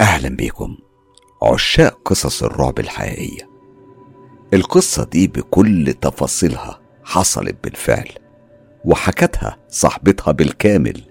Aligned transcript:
أهلا 0.00 0.28
بيكم 0.28 0.76
عشاق 1.42 1.98
قصص 2.04 2.42
الرعب 2.42 2.78
الحقيقية. 2.78 3.48
القصة 4.54 5.04
دي 5.04 5.26
بكل 5.28 5.94
تفاصيلها 6.00 6.80
حصلت 7.04 7.56
بالفعل 7.64 8.08
وحكتها 8.84 9.56
صاحبتها 9.68 10.32
بالكامل 10.32 11.02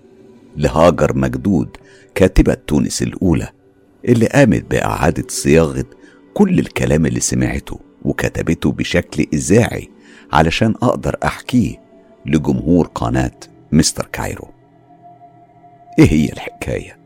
لهاجر 0.57 1.17
مجدود 1.17 1.77
كاتبة 2.15 2.53
تونس 2.53 3.01
الأولى 3.01 3.49
اللي 4.05 4.25
قامت 4.27 4.71
بإعادة 4.71 5.23
صياغة 5.29 5.85
كل 6.33 6.59
الكلام 6.59 7.05
اللي 7.05 7.19
سمعته 7.19 7.79
وكتبته 8.01 8.71
بشكل 8.71 9.27
إذاعي 9.33 9.89
علشان 10.33 10.75
أقدر 10.81 11.17
أحكيه 11.25 11.81
لجمهور 12.25 12.87
قناة 12.87 13.39
مستر 13.71 14.05
كايرو. 14.11 14.47
إيه 15.99 16.11
هي 16.11 16.25
الحكاية؟ 16.25 16.97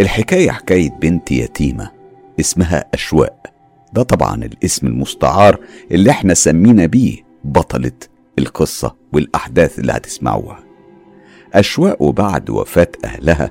الحكاية 0.00 0.50
حكاية 0.50 0.90
بنت 0.90 1.32
يتيمة 1.32 1.90
اسمها 2.40 2.84
أشواق 2.94 3.46
ده 3.92 4.02
طبعا 4.02 4.44
الاسم 4.44 4.86
المستعار 4.86 5.60
اللي 5.92 6.10
إحنا 6.10 6.34
سمينا 6.34 6.86
بيه 6.86 7.16
بطلة 7.44 7.92
القصة 8.38 8.94
والأحداث 9.12 9.78
اللي 9.78 9.92
هتسمعوها. 9.92 10.64
أشواق 11.52 12.02
وبعد 12.02 12.50
وفاة 12.50 12.88
أهلها 13.04 13.50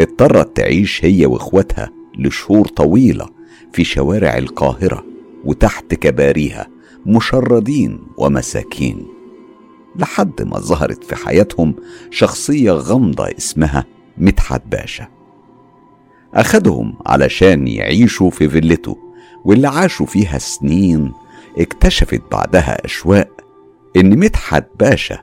اضطرت 0.00 0.56
تعيش 0.56 1.04
هي 1.04 1.26
وإخواتها 1.26 1.90
لشهور 2.18 2.68
طويلة 2.68 3.26
في 3.72 3.84
شوارع 3.84 4.38
القاهرة 4.38 5.04
وتحت 5.44 5.94
كباريها 5.94 6.66
مشردين 7.06 7.98
ومساكين. 8.18 9.06
لحد 9.96 10.42
ما 10.42 10.58
ظهرت 10.58 11.04
في 11.04 11.16
حياتهم 11.16 11.74
شخصية 12.10 12.72
غامضة 12.72 13.28
اسمها 13.38 13.84
مدحت 14.18 14.62
باشا. 14.66 15.15
أخدهم 16.34 16.94
علشان 17.06 17.68
يعيشوا 17.68 18.30
في 18.30 18.48
فيلته 18.48 18.96
واللي 19.44 19.68
عاشوا 19.68 20.06
فيها 20.06 20.38
سنين 20.38 21.12
اكتشفت 21.58 22.22
بعدها 22.32 22.84
أشواق 22.84 23.28
إن 23.96 24.18
مدحت 24.18 24.64
باشا 24.80 25.18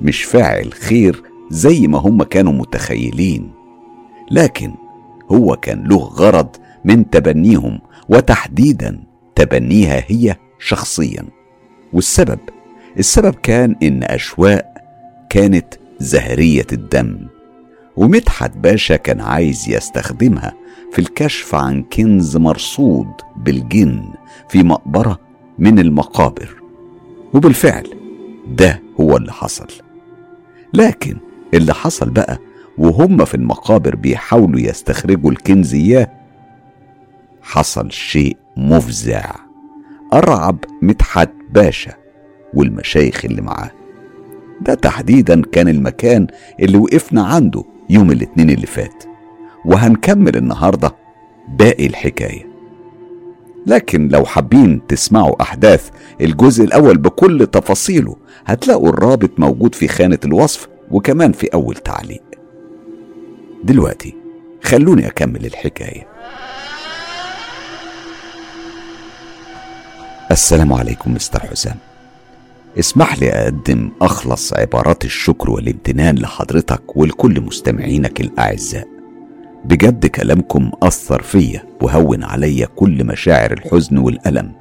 مش 0.00 0.24
فاعل 0.24 0.72
خير 0.72 1.22
زي 1.50 1.86
ما 1.86 1.98
هم 1.98 2.22
كانوا 2.22 2.52
متخيلين. 2.52 3.52
لكن 4.30 4.74
هو 5.30 5.56
كان 5.56 5.84
له 5.84 5.96
غرض 5.96 6.56
من 6.84 7.10
تبنيهم 7.10 7.80
وتحديدا 8.08 9.04
تبنيها 9.34 10.04
هي 10.06 10.36
شخصيا. 10.58 11.24
والسبب 11.92 12.38
السبب 12.98 13.34
كان 13.34 13.76
إن 13.82 14.02
أشواق 14.02 14.74
كانت 15.30 15.74
زهرية 15.98 16.66
الدم. 16.72 17.26
ومدحت 17.96 18.56
باشا 18.56 18.96
كان 18.96 19.20
عايز 19.20 19.68
يستخدمها 19.68 20.52
في 20.92 20.98
الكشف 20.98 21.54
عن 21.54 21.82
كنز 21.82 22.36
مرصود 22.36 23.08
بالجن 23.36 24.04
في 24.48 24.62
مقبرة 24.62 25.20
من 25.58 25.78
المقابر. 25.78 26.62
وبالفعل 27.34 27.86
ده 28.48 28.82
هو 29.00 29.16
اللي 29.16 29.32
حصل. 29.32 29.66
لكن 30.74 31.16
اللي 31.54 31.74
حصل 31.74 32.10
بقى 32.10 32.38
وهم 32.78 33.24
في 33.24 33.34
المقابر 33.34 33.96
بيحاولوا 33.96 34.60
يستخرجوا 34.60 35.30
الكنز 35.30 35.74
إياه 35.74 36.10
حصل 37.42 37.92
شيء 37.92 38.36
مفزع. 38.56 39.34
أرعب 40.12 40.58
مدحت 40.82 41.30
باشا 41.50 41.92
والمشايخ 42.54 43.24
اللي 43.24 43.42
معاه. 43.42 43.70
ده 44.60 44.74
تحديدا 44.74 45.42
كان 45.42 45.68
المكان 45.68 46.26
اللي 46.60 46.78
وقفنا 46.78 47.22
عنده 47.26 47.64
يوم 47.90 48.10
الاثنين 48.10 48.50
اللي 48.50 48.66
فات 48.66 49.04
وهنكمل 49.64 50.36
النهارده 50.36 50.94
باقي 51.48 51.86
الحكاية. 51.86 52.54
لكن 53.66 54.08
لو 54.08 54.24
حابين 54.24 54.86
تسمعوا 54.86 55.42
أحداث 55.42 55.90
الجزء 56.20 56.64
الأول 56.64 56.98
بكل 56.98 57.46
تفاصيله 57.46 58.16
هتلاقوا 58.46 58.88
الرابط 58.88 59.30
موجود 59.40 59.74
في 59.74 59.88
خانة 59.88 60.18
الوصف 60.24 60.68
وكمان 60.90 61.32
في 61.32 61.46
أول 61.46 61.74
تعليق. 61.74 62.22
دلوقتي 63.64 64.16
خلوني 64.62 65.06
أكمل 65.06 65.46
الحكاية. 65.46 66.06
السلام 70.30 70.72
عليكم 70.72 71.14
مستر 71.14 71.40
حسام. 71.40 71.76
اسمح 72.78 73.18
لي 73.18 73.30
أقدم 73.30 73.90
أخلص 74.02 74.52
عبارات 74.52 75.04
الشكر 75.04 75.50
والامتنان 75.50 76.14
لحضرتك 76.18 76.96
ولكل 76.96 77.40
مستمعينك 77.40 78.20
الأعزاء. 78.20 78.88
بجد 79.64 80.06
كلامكم 80.06 80.70
أثر 80.82 81.22
فيا 81.22 81.62
وهون 81.82 82.24
عليا 82.24 82.66
كل 82.66 83.04
مشاعر 83.04 83.52
الحزن 83.52 83.98
والألم 83.98 84.52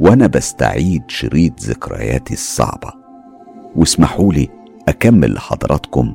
وأنا 0.00 0.26
بستعيد 0.26 1.02
شريط 1.08 1.60
ذكرياتي 1.60 2.34
الصعبة. 2.34 2.92
واسمحوا 3.76 4.32
لي 4.32 4.48
أكمل 4.88 5.34
لحضراتكم 5.34 6.14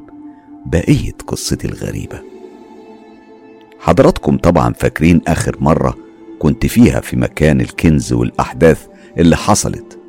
بقية 0.66 1.16
قصتي 1.28 1.68
الغريبة. 1.68 2.22
حضراتكم 3.80 4.38
طبعا 4.38 4.74
فاكرين 4.74 5.22
آخر 5.28 5.58
مرة 5.60 5.98
كنت 6.40 6.66
فيها 6.66 7.00
في 7.00 7.18
مكان 7.18 7.62
الكنز 7.62 8.14
والأحداث 8.14 8.88
اللي 9.18 9.38
حصلت. 9.38 10.01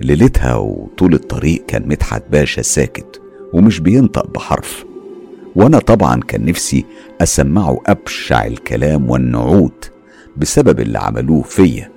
ليلتها 0.00 0.54
وطول 0.54 1.14
الطريق 1.14 1.66
كان 1.66 1.88
مدحت 1.88 2.22
باشا 2.30 2.62
ساكت 2.62 3.20
ومش 3.52 3.80
بينطق 3.80 4.26
بحرف. 4.26 4.84
وأنا 5.56 5.78
طبعا 5.78 6.20
كان 6.20 6.44
نفسي 6.44 6.84
أسمعه 7.20 7.78
أبشع 7.86 8.46
الكلام 8.46 9.10
والنعوت 9.10 9.90
بسبب 10.36 10.80
اللي 10.80 10.98
عملوه 10.98 11.42
فيا 11.42 11.90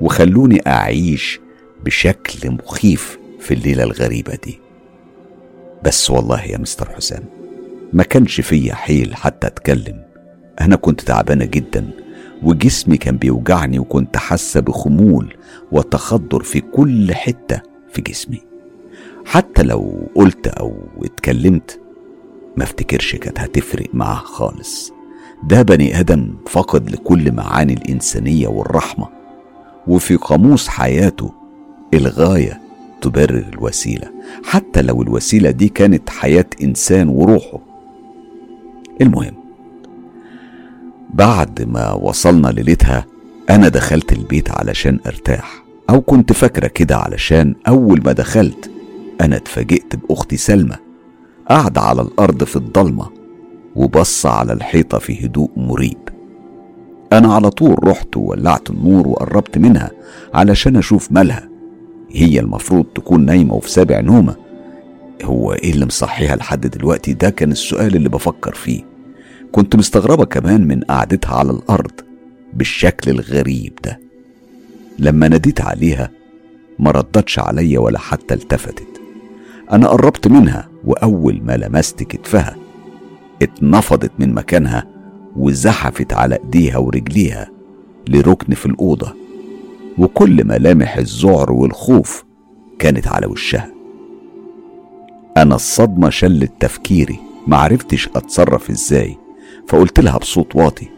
وخلوني 0.00 0.60
أعيش 0.66 1.40
بشكل 1.84 2.50
مخيف 2.50 3.18
في 3.40 3.54
الليلة 3.54 3.84
الغريبة 3.84 4.34
دي. 4.44 4.60
بس 5.84 6.10
والله 6.10 6.42
يا 6.44 6.58
مستر 6.58 6.90
حسام 6.90 7.24
ما 7.92 8.02
كانش 8.02 8.40
فيا 8.40 8.74
حيل 8.74 9.14
حتى 9.16 9.46
أتكلم. 9.46 10.02
أنا 10.60 10.76
كنت 10.76 11.00
تعبانة 11.00 11.44
جدا 11.44 11.90
وجسمي 12.42 12.96
كان 12.96 13.16
بيوجعني 13.16 13.78
وكنت 13.78 14.16
حاسة 14.16 14.60
بخمول 14.60 15.36
وتخدر 15.72 16.42
في 16.42 16.60
كل 16.60 17.14
حتة 17.14 17.60
في 17.92 18.02
جسمي. 18.02 18.40
حتى 19.26 19.62
لو 19.62 20.08
قلت 20.14 20.46
أو 20.46 20.76
اتكلمت 21.04 21.80
ما 22.56 22.64
افتكرش 22.64 23.16
كانت 23.16 23.40
هتفرق 23.40 23.86
معاه 23.94 24.16
خالص. 24.16 24.92
ده 25.44 25.62
بني 25.62 26.00
آدم 26.00 26.34
فقد 26.48 26.90
لكل 26.90 27.32
معاني 27.32 27.72
الإنسانية 27.72 28.48
والرحمة 28.48 29.06
وفي 29.86 30.16
قاموس 30.16 30.68
حياته 30.68 31.32
الغاية 31.94 32.60
تبرر 33.00 33.46
الوسيلة. 33.52 34.08
حتى 34.44 34.82
لو 34.82 35.02
الوسيلة 35.02 35.50
دي 35.50 35.68
كانت 35.68 36.10
حياة 36.10 36.46
إنسان 36.62 37.08
وروحه. 37.08 37.58
المهم 39.00 39.34
بعد 41.14 41.62
ما 41.62 41.92
وصلنا 41.92 42.48
ليلتها 42.48 43.06
أنا 43.50 43.68
دخلت 43.68 44.12
البيت 44.12 44.50
علشان 44.50 44.98
أرتاح. 45.06 45.61
أو 45.90 46.00
كنت 46.00 46.32
فاكرة 46.32 46.66
كده 46.66 46.96
علشان 46.96 47.54
أول 47.68 48.02
ما 48.04 48.12
دخلت 48.12 48.70
أنا 49.20 49.36
اتفاجئت 49.36 49.96
بأختي 49.96 50.36
سلمى 50.36 50.76
قاعدة 51.48 51.80
على 51.80 52.02
الأرض 52.02 52.44
في 52.44 52.56
الضلمة 52.56 53.06
وبص 53.76 54.26
على 54.26 54.52
الحيطة 54.52 54.98
في 54.98 55.26
هدوء 55.26 55.50
مريب. 55.56 55.98
أنا 57.12 57.34
على 57.34 57.50
طول 57.50 57.88
رحت 57.88 58.16
وولعت 58.16 58.70
النور 58.70 59.08
وقربت 59.08 59.58
منها 59.58 59.90
علشان 60.34 60.76
أشوف 60.76 61.12
مالها. 61.12 61.48
هي 62.10 62.40
المفروض 62.40 62.84
تكون 62.84 63.24
نايمة 63.24 63.54
وفي 63.54 63.70
سابع 63.70 64.00
نومة. 64.00 64.36
هو 65.24 65.52
إيه 65.52 65.70
اللي 65.72 65.86
مصحيها 65.86 66.36
لحد 66.36 66.66
دلوقتي؟ 66.66 67.12
ده 67.12 67.30
كان 67.30 67.52
السؤال 67.52 67.96
اللي 67.96 68.08
بفكر 68.08 68.54
فيه. 68.54 68.82
كنت 69.52 69.76
مستغربة 69.76 70.24
كمان 70.24 70.66
من 70.68 70.80
قعدتها 70.80 71.34
على 71.34 71.50
الأرض 71.50 71.92
بالشكل 72.52 73.10
الغريب 73.10 73.78
ده. 73.84 74.00
لما 74.98 75.28
ناديت 75.28 75.60
عليها 75.60 76.10
ما 76.78 76.90
ردتش 76.90 77.38
عليا 77.38 77.78
ولا 77.78 77.98
حتى 77.98 78.34
التفتت. 78.34 79.00
أنا 79.72 79.88
قربت 79.88 80.28
منها 80.28 80.68
وأول 80.84 81.40
ما 81.44 81.56
لمست 81.56 82.02
كتفها 82.02 82.56
اتنفضت 83.42 84.12
من 84.18 84.34
مكانها 84.34 84.86
وزحفت 85.36 86.12
على 86.12 86.38
إيديها 86.44 86.78
ورجليها 86.78 87.50
لركن 88.08 88.54
في 88.54 88.66
الأوضة. 88.66 89.14
وكل 89.98 90.44
ملامح 90.46 90.96
الذعر 90.96 91.52
والخوف 91.52 92.24
كانت 92.78 93.08
على 93.08 93.26
وشها. 93.26 93.70
أنا 95.36 95.54
الصدمة 95.54 96.10
شلت 96.10 96.52
تفكيري 96.60 97.18
معرفتش 97.46 98.08
أتصرف 98.08 98.70
إزاي 98.70 99.16
فقلت 99.68 100.00
لها 100.00 100.18
بصوت 100.18 100.56
واطي 100.56 100.88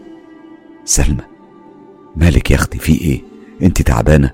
سلمى 0.84 1.22
مالك 2.16 2.50
يا 2.50 2.56
أختي 2.56 2.78
في 2.78 3.00
إيه؟ 3.00 3.20
انت 3.62 3.82
تعبانة. 3.82 4.30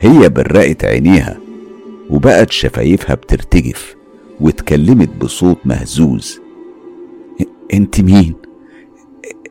هي 0.00 0.28
برقت 0.28 0.84
عينيها 0.84 1.36
وبقت 2.10 2.50
شفايفها 2.50 3.14
بترتجف 3.14 3.96
واتكلمت 4.40 5.08
بصوت 5.20 5.58
مهزوز. 5.64 6.40
انت 7.74 8.00
مين؟ 8.00 8.34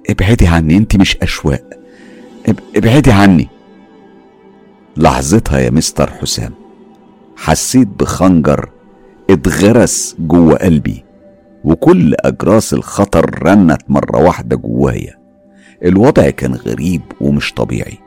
ابعدي 0.10 0.48
عني 0.48 0.78
انت 0.78 0.96
مش 0.96 1.18
أشواق. 1.18 1.70
ابعدي 2.76 3.12
عني. 3.12 3.48
لحظتها 4.98 5.60
يا 5.60 5.70
مستر 5.70 6.10
حسام 6.10 6.54
حسيت 7.36 7.88
بخنجر 7.88 8.70
اتغرس 9.30 10.16
جوه 10.20 10.56
قلبي 10.56 11.04
وكل 11.64 12.16
أجراس 12.20 12.74
الخطر 12.74 13.44
رنت 13.44 13.82
مرة 13.90 14.18
واحدة 14.18 14.56
جوايا. 14.56 15.16
الوضع 15.86 16.30
كان 16.30 16.54
غريب 16.54 17.02
ومش 17.22 17.54
طبيعي. 17.54 17.98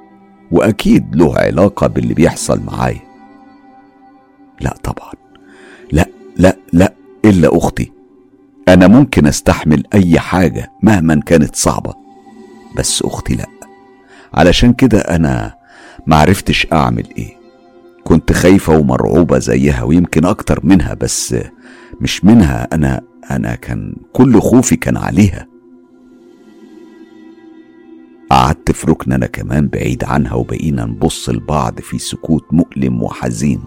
وأكيد 0.50 1.16
له 1.16 1.38
علاقة 1.38 1.86
باللي 1.86 2.14
بيحصل 2.14 2.60
معايا 2.64 3.00
لا 4.60 4.74
طبعا. 4.82 5.12
لا 5.92 6.06
لا 6.36 6.56
لا 6.72 6.94
إلا 7.24 7.56
أختي. 7.56 7.92
أنا 8.68 8.86
ممكن 8.86 9.26
أستحمل 9.26 9.84
أي 9.94 10.18
حاجة 10.20 10.70
مهما 10.82 11.20
كانت 11.26 11.56
صعبة 11.56 11.94
بس 12.76 13.02
أختي 13.02 13.34
لأ. 13.34 13.46
علشان 14.34 14.72
كده 14.72 14.98
أنا 14.98 15.54
معرفتش 16.06 16.66
أعمل 16.72 17.06
إيه. 17.18 17.36
كنت 18.04 18.32
خايفة 18.32 18.78
ومرعوبة 18.78 19.38
زيها 19.38 19.82
ويمكن 19.82 20.24
أكتر 20.24 20.60
منها 20.62 20.94
بس 20.94 21.34
مش 22.00 22.24
منها. 22.24 22.68
أنا 22.72 23.00
أنا 23.30 23.54
كان 23.54 23.96
كل 24.12 24.40
خوفي 24.40 24.76
كان 24.76 24.96
عليها. 24.96 25.46
قعدت 28.30 28.72
في 28.72 28.86
ركن 28.90 29.12
أنا 29.12 29.26
كمان 29.26 29.68
بعيد 29.68 30.04
عنها 30.04 30.34
وبقينا 30.34 30.84
نبص 30.84 31.28
لبعض 31.28 31.80
في 31.80 31.98
سكوت 31.98 32.44
مؤلم 32.52 33.02
وحزين. 33.02 33.60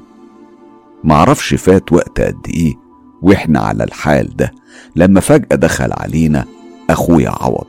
معرفش 1.04 1.54
فات 1.54 1.94
وقت 1.94 2.22
قد 2.22 2.48
إيه 2.50 2.76
وإحنا 3.22 3.60
على 3.60 3.84
الحال 3.84 4.36
ده 4.38 4.52
لما 4.96 5.20
فجأة 5.20 5.56
دخل 5.56 5.90
علينا 5.92 6.46
أخويا 6.90 7.30
عوض. 7.30 7.68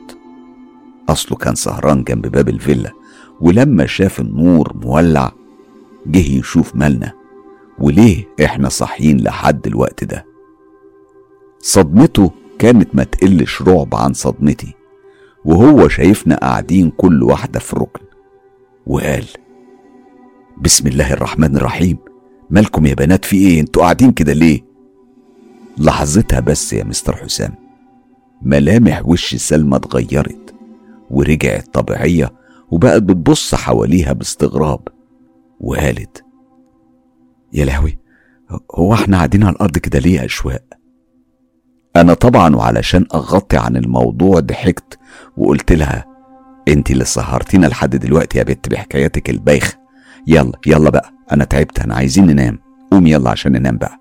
أصله 1.09 1.37
كان 1.37 1.55
سهران 1.55 2.03
جنب 2.03 2.27
باب 2.27 2.49
الفيلا 2.49 2.91
ولما 3.41 3.85
شاف 3.85 4.19
النور 4.19 4.73
مولع 4.81 5.31
جه 6.05 6.31
يشوف 6.39 6.75
مالنا. 6.75 7.13
وليه 7.79 8.27
إحنا 8.43 8.69
صاحيين 8.69 9.21
لحد 9.21 9.67
الوقت 9.67 10.03
ده؟ 10.03 10.25
صدمته 11.59 12.31
كانت 12.59 12.95
ما 12.95 13.03
تقلش 13.03 13.61
رعب 13.61 13.95
عن 13.95 14.13
صدمتي. 14.13 14.73
وهو 15.45 15.87
شايفنا 15.87 16.35
قاعدين 16.35 16.89
كل 16.89 17.23
واحدة 17.23 17.59
في 17.59 17.75
ركن 17.75 18.05
وقال 18.87 19.25
بسم 20.61 20.87
الله 20.87 21.13
الرحمن 21.13 21.55
الرحيم. 21.57 21.97
مالكم 22.49 22.85
يا 22.85 22.93
بنات 22.93 23.25
في 23.25 23.37
إيه؟ 23.37 23.59
أنتوا 23.61 23.83
قاعدين 23.83 24.11
كده 24.11 24.33
ليه؟ 24.33 24.61
لحظتها 25.77 26.39
بس 26.39 26.73
يا 26.73 26.83
مستر 26.83 27.15
حسام 27.15 27.53
ملامح 28.41 29.05
وش 29.05 29.35
سلمى 29.35 29.75
اتغيرت 29.75 30.55
ورجعت 31.09 31.73
طبيعية 31.73 32.33
وبقت 32.71 33.01
بتبص 33.03 33.55
حواليها 33.55 34.13
باستغراب. 34.13 34.87
وقالت 35.59 36.23
يا 37.53 37.65
لهوي 37.65 37.97
هو 38.75 38.93
إحنا 38.93 39.17
قاعدين 39.17 39.43
على 39.43 39.55
الأرض 39.55 39.77
كده 39.77 39.99
ليه 39.99 40.19
يا 40.19 40.25
أشواق؟ 40.25 40.63
أنا 41.95 42.13
طبعا 42.13 42.55
وعلشان 42.55 43.05
أغطي 43.15 43.57
عن 43.57 43.75
الموضوع 43.77 44.39
ضحكت 44.39 44.99
وقلت 45.37 45.71
لها 45.71 46.05
انت 46.67 46.91
اللي 46.91 47.05
سهرتينا 47.05 47.67
لحد 47.67 47.95
دلوقتي 47.95 48.37
يا 48.37 48.43
بت 48.43 48.69
بحكاياتك 48.69 49.29
البايخة. 49.29 49.73
يلا 50.27 50.59
يلا 50.67 50.89
بقى 50.89 51.13
أنا 51.31 51.43
تعبت 51.45 51.79
أنا 51.79 51.95
عايزين 51.95 52.25
ننام. 52.25 52.59
قوم 52.91 53.07
يلا 53.07 53.29
عشان 53.29 53.51
ننام 53.51 53.77
بقى. 53.77 53.99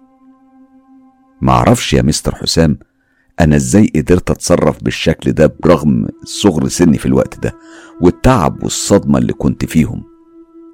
معرفش 1.40 1.92
يا 1.92 2.02
مستر 2.02 2.34
حسام 2.34 2.78
أنا 3.40 3.56
إزاي 3.56 3.92
قدرت 3.96 4.30
أتصرف 4.30 4.84
بالشكل 4.84 5.32
ده 5.32 5.54
برغم 5.64 6.08
صغر 6.24 6.68
سني 6.68 6.98
في 6.98 7.06
الوقت 7.06 7.38
ده 7.42 7.52
والتعب 8.00 8.62
والصدمة 8.62 9.18
اللي 9.18 9.32
كنت 9.32 9.64
فيهم. 9.64 10.02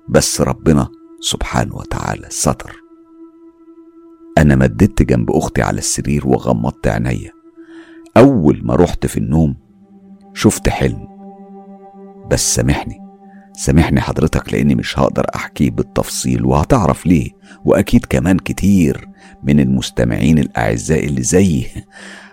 بس 0.09 0.41
ربنا 0.41 0.89
سبحانه 1.21 1.77
وتعالى 1.77 2.27
ستر. 2.31 2.77
أنا 4.39 4.57
مددت 4.57 5.03
جنب 5.03 5.31
أختي 5.31 5.63
على 5.63 5.79
السرير 5.79 6.29
وغمضت 6.29 6.89
عينيا. 6.89 7.33
أول 8.17 8.61
ما 8.65 8.75
رحت 8.75 9.07
في 9.07 9.17
النوم 9.17 9.57
شفت 10.35 10.69
حلم. 10.69 11.09
بس 12.31 12.55
سامحني 12.55 12.99
سامحني 13.53 14.01
حضرتك 14.01 14.53
لأني 14.53 14.75
مش 14.75 14.99
هقدر 14.99 15.27
أحكيه 15.35 15.71
بالتفصيل 15.71 16.45
وهتعرف 16.45 17.07
ليه. 17.07 17.31
وأكيد 17.65 18.07
كمان 18.07 18.37
كتير 18.39 19.09
من 19.43 19.61
المستمعين 19.61 20.39
الأعزاء 20.39 21.05
اللي 21.05 21.23
زيي 21.23 21.67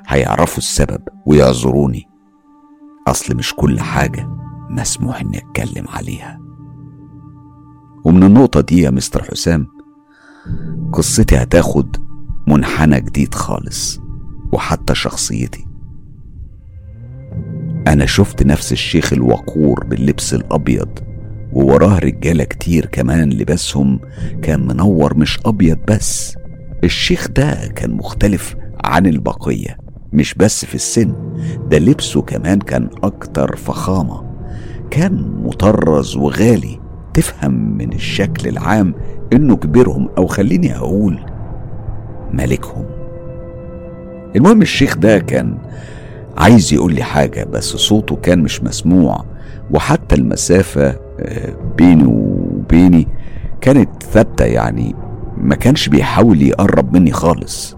هيعرفوا 0.07 0.57
السبب 0.57 1.01
ويعذروني. 1.25 2.03
أصل 3.07 3.35
مش 3.35 3.53
كل 3.53 3.79
حاجة 3.79 4.29
مسموح 4.69 5.21
إني 5.21 5.37
أتكلم 5.37 5.85
عليها. 5.87 6.39
ومن 8.05 8.23
النقطة 8.23 8.61
دي 8.61 8.81
يا 8.81 8.89
مستر 8.89 9.23
حسام 9.23 9.67
قصتي 10.95 11.35
هتاخد 11.37 11.97
منحنى 12.47 13.01
جديد 13.01 13.33
خالص 13.33 13.99
وحتى 14.53 14.95
شخصيتي. 14.95 15.65
أنا 17.87 18.05
شفت 18.05 18.43
نفس 18.43 18.71
الشيخ 18.71 19.13
الوقور 19.13 19.83
باللبس 19.83 20.33
الأبيض 20.33 20.99
ووراه 21.53 21.99
رجالة 21.99 22.43
كتير 22.43 22.85
كمان 22.85 23.29
لباسهم 23.29 23.99
كان 24.41 24.67
منور 24.67 25.17
مش 25.17 25.39
أبيض 25.45 25.77
بس. 25.87 26.35
الشيخ 26.83 27.27
ده 27.27 27.67
كان 27.75 27.91
مختلف 27.91 28.55
عن 28.83 29.05
البقية 29.05 29.77
مش 30.13 30.33
بس 30.33 30.65
في 30.65 30.75
السن 30.75 31.13
ده 31.69 31.77
لبسه 31.77 32.21
كمان 32.21 32.59
كان 32.59 32.89
أكتر 33.03 33.55
فخامة. 33.55 34.35
كان 34.91 35.41
مطرز 35.43 36.15
وغالي 36.15 36.79
تفهم 37.15 37.77
من 37.77 37.93
الشكل 37.93 38.49
العام 38.49 38.93
انه 39.33 39.55
كبيرهم 39.55 40.09
أو 40.17 40.27
خليني 40.27 40.77
أقول 40.77 41.19
ملكهم. 42.33 42.85
المهم 44.35 44.61
الشيخ 44.61 44.97
ده 44.97 45.19
كان 45.19 45.57
عايز 46.37 46.73
يقول 46.73 46.93
لي 46.93 47.03
حاجة 47.03 47.43
بس 47.43 47.63
صوته 47.63 48.15
كان 48.15 48.39
مش 48.39 48.63
مسموع 48.63 49.25
وحتى 49.71 50.15
المسافة 50.15 50.87
آه، 51.19 51.53
بينه 51.77 52.09
وبيني 52.09 53.07
كانت 53.61 54.03
ثابتة 54.03 54.45
يعني 54.45 54.95
ما 55.37 55.55
كانش 55.55 55.89
بيحاول 55.89 56.41
يقرب 56.41 56.93
مني 56.97 57.11
خالص. 57.11 57.75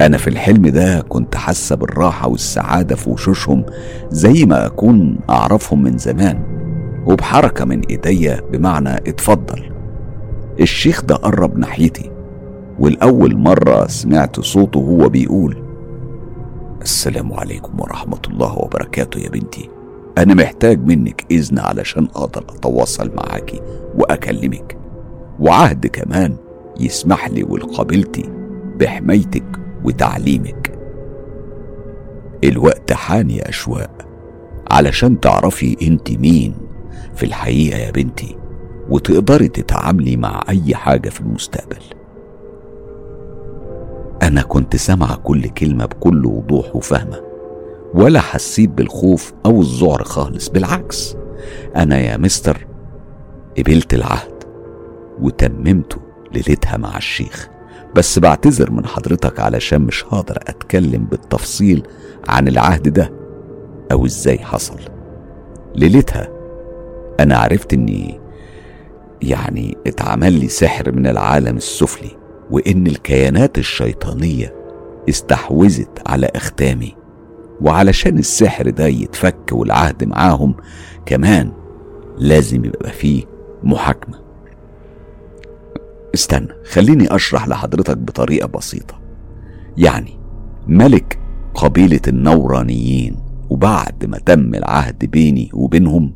أنا 0.00 0.16
في 0.16 0.28
الحلم 0.28 0.66
ده 0.68 1.00
كنت 1.00 1.36
حاسة 1.36 1.76
بالراحة 1.76 2.28
والسعادة 2.28 2.96
في 2.96 3.10
وشوشهم 3.10 3.64
زي 4.10 4.44
ما 4.44 4.66
أكون 4.66 5.18
أعرفهم 5.30 5.82
من 5.82 5.98
زمان. 5.98 6.56
وبحركة 7.06 7.64
من 7.64 7.80
إيديا 7.90 8.40
بمعنى 8.52 8.96
اتفضل. 8.96 9.72
الشيخ 10.60 11.04
ده 11.04 11.14
قرب 11.14 11.58
ناحيتي 11.58 12.10
والأول 12.78 13.36
مرة 13.36 13.86
سمعت 13.86 14.40
صوته 14.40 14.80
وهو 14.80 15.08
بيقول 15.08 15.62
السلام 16.82 17.32
عليكم 17.32 17.80
ورحمة 17.80 18.18
الله 18.28 18.58
وبركاته 18.58 19.18
يا 19.20 19.28
بنتي. 19.28 19.70
أنا 20.18 20.34
محتاج 20.34 20.86
منك 20.86 21.24
إذن 21.30 21.58
علشان 21.58 22.04
أقدر 22.04 22.44
أتواصل 22.48 23.10
معاكي 23.14 23.60
وأكلمك. 23.94 24.76
وعهد 25.40 25.86
كمان 25.86 26.36
يسمح 26.80 27.28
لي 27.28 27.42
ولقبيلتي 27.44 28.30
بحمايتك 28.80 29.60
وتعليمك. 29.84 30.78
الوقت 32.44 32.92
حان 32.92 33.30
يا 33.30 33.48
أشواق 33.48 34.06
علشان 34.70 35.20
تعرفي 35.20 35.76
انت 35.82 36.10
مين. 36.10 36.65
في 37.16 37.22
الحقيقة 37.26 37.78
يا 37.78 37.90
بنتي 37.90 38.36
وتقدري 38.90 39.48
تتعاملي 39.48 40.16
مع 40.16 40.44
أي 40.48 40.74
حاجة 40.74 41.08
في 41.08 41.20
المستقبل. 41.20 41.82
أنا 44.22 44.42
كنت 44.42 44.76
سامعة 44.76 45.16
كل 45.16 45.48
كلمة 45.48 45.86
بكل 45.86 46.26
وضوح 46.26 46.76
وفهمة 46.76 47.20
ولا 47.94 48.20
حسيت 48.20 48.70
بالخوف 48.70 49.32
أو 49.46 49.60
الذعر 49.60 50.04
خالص 50.04 50.48
بالعكس. 50.48 51.16
أنا 51.76 51.98
يا 51.98 52.16
مستر 52.16 52.66
قبلت 53.58 53.94
العهد 53.94 54.34
وتممته 55.20 55.96
ليلتها 56.32 56.76
مع 56.76 56.96
الشيخ 56.96 57.48
بس 57.94 58.18
بعتذر 58.18 58.70
من 58.70 58.86
حضرتك 58.86 59.40
علشان 59.40 59.82
مش 59.82 60.04
هقدر 60.04 60.36
أتكلم 60.36 61.04
بالتفصيل 61.04 61.82
عن 62.28 62.48
العهد 62.48 62.88
ده 62.88 63.12
أو 63.92 64.06
إزاي 64.06 64.38
حصل. 64.38 64.78
ليلتها 65.74 66.35
أنا 67.20 67.36
عرفت 67.36 67.72
إني 67.72 68.20
يعني 69.22 69.76
اتعمل 69.86 70.32
لي 70.32 70.48
سحر 70.48 70.92
من 70.92 71.06
العالم 71.06 71.56
السفلي 71.56 72.10
وإن 72.50 72.86
الكيانات 72.86 73.58
الشيطانية 73.58 74.54
استحوذت 75.08 76.02
على 76.06 76.26
أختامي. 76.34 76.94
وعلشان 77.60 78.18
السحر 78.18 78.70
ده 78.70 78.86
يتفك 78.86 79.52
والعهد 79.52 80.04
معاهم 80.04 80.54
كمان 81.06 81.52
لازم 82.18 82.64
يبقى 82.64 82.92
فيه 82.92 83.24
محاكمة. 83.62 84.18
استنى 86.14 86.48
خليني 86.70 87.14
أشرح 87.14 87.48
لحضرتك 87.48 87.96
بطريقة 87.98 88.46
بسيطة. 88.48 89.00
يعني 89.76 90.18
ملك 90.66 91.18
قبيلة 91.54 92.00
النورانيين 92.08 93.16
وبعد 93.50 94.04
ما 94.04 94.18
تم 94.18 94.54
العهد 94.54 95.04
بيني 95.04 95.50
وبينهم 95.54 96.12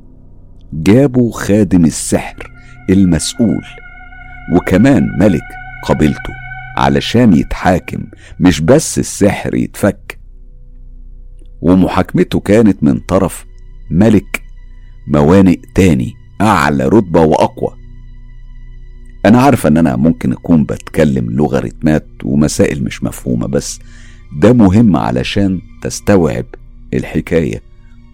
جابوا 0.72 1.32
خادم 1.32 1.84
السحر 1.84 2.50
المسؤول 2.90 3.64
وكمان 4.54 5.08
ملك 5.20 5.42
قبيلته 5.84 6.32
علشان 6.76 7.32
يتحاكم 7.32 8.04
مش 8.40 8.60
بس 8.60 8.98
السحر 8.98 9.54
يتفك. 9.54 10.18
ومحاكمته 11.60 12.40
كانت 12.40 12.82
من 12.82 12.98
طرف 12.98 13.44
ملك 13.90 14.42
موانئ 15.06 15.60
تاني 15.74 16.12
أعلى 16.40 16.88
رتبة 16.88 17.20
وأقوى. 17.20 17.76
أنا 19.26 19.40
عارفة 19.42 19.68
إن 19.68 19.76
أنا 19.76 19.96
ممكن 19.96 20.32
أكون 20.32 20.64
بتكلم 20.64 21.30
لغة 21.30 21.58
رتمات 21.58 22.06
ومسائل 22.24 22.84
مش 22.84 23.02
مفهومة 23.04 23.46
بس 23.46 23.80
ده 24.36 24.52
مهم 24.52 24.96
علشان 24.96 25.60
تستوعب 25.82 26.46
الحكاية 26.94 27.62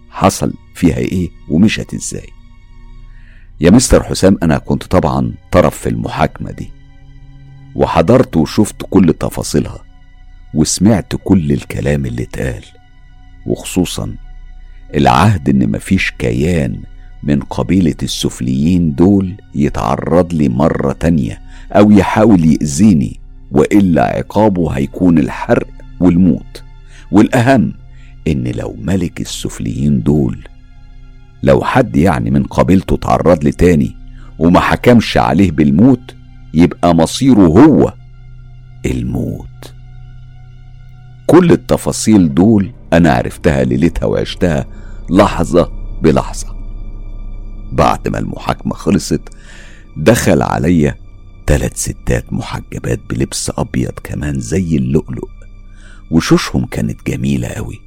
حصل 0.09 0.53
فيها 0.75 0.97
إيه 0.97 1.29
ومشت 1.49 1.93
إزاي. 1.93 2.27
يا 3.61 3.69
مستر 3.69 4.03
حسام 4.03 4.37
أنا 4.43 4.57
كنت 4.57 4.83
طبعا 4.83 5.33
طرف 5.51 5.77
في 5.77 5.89
المحاكمة 5.89 6.51
دي 6.51 6.69
وحضرت 7.75 8.37
وشفت 8.37 8.75
كل 8.89 9.13
تفاصيلها 9.19 9.79
وسمعت 10.53 11.13
كل 11.23 11.51
الكلام 11.51 12.05
اللي 12.05 12.23
اتقال 12.23 12.63
وخصوصا 13.45 14.15
العهد 14.95 15.49
إن 15.49 15.71
مفيش 15.71 16.11
كيان 16.19 16.81
من 17.23 17.39
قبيلة 17.39 17.95
السفليين 18.03 18.95
دول 18.95 19.35
يتعرض 19.55 20.33
لي 20.33 20.49
مرة 20.49 20.91
تانية 20.93 21.41
أو 21.71 21.91
يحاول 21.91 22.45
يأذيني 22.45 23.19
وإلا 23.51 24.03
عقابه 24.17 24.69
هيكون 24.71 25.17
الحرق 25.17 25.67
والموت. 25.99 26.63
والأهم 27.11 27.73
إن 28.27 28.47
لو 28.47 28.75
ملك 28.81 29.21
السفليين 29.21 30.03
دول 30.03 30.47
لو 31.43 31.63
حد 31.63 31.95
يعني 31.95 32.31
من 32.31 32.43
قبيلته 32.43 32.97
تعرض 32.97 33.47
تاني 33.49 33.95
وما 34.39 34.59
حكمش 34.59 35.17
عليه 35.17 35.51
بالموت 35.51 36.15
يبقى 36.53 36.95
مصيره 36.95 37.41
هو 37.47 37.93
الموت. 38.85 39.73
كل 41.27 41.51
التفاصيل 41.51 42.33
دول 42.33 42.71
أنا 42.93 43.11
عرفتها 43.11 43.63
ليلتها 43.63 44.05
وعشتها 44.05 44.65
لحظة 45.09 45.71
بلحظة. 46.01 46.55
بعد 47.71 48.07
ما 48.07 48.19
المحاكمة 48.19 48.73
خلصت 48.73 49.21
دخل 49.97 50.41
عليا 50.41 50.95
تلات 51.47 51.77
ستات 51.77 52.33
محجبات 52.33 52.99
بلبس 53.09 53.51
أبيض 53.57 53.91
كمان 54.03 54.39
زي 54.39 54.77
اللؤلؤ 54.77 55.29
وشوشهم 56.11 56.65
كانت 56.65 57.07
جميلة 57.07 57.47
أوي. 57.47 57.79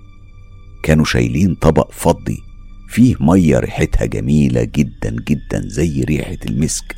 كانوا 0.82 1.04
شايلين 1.04 1.54
طبق 1.54 1.90
فضي 1.92 2.42
فيه 2.90 3.14
مية 3.20 3.58
ريحتها 3.58 4.04
جميلة 4.06 4.64
جدا 4.64 5.16
جدا 5.28 5.68
زي 5.68 6.02
ريحة 6.02 6.36
المسك. 6.46 6.96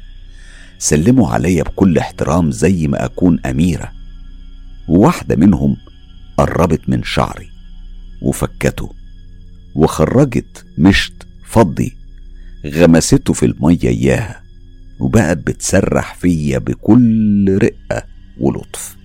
سلموا 0.79 1.29
عليا 1.29 1.63
بكل 1.63 1.99
احترام 1.99 2.51
زي 2.51 2.87
ما 2.87 3.05
أكون 3.05 3.41
أميرة. 3.47 3.93
وواحدة 4.89 5.37
منهم 5.37 5.77
قربت 6.39 6.89
من 6.89 7.03
شعري 7.03 7.49
وفكته 8.23 8.95
وخرجت 9.75 10.65
مشط 10.79 11.27
فضي 11.47 11.97
غمسته 12.67 13.33
في 13.33 13.47
المية 13.47 13.79
إياها 13.85 14.43
وبقت 15.01 15.39
بتسرح 15.39 16.15
فيا 16.15 16.59
بكل 16.59 17.59
رقة 17.63 18.05
ولطف. 18.39 18.97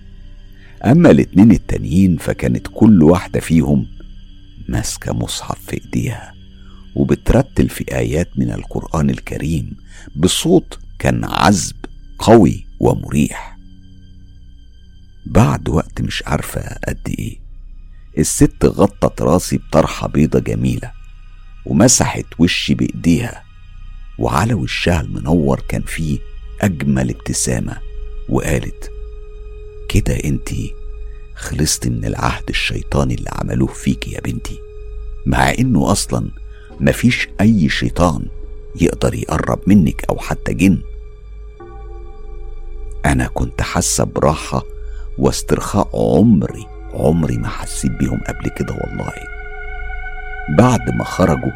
أما 0.84 1.10
الاتنين 1.10 1.50
التانيين 1.50 2.16
فكانت 2.16 2.66
كل 2.74 3.02
واحدة 3.02 3.40
فيهم 3.40 3.86
ماسكة 4.68 5.12
مصحف 5.12 5.58
في 5.66 5.80
إيديها. 5.84 6.37
وبترتل 6.98 7.68
في 7.68 7.84
آيات 7.96 8.28
من 8.38 8.50
القرآن 8.52 9.10
الكريم 9.10 9.76
بصوت 10.16 10.78
كان 10.98 11.24
عذب 11.24 11.76
قوي 12.18 12.66
ومريح. 12.80 13.58
بعد 15.26 15.68
وقت 15.68 16.00
مش 16.00 16.22
عارفة 16.26 16.60
قد 16.88 17.14
إيه 17.18 17.38
الست 18.18 18.64
غطت 18.64 19.22
راسي 19.22 19.58
بطرحة 19.58 20.08
بيضة 20.08 20.38
جميلة 20.38 20.92
ومسحت 21.66 22.24
وشي 22.38 22.74
بإيديها 22.74 23.42
وعلى 24.18 24.54
وشها 24.54 25.00
المنور 25.00 25.60
كان 25.68 25.82
فيه 25.82 26.18
أجمل 26.60 27.10
ابتسامة 27.10 27.76
وقالت 28.28 28.90
كده 29.88 30.14
انتي 30.24 30.72
خلصت 31.36 31.88
من 31.88 32.04
العهد 32.04 32.48
الشيطاني 32.48 33.14
اللي 33.14 33.30
عملوه 33.32 33.72
فيك 33.72 34.08
يا 34.08 34.20
بنتي 34.20 34.58
مع 35.26 35.50
إنه 35.58 35.92
أصلا 35.92 36.30
مفيش 36.80 37.28
أي 37.40 37.68
شيطان 37.68 38.26
يقدر 38.80 39.14
يقرب 39.14 39.58
منك 39.66 40.04
أو 40.10 40.18
حتى 40.18 40.54
جن. 40.54 40.78
أنا 43.06 43.26
كنت 43.26 43.62
حاسة 43.62 44.04
براحة 44.04 44.62
واسترخاء 45.18 45.88
عمري 45.94 46.66
عمري 46.94 47.36
ما 47.36 47.48
حسيت 47.48 47.90
بيهم 47.92 48.20
قبل 48.28 48.48
كده 48.56 48.74
والله. 48.74 49.12
بعد 50.58 50.90
ما 50.94 51.04
خرجوا 51.04 51.52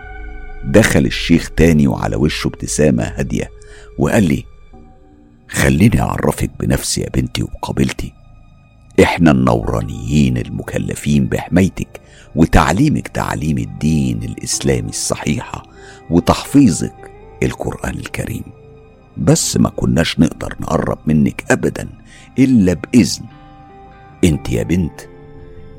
دخل 0.64 1.06
الشيخ 1.06 1.50
تاني 1.50 1.86
وعلى 1.86 2.16
وشه 2.16 2.48
ابتسامة 2.48 3.02
هادية 3.04 3.50
وقال 3.98 4.24
لي 4.24 4.44
خليني 5.50 6.00
أعرفك 6.00 6.50
بنفسي 6.60 7.00
يا 7.00 7.08
بنتي 7.14 7.42
وقابلتي 7.42 8.12
إحنا 9.02 9.30
النورانيين 9.30 10.36
المكلفين 10.36 11.26
بحمايتك 11.26 12.00
وتعليمك 12.36 13.08
تعليم 13.08 13.58
الدين 13.58 14.22
الإسلامي 14.22 14.88
الصحيحة 14.88 15.62
وتحفيظك 16.10 17.10
القرآن 17.42 17.94
الكريم. 17.94 18.44
بس 19.16 19.56
ما 19.56 19.68
كناش 19.68 20.20
نقدر 20.20 20.56
نقرب 20.60 20.98
منك 21.06 21.44
أبدا 21.50 21.88
إلا 22.38 22.72
بإذن. 22.72 23.24
أنت 24.24 24.50
يا 24.50 24.62
بنت 24.62 25.00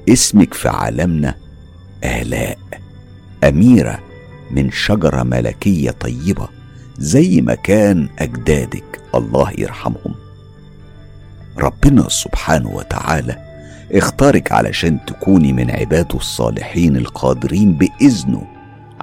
اسمك 0.09 0.53
في 0.53 0.69
عالمنا 0.69 1.35
آلاء 2.03 2.57
أميرة 3.43 3.99
من 4.51 4.71
شجرة 4.71 5.23
ملكية 5.23 5.91
طيبة 5.91 6.49
زي 6.97 7.41
ما 7.41 7.55
كان 7.55 8.09
أجدادك 8.19 9.01
الله 9.15 9.51
يرحمهم. 9.57 10.15
ربنا 11.57 12.09
سبحانه 12.09 12.69
وتعالى 12.69 13.52
اختارك 13.93 14.51
علشان 14.51 15.05
تكوني 15.05 15.53
من 15.53 15.71
عباده 15.71 16.15
الصالحين 16.15 16.95
القادرين 16.97 17.73
بإذنه 17.73 18.47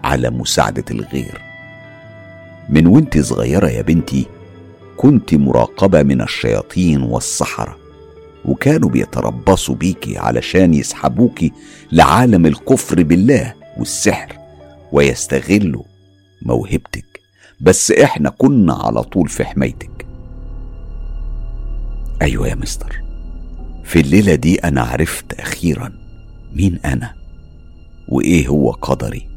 على 0.04 0.30
مساعدة 0.30 0.84
الغير. 0.90 1.40
من 2.68 2.86
وانت 2.86 3.18
صغيرة 3.18 3.68
يا 3.68 3.82
بنتي 3.82 4.26
كنت 4.96 5.34
مراقبة 5.34 6.02
من 6.02 6.20
الشياطين 6.22 7.02
والسحرة 7.02 7.76
وكانوا 8.44 8.88
بيتربصوا 8.88 9.74
بيكي 9.74 10.18
علشان 10.18 10.74
يسحبوكي 10.74 11.52
لعالم 11.92 12.46
الكفر 12.46 13.02
بالله 13.02 13.54
والسحر 13.78 14.36
ويستغلوا 14.92 15.84
موهبتك. 16.42 17.20
بس 17.60 17.90
إحنا 17.90 18.30
كنا 18.30 18.74
على 18.74 19.02
طول 19.02 19.28
في 19.28 19.44
حمايتك. 19.44 20.06
أيوه 22.22 22.48
يا 22.48 22.54
مستر. 22.54 23.09
في 23.84 24.00
الليلة 24.00 24.34
دي 24.34 24.58
أنا 24.58 24.82
عرفت 24.82 25.40
أخيرا 25.40 25.92
مين 26.52 26.78
أنا 26.84 27.14
وإيه 28.08 28.48
هو 28.48 28.70
قدري. 28.70 29.28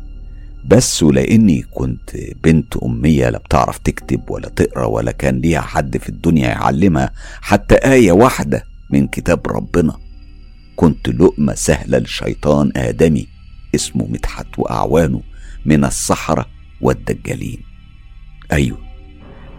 بس 0.65 1.03
ولأني 1.03 1.61
كنت 1.61 2.09
بنت 2.43 2.77
أمية 2.77 3.29
لا 3.29 3.37
بتعرف 3.37 3.77
تكتب 3.77 4.29
ولا 4.29 4.49
تقرأ 4.49 4.85
ولا 4.85 5.11
كان 5.11 5.39
ليها 5.39 5.61
حد 5.61 5.97
في 5.97 6.09
الدنيا 6.09 6.47
يعلمها 6.47 7.11
حتى 7.41 7.75
آية 7.75 8.11
واحدة 8.11 8.63
من 8.89 9.07
كتاب 9.07 9.47
ربنا. 9.47 9.97
كنت 10.75 11.09
لقمة 11.09 11.53
سهلة 11.53 11.97
لشيطان 11.97 12.71
آدمي 12.75 13.27
اسمه 13.75 14.07
مدحت 14.07 14.47
وأعوانه 14.57 15.21
من 15.65 15.85
السحره 15.85 16.45
والدجالين. 16.81 17.59
أيوه 18.51 18.77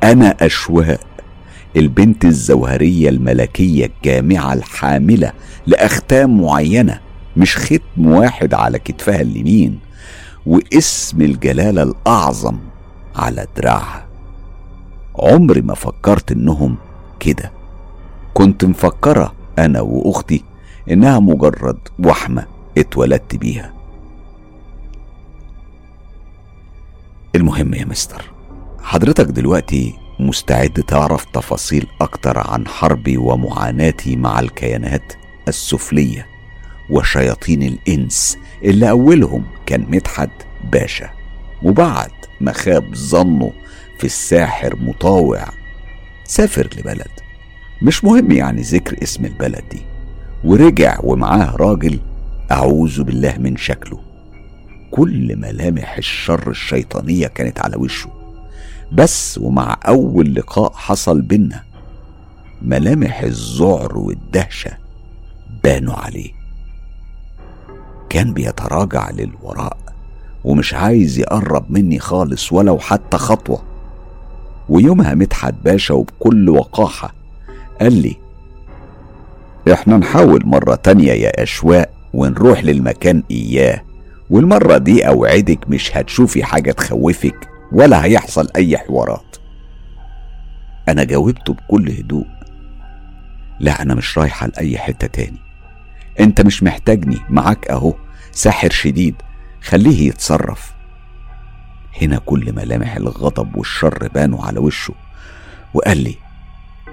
أنا 0.03 0.37
أشواق 0.41 1.07
البنت 1.77 2.25
الزوهرية 2.25 3.09
الملكية 3.09 3.87
الجامعة 3.87 4.53
الحاملة 4.53 5.33
لأختام 5.67 6.41
معينة 6.43 7.01
مش 7.37 7.57
ختم 7.57 8.07
واحد 8.07 8.55
على 8.55 8.79
كتفها 8.79 9.21
اليمين 9.21 9.79
واسم 10.47 11.21
الجلالة 11.23 11.83
الأعظم 11.83 12.59
على 13.17 13.47
دراعها. 13.57 14.07
عمري 15.19 15.61
ما 15.61 15.75
فكرت 15.75 16.33
إنهم 16.33 16.77
كده. 17.21 17.53
كنت 18.35 18.65
مفكرة 18.65 19.33
أنا 19.59 19.81
وأختي 19.81 20.45
إنها 20.91 21.19
مجرد 21.19 21.79
وحمة 21.99 22.47
اتولدت 22.79 23.37
بيها. 23.37 23.73
المهم 27.35 27.75
يا 27.75 27.85
مستر 27.85 28.25
حضرتك 28.83 29.25
دلوقتي 29.25 29.95
مستعد 30.19 30.83
تعرف 30.89 31.25
تفاصيل 31.25 31.87
أكتر 32.01 32.39
عن 32.39 32.67
حربي 32.67 33.17
ومعاناتي 33.17 34.17
مع 34.17 34.41
الكيانات 34.41 35.13
السفلية 35.49 36.27
وشياطين 36.91 37.63
الإنس 37.63 38.39
اللي 38.65 38.91
أولهم 38.91 39.45
كان 39.67 39.87
مدحت 39.89 40.31
باشا. 40.73 41.11
وبعد 41.63 42.11
ما 42.41 42.53
خاب 42.53 42.95
ظنه 42.95 43.53
في 43.99 44.05
الساحر 44.05 44.77
مطاوع 44.77 45.45
سافر 46.25 46.69
لبلد. 46.79 47.11
مش 47.83 48.05
مهم 48.05 48.31
يعني 48.31 48.63
ذكر 48.63 49.03
اسم 49.03 49.25
البلد 49.25 49.65
دي. 49.71 49.83
ورجع 50.45 50.99
ومعاه 51.03 51.57
راجل 51.57 52.01
أعوذ 52.53 53.03
بالله 53.03 53.35
من 53.39 53.57
شكله. 53.57 54.01
كل 54.91 55.37
ملامح 55.37 55.97
الشر 55.97 56.51
الشيطانية 56.51 57.27
كانت 57.27 57.61
على 57.61 57.77
وشه. 57.77 58.24
بس 58.93 59.39
ومع 59.43 59.77
أول 59.89 60.35
لقاء 60.35 60.73
حصل 60.73 61.21
بينا 61.23 61.63
ملامح 62.63 63.21
الذعر 63.21 63.99
والدهشة 63.99 64.71
بانوا 65.65 65.95
عليه. 65.95 66.31
كان 68.11 68.33
بيتراجع 68.33 69.11
للوراء 69.11 69.77
ومش 70.45 70.75
عايز 70.75 71.19
يقرب 71.19 71.65
مني 71.71 71.99
خالص 71.99 72.53
ولو 72.53 72.79
حتى 72.79 73.17
خطوة. 73.17 73.63
ويومها 74.69 75.15
مدحت 75.15 75.55
باشا 75.65 75.95
وبكل 75.95 76.49
وقاحة 76.51 77.15
قال 77.81 77.93
لي 78.03 78.17
إحنا 79.73 79.97
نحاول 79.97 80.43
مرة 80.47 80.75
تانية 80.75 81.13
يا 81.13 81.43
أشواق 81.43 81.91
ونروح 82.15 82.65
للمكان 82.65 83.23
إياه 83.31 83.83
والمرة 84.31 84.79
دي 84.79 85.09
أوعدك 85.09 85.59
مش 85.69 85.97
هتشوفي 85.97 86.45
حاجة 86.45 86.73
تخوفك. 86.73 87.49
ولا 87.73 88.05
هيحصل 88.05 88.49
أي 88.57 88.79
حوارات. 88.79 89.37
أنا 90.89 91.05
جاوبته 91.05 91.55
بكل 91.55 91.91
هدوء. 91.91 92.27
لا 93.61 93.83
أنا 93.83 93.95
مش 93.95 94.19
رايحة 94.19 94.47
لأي 94.47 94.79
حتة 94.79 95.07
تاني. 95.07 95.39
أنت 96.21 96.41
مش 96.41 96.63
محتاجني 96.63 97.19
معاك 97.29 97.69
أهو. 97.71 97.95
ساحر 98.33 98.71
شديد 98.71 99.15
خليه 99.63 100.09
يتصرف. 100.09 100.75
هنا 102.03 102.19
كل 102.19 102.53
ملامح 102.53 102.97
الغضب 102.97 103.57
والشر 103.57 104.09
بانوا 104.15 104.45
على 104.45 104.59
وشه 104.59 104.95
وقال 105.75 105.99
لي 105.99 106.15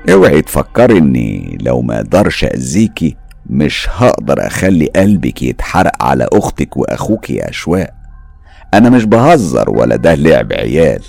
أوعي 0.09 0.41
تفكري 0.41 0.97
اني 0.97 1.57
لو 1.61 1.81
ما 1.81 1.95
أقدرش 1.97 2.43
اذيكي 2.43 3.15
مش 3.49 3.87
هقدر 3.91 4.47
أخلي 4.47 4.85
قلبك 4.85 5.43
يتحرق 5.43 6.03
على 6.03 6.27
أختك 6.33 6.77
وأخوك 6.77 7.29
يا 7.29 7.49
أشواق. 7.49 7.93
أنا 8.73 8.89
مش 8.89 9.03
بهزر 9.05 9.69
ولا 9.69 9.95
ده 9.95 10.15
لعب 10.15 10.53
عيال. 10.53 11.03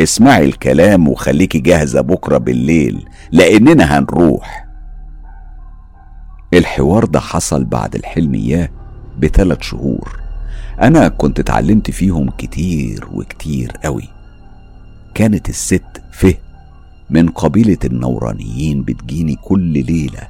اسمعي 0.00 0.44
الكلام 0.44 1.08
وخليكي 1.08 1.58
جاهزة 1.58 2.00
بكرة 2.00 2.38
بالليل 2.38 3.08
لأننا 3.32 3.98
هنروح. 3.98 4.66
الحوار 6.54 7.04
ده 7.04 7.20
حصل 7.20 7.64
بعد 7.64 7.94
الحلم 7.94 8.34
اياه 8.34 8.68
بثلاث 9.18 9.62
شهور. 9.62 10.20
أنا 10.80 11.08
كنت 11.08 11.40
اتعلمت 11.40 11.90
فيهم 11.90 12.30
كتير 12.30 13.08
وكتير 13.12 13.72
قوي. 13.84 14.08
كانت 15.14 15.48
الست 15.48 16.02
فه 16.12 16.34
من 17.10 17.28
قبيلة 17.28 17.78
النورانيين 17.84 18.82
بتجيني 18.82 19.34
كل 19.34 19.84
ليلة. 19.84 20.28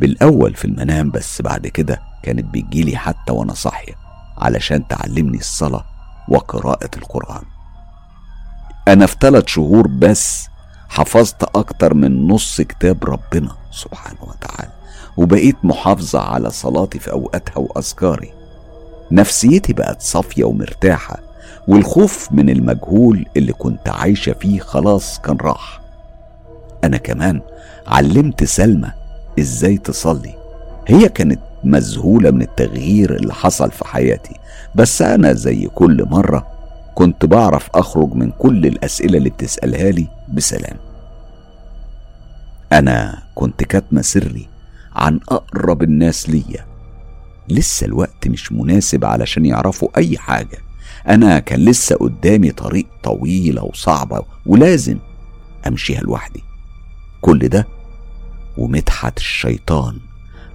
بالأول 0.00 0.54
في 0.54 0.64
المنام 0.64 1.10
بس 1.10 1.42
بعد 1.42 1.66
كده 1.66 2.00
كانت 2.22 2.44
بتجيلي 2.54 2.96
حتى 2.96 3.32
وأنا 3.32 3.54
صاحية. 3.54 4.07
علشان 4.38 4.88
تعلمني 4.88 5.38
الصلاة 5.38 5.84
وقراءة 6.28 6.90
القرآن. 6.96 7.42
أنا 8.88 9.06
في 9.06 9.16
ثلاث 9.20 9.46
شهور 9.46 9.86
بس 9.86 10.48
حفظت 10.88 11.42
أكتر 11.42 11.94
من 11.94 12.28
نص 12.28 12.60
كتاب 12.60 13.04
ربنا 13.04 13.56
سبحانه 13.70 14.22
وتعالى 14.22 14.72
وبقيت 15.16 15.56
محافظة 15.62 16.20
على 16.20 16.50
صلاتي 16.50 16.98
في 16.98 17.10
أوقاتها 17.10 17.58
وأذكاري. 17.58 18.32
نفسيتي 19.12 19.72
بقت 19.72 20.02
صافية 20.02 20.44
ومرتاحة 20.44 21.18
والخوف 21.68 22.32
من 22.32 22.50
المجهول 22.50 23.26
اللي 23.36 23.52
كنت 23.52 23.88
عايشة 23.88 24.32
فيه 24.32 24.60
خلاص 24.60 25.18
كان 25.18 25.36
راح. 25.36 25.80
أنا 26.84 26.96
كمان 26.96 27.40
علمت 27.86 28.44
سلمى 28.44 28.92
إزاي 29.38 29.78
تصلي. 29.78 30.34
هي 30.86 31.08
كانت 31.08 31.40
مذهولة 31.68 32.30
من 32.30 32.42
التغيير 32.42 33.14
اللي 33.16 33.34
حصل 33.34 33.70
في 33.70 33.84
حياتي. 33.84 34.34
بس 34.74 35.02
أنا 35.02 35.32
زي 35.32 35.66
كل 35.66 36.06
مرة 36.10 36.46
كنت 36.94 37.24
بعرف 37.24 37.68
أخرج 37.74 38.14
من 38.14 38.30
كل 38.30 38.66
الأسئلة 38.66 39.18
اللي 39.18 39.30
بتسألها 39.30 39.90
لي 39.90 40.08
بسلام. 40.28 40.76
أنا 42.72 43.22
كنت 43.34 43.64
كاتمة 43.64 44.02
سري 44.02 44.48
عن 44.92 45.20
أقرب 45.28 45.82
الناس 45.82 46.30
ليا. 46.30 46.66
لسه 47.48 47.84
الوقت 47.84 48.28
مش 48.28 48.52
مناسب 48.52 49.04
علشان 49.04 49.46
يعرفوا 49.46 49.88
أي 49.96 50.18
حاجة. 50.18 50.58
أنا 51.08 51.38
كان 51.38 51.60
لسه 51.60 51.96
قدامي 51.96 52.50
طريق 52.50 52.86
طويلة 53.02 53.64
وصعبة 53.64 54.22
ولازم 54.46 54.98
أمشيها 55.66 56.00
لوحدي. 56.00 56.42
كل 57.20 57.48
ده 57.48 57.66
ومدحت 58.56 59.18
الشيطان. 59.18 59.98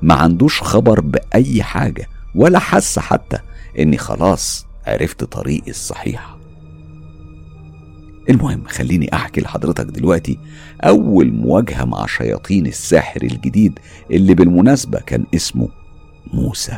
ما 0.04 0.14
عندوش 0.14 0.62
خبر 0.62 1.00
بأي 1.02 1.64
حاجة 1.64 2.10
ولا 2.36 2.60
حس 2.60 3.00
حتى 3.00 3.38
إني 3.80 3.98
خلاص 3.98 4.66
عرفت 4.88 5.24
طريقي 5.24 5.72
الصحيح. 5.72 6.38
المهم 8.30 8.64
خليني 8.68 9.14
أحكي 9.14 9.42
لحضرتك 9.42 9.86
دلوقتي 9.86 10.40
أول 10.84 11.32
مواجهة 11.32 11.86
مع 11.86 12.06
شياطين 12.06 12.66
الساحر 12.66 13.24
الجديد 13.24 13.80
اللي 14.12 14.34
بالمناسبة 14.34 15.00
كان 15.00 15.26
اسمه 15.36 15.70
موسى. 16.34 16.78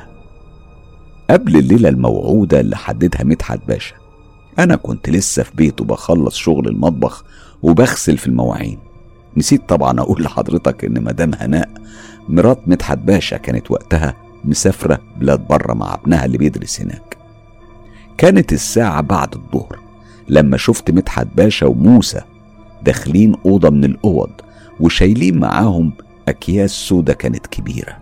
قبل 1.30 1.58
الليلة 1.58 1.90
الموعودة 1.90 2.60
اللي 2.60 2.76
حددها 2.78 3.24
مدحت 3.24 3.60
باشا 3.68 3.96
أنا 4.60 4.76
كنت 4.76 5.10
لسه 5.10 5.44
في 5.44 5.52
بيته 5.56 5.86
بخلص 5.86 6.36
شغل 6.36 6.68
المطبخ 6.68 7.24
وبغسل 7.62 8.18
في 8.18 8.28
المواعين. 8.28 8.80
نسيت 9.38 9.70
طبعا 9.70 10.00
أقول 10.00 10.24
لحضرتك 10.24 10.86
إن 10.86 11.04
مدام 11.04 11.32
هناء 11.38 11.70
مرات 12.30 12.60
مدحت 12.68 12.98
باشا 12.98 13.38
كانت 13.38 13.72
وقتها 13.72 14.14
مسافرة 14.46 15.00
بلاد 15.18 15.48
بره 15.48 15.74
مع 15.74 15.94
ابنها 15.94 16.26
اللي 16.26 16.38
بيدرس 16.38 16.82
هناك. 16.82 17.18
كانت 18.18 18.54
الساعة 18.54 19.02
بعد 19.02 19.34
الظهر 19.34 19.80
لما 20.30 20.58
شفت 20.58 20.92
مدحت 20.92 21.28
باشا 21.36 21.66
وموسى 21.66 22.22
داخلين 22.84 23.36
أوضة 23.46 23.70
من 23.70 23.86
الأوض 23.86 24.32
وشايلين 24.80 25.40
معاهم 25.40 25.92
أكياس 26.28 26.72
سودة 26.72 27.14
كانت 27.14 27.48
كبيرة. 27.48 27.98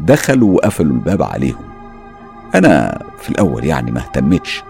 دخلوا 0.00 0.54
وقفلوا 0.54 0.96
الباب 0.96 1.22
عليهم. 1.22 1.64
أنا 2.54 3.02
في 3.18 3.30
الأول 3.30 3.64
يعني 3.64 3.90
ما 3.90 4.00
اهتمتش 4.00 4.62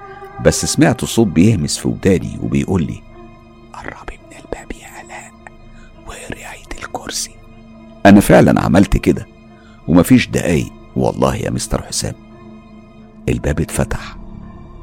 بس 0.45 0.64
سمعت 0.64 1.05
صوت 1.05 1.27
بيهمس 1.27 1.79
في 1.79 1.88
وداني 1.88 2.38
وبيقول 2.42 2.83
لي 2.83 3.03
قربي. 3.73 4.12
الكرسي 6.96 7.31
أنا 8.07 8.20
فعلا 8.20 8.61
عملت 8.61 8.96
كده 8.96 9.26
ومفيش 9.88 10.28
دقايق. 10.28 10.72
والله 10.96 11.37
يا 11.37 11.50
مستر 11.50 11.83
حسام 11.83 12.14
الباب 13.28 13.61
اتفتح 13.61 14.16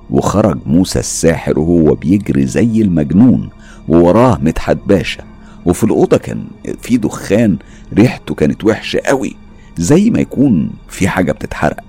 وخرج 0.10 0.60
موسى 0.66 1.00
الساحر 1.00 1.60
وهو 1.60 1.96
بيجري 1.96 2.46
زي 2.46 2.82
المجنون 2.82 3.50
ووراه 3.88 4.38
مدحت 4.42 4.78
باشا 4.88 5.24
وفي 5.66 5.84
الأوضة 5.84 6.18
كان 6.18 6.48
في 6.82 6.98
دخان 6.98 7.58
ريحته 7.94 8.36
كانت 8.36 8.64
وحشة 8.66 9.00
قوي 9.00 9.36
زي 9.78 10.10
ما 10.10 10.20
يكون 10.20 10.70
في 10.88 11.08
حاجة 11.08 11.32
بتتحرق. 11.32 11.84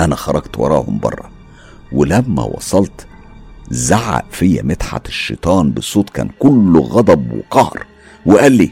أنا 0.00 0.14
خرجت 0.14 0.58
وراهم 0.58 0.98
بره 0.98 1.30
ولما 1.92 2.42
وصلت 2.42 3.06
زعق 3.70 4.24
فيا 4.30 4.62
مدحت 4.62 5.08
الشيطان 5.08 5.70
بصوت 5.70 6.10
كان 6.10 6.28
كله 6.38 6.80
غضب 6.80 7.32
وقهر. 7.32 7.86
وقال 8.26 8.52
لي 8.52 8.70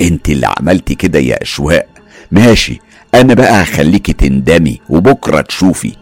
أنت 0.00 0.28
اللي 0.28 0.46
عملتي 0.58 0.94
كده 0.94 1.18
يا 1.18 1.42
أشواق. 1.42 1.86
ماشي 2.32 2.80
أنا 3.14 3.34
بقى 3.34 3.62
هخليكي 3.62 4.12
تندمي 4.12 4.80
وبكرة 4.88 5.40
تشوفي. 5.40 5.92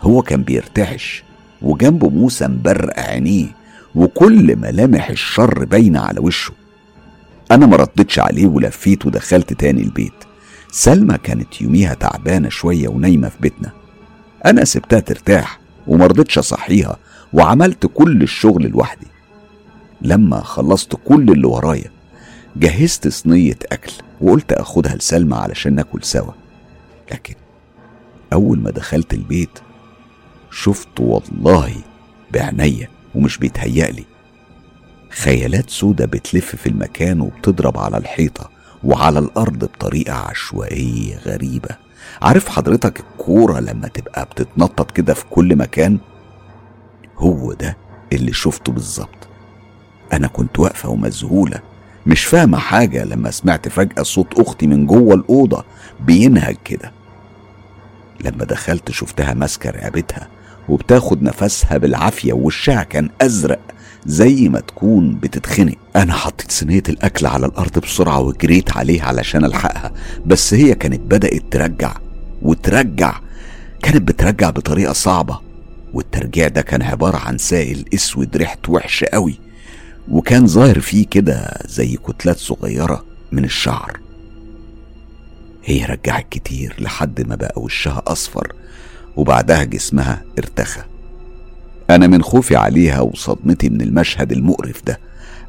هو 0.00 0.22
كان 0.22 0.42
بيرتعش 0.42 1.24
وجنبه 1.62 2.08
موسى 2.08 2.46
مبرق 2.46 2.98
عينيه 2.98 3.46
وكل 3.94 4.56
ملامح 4.56 5.10
الشر 5.10 5.64
باينة 5.64 6.00
على 6.00 6.20
وشه. 6.20 6.52
أنا 7.50 7.66
ما 7.66 7.76
ردتش 7.76 8.18
عليه 8.18 8.46
ولفيت 8.46 9.06
ودخلت 9.06 9.52
تاني 9.52 9.82
البيت. 9.82 10.12
سلمى 10.70 11.18
كانت 11.18 11.60
يوميها 11.62 11.94
تعبانة 11.94 12.48
شوية 12.48 12.88
ونايمة 12.88 13.28
في 13.28 13.36
بيتنا. 13.40 13.70
أنا 14.46 14.64
سبتها 14.64 15.00
ترتاح 15.00 15.60
ومرضتش 15.86 16.38
أصحيها 16.38 16.96
وعملت 17.32 17.86
كل 17.94 18.22
الشغل 18.22 18.66
لوحدي. 18.66 19.06
لما 20.02 20.40
خلصت 20.40 20.96
كل 21.04 21.30
اللي 21.32 21.46
ورايا 21.46 21.90
جهزت 22.56 23.08
صينية 23.08 23.58
أكل 23.72 23.92
وقلت 24.20 24.52
أخدها 24.52 24.94
لسلمى 24.96 25.36
علشان 25.36 25.74
ناكل 25.74 26.02
سوا. 26.02 26.32
لكن 27.12 27.34
أول 28.32 28.58
ما 28.60 28.70
دخلت 28.70 29.14
البيت 29.14 29.58
شفت 30.50 31.00
والله 31.00 31.74
بعينيا 32.32 32.88
ومش 33.14 33.38
بيتهيألي. 33.38 34.04
خيالات 35.10 35.70
سودة 35.70 36.06
بتلف 36.06 36.56
في 36.56 36.68
المكان 36.68 37.20
وبتضرب 37.20 37.78
على 37.78 37.96
الحيطة 37.96 38.50
وعلى 38.84 39.18
الأرض 39.18 39.58
بطريقة 39.64 40.14
عشوائية 40.14 41.16
غريبة. 41.18 41.76
عارف 42.22 42.48
حضرتك 42.48 43.00
الكورة 43.00 43.60
لما 43.60 43.88
تبقى 43.88 44.24
بتتنطط 44.24 44.90
كده 44.90 45.14
في 45.14 45.24
كل 45.30 45.56
مكان؟ 45.56 45.98
هو 47.18 47.52
ده 47.52 47.76
اللي 48.12 48.32
شفته 48.32 48.72
بالظبط. 48.72 49.23
أنا 50.16 50.26
كنت 50.28 50.58
واقفة 50.58 50.88
ومذهولة. 50.88 51.60
مش 52.06 52.24
فاهمة 52.24 52.58
حاجة 52.58 53.04
لما 53.04 53.30
سمعت 53.30 53.68
فجأة 53.68 54.02
صوت 54.02 54.40
أختي 54.40 54.66
من 54.66 54.86
جوه 54.86 55.14
الأوضة 55.14 55.64
بينهج 56.00 56.56
كده. 56.64 56.92
لما 58.24 58.44
دخلت 58.44 58.90
شفتها 58.90 59.34
ماسكة 59.34 59.70
رقبتها 59.70 60.28
وبتاخد 60.68 61.22
نفسها 61.22 61.76
بالعافية 61.78 62.32
ووشها 62.32 62.82
كان 62.82 63.10
أزرق 63.22 63.60
زي 64.06 64.48
ما 64.48 64.60
تكون 64.60 65.14
بتتخنق. 65.14 65.74
أنا 65.96 66.12
حطيت 66.12 66.50
صينية 66.52 66.82
الأكل 66.88 67.26
على 67.26 67.46
الأرض 67.46 67.78
بسرعة 67.78 68.20
وجريت 68.20 68.76
عليها 68.76 69.04
علشان 69.04 69.44
ألحقها 69.44 69.92
بس 70.26 70.54
هي 70.54 70.74
كانت 70.74 71.00
بدأت 71.00 71.42
ترجع 71.50 71.92
وترجع. 72.42 73.14
كانت 73.82 74.08
بترجع 74.08 74.50
بطريقة 74.50 74.92
صعبة 74.92 75.40
والترجيع 75.92 76.48
ده 76.48 76.62
كان 76.62 76.82
عبارة 76.82 77.16
عن 77.16 77.38
سائل 77.38 77.84
أسود 77.94 78.36
ريحته 78.36 78.72
وحشة 78.72 79.06
قوي. 79.12 79.43
وكان 80.10 80.46
ظاهر 80.46 80.80
فيه 80.80 81.06
كده 81.06 81.58
زي 81.66 81.96
كتلات 81.96 82.36
صغيرة 82.36 83.04
من 83.32 83.44
الشعر. 83.44 84.00
هي 85.64 85.84
رجعت 85.84 86.26
كتير 86.30 86.76
لحد 86.78 87.28
ما 87.28 87.34
بقى 87.34 87.60
وشها 87.62 88.02
أصفر 88.06 88.52
وبعدها 89.16 89.64
جسمها 89.64 90.22
ارتخى. 90.38 90.82
أنا 91.90 92.06
من 92.06 92.22
خوفي 92.22 92.56
عليها 92.56 93.00
وصدمتي 93.00 93.68
من 93.68 93.80
المشهد 93.80 94.32
المقرف 94.32 94.84
ده. 94.84 95.00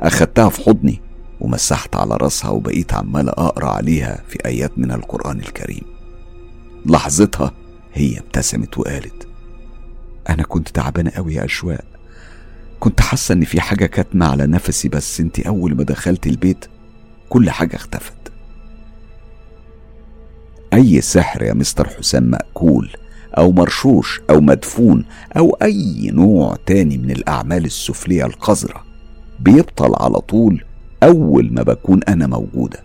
أخدتها 0.01 0.49
في 0.49 0.63
حضني 0.63 1.01
ومسحت 1.41 1.95
على 1.95 2.17
راسها 2.17 2.49
وبقيت 2.49 2.93
عمال 2.93 3.29
أقرأ 3.29 3.69
عليها 3.69 4.23
في 4.27 4.45
آيات 4.45 4.79
من 4.79 4.91
القرآن 4.91 5.39
الكريم. 5.39 5.83
لحظتها 6.85 7.51
هي 7.93 8.19
ابتسمت 8.19 8.77
وقالت 8.77 9.27
أنا 10.29 10.43
كنت 10.43 10.69
تعبانة 10.69 11.11
أوي 11.17 11.33
يا 11.33 11.45
أشواق. 11.45 11.85
كنت 12.79 13.01
حاسة 13.01 13.33
إن 13.33 13.43
في 13.43 13.61
حاجة 13.61 13.85
كاتمة 13.85 14.25
على 14.25 14.47
نفسي 14.47 14.89
بس 14.89 15.19
أنت 15.19 15.39
أول 15.39 15.75
ما 15.75 15.83
دخلت 15.83 16.27
البيت 16.27 16.65
كل 17.29 17.49
حاجة 17.49 17.75
اختفت. 17.75 18.13
أي 20.73 21.01
سحر 21.01 21.43
يا 21.43 21.53
مستر 21.53 21.89
حسام 21.89 22.23
مأكول 22.23 22.89
أو 23.37 23.51
مرشوش 23.51 24.21
أو 24.29 24.41
مدفون 24.41 25.05
أو 25.37 25.57
أي 25.61 26.09
نوع 26.13 26.57
تاني 26.65 26.97
من 26.97 27.11
الأعمال 27.11 27.65
السفلية 27.65 28.25
القذرة 28.25 28.83
بيبطل 29.39 29.93
على 29.99 30.19
طول 30.19 30.65
أول 31.03 31.53
ما 31.53 31.63
بكون 31.63 32.03
أنا 32.03 32.27
موجودة. 32.27 32.79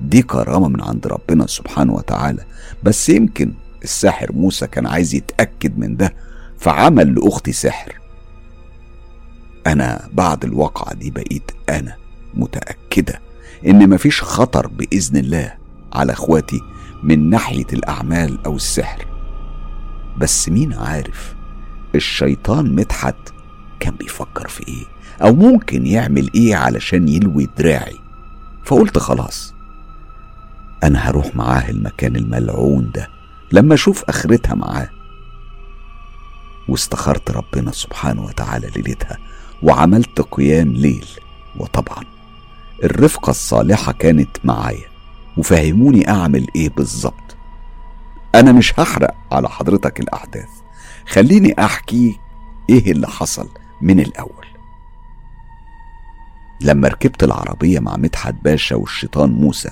دي 0.00 0.22
كرامة 0.22 0.68
من 0.68 0.80
عند 0.82 1.06
ربنا 1.06 1.46
سبحانه 1.46 1.92
وتعالى. 1.94 2.44
بس 2.82 3.08
يمكن 3.08 3.52
الساحر 3.84 4.32
موسى 4.32 4.66
كان 4.66 4.86
عايز 4.86 5.14
يتأكد 5.14 5.78
من 5.78 5.96
ده 5.96 6.14
فعمل 6.58 7.14
لأختي 7.14 7.52
سحر. 7.52 7.99
أنا 9.66 10.08
بعد 10.12 10.44
الواقعة 10.44 10.94
دي 10.94 11.10
بقيت 11.10 11.50
أنا 11.68 11.96
متأكدة 12.34 13.20
إن 13.66 13.90
مفيش 13.90 14.22
خطر 14.22 14.66
بإذن 14.66 15.16
الله 15.16 15.54
على 15.92 16.12
إخواتي 16.12 16.60
من 17.02 17.30
ناحية 17.30 17.66
الأعمال 17.72 18.38
أو 18.46 18.56
السحر. 18.56 19.06
بس 20.18 20.48
مين 20.48 20.72
عارف 20.72 21.34
الشيطان 21.94 22.74
مدحت 22.74 23.16
كان 23.80 23.94
بيفكر 23.94 24.48
في 24.48 24.68
إيه 24.68 24.84
أو 25.22 25.34
ممكن 25.34 25.86
يعمل 25.86 26.30
إيه 26.34 26.56
علشان 26.56 27.08
يلوي 27.08 27.48
دراعي. 27.58 27.96
فقلت 28.64 28.98
خلاص 28.98 29.54
أنا 30.84 30.98
هروح 31.10 31.36
معاه 31.36 31.70
المكان 31.70 32.16
الملعون 32.16 32.90
ده 32.94 33.08
لما 33.52 33.74
أشوف 33.74 34.04
آخرتها 34.04 34.54
معاه. 34.54 34.90
واستخرت 36.68 37.30
ربنا 37.30 37.72
سبحانه 37.72 38.24
وتعالى 38.24 38.70
ليلتها 38.76 39.18
وعملت 39.62 40.20
قيام 40.20 40.72
ليل. 40.72 41.06
وطبعا 41.56 42.04
الرفقة 42.84 43.30
الصالحة 43.30 43.92
كانت 43.92 44.38
معايا 44.44 44.86
وفهموني 45.36 46.08
أعمل 46.08 46.46
إيه 46.56 46.68
بالظبط. 46.68 47.36
أنا 48.34 48.52
مش 48.52 48.80
هحرق 48.80 49.14
على 49.32 49.48
حضرتك 49.48 50.00
الأحداث. 50.00 50.48
خليني 51.06 51.54
أحكي 51.64 52.18
إيه 52.70 52.92
اللي 52.92 53.06
حصل 53.08 53.48
من 53.82 54.00
الأول. 54.00 54.46
لما 56.60 56.88
ركبت 56.88 57.22
العربية 57.24 57.80
مع 57.80 57.96
مدحت 57.96 58.34
باشا 58.44 58.76
والشيطان 58.76 59.30
موسى 59.30 59.70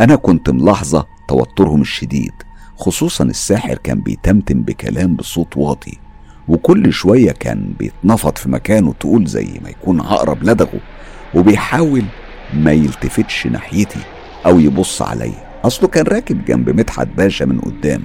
أنا 0.00 0.16
كنت 0.16 0.50
ملاحظة 0.50 1.06
توترهم 1.28 1.80
الشديد 1.80 2.32
خصوصا 2.76 3.24
الساحر 3.24 3.74
كان 3.74 4.00
بيتمتم 4.00 4.62
بكلام 4.62 5.16
بصوت 5.16 5.56
واطي. 5.56 5.98
وكل 6.48 6.92
شوية 6.92 7.32
كان 7.32 7.72
بيتنفض 7.78 8.36
في 8.38 8.48
مكانه 8.50 8.92
تقول 8.92 9.26
زي 9.26 9.60
ما 9.62 9.68
يكون 9.70 10.00
عقرب 10.00 10.42
لدغه 10.44 10.80
وبيحاول 11.34 12.04
ما 12.54 12.72
يلتفتش 12.72 13.46
ناحيتي 13.46 14.00
أو 14.46 14.60
يبص 14.60 15.02
عليا. 15.02 15.48
أصله 15.64 15.88
كان 15.88 16.06
راكب 16.06 16.44
جنب 16.44 16.70
مدحت 16.70 17.08
باشا 17.16 17.44
من 17.44 17.60
قدام 17.60 18.02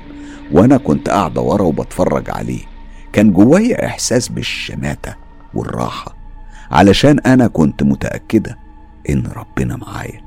وأنا 0.52 0.78
كنت 0.78 1.10
قاعدة 1.10 1.42
ورا 1.42 1.64
وبتفرج 1.64 2.30
عليه. 2.30 2.62
كان 3.14 3.34
جوايا 3.34 3.86
إحساس 3.86 4.28
بالشماتة 4.28 5.16
والراحة 5.54 6.16
علشان 6.72 7.20
أنا 7.20 7.48
كنت 7.48 7.84
متأكدة 7.84 8.58
إن 9.10 9.24
ربنا 9.36 9.76
معايا. 9.76 10.22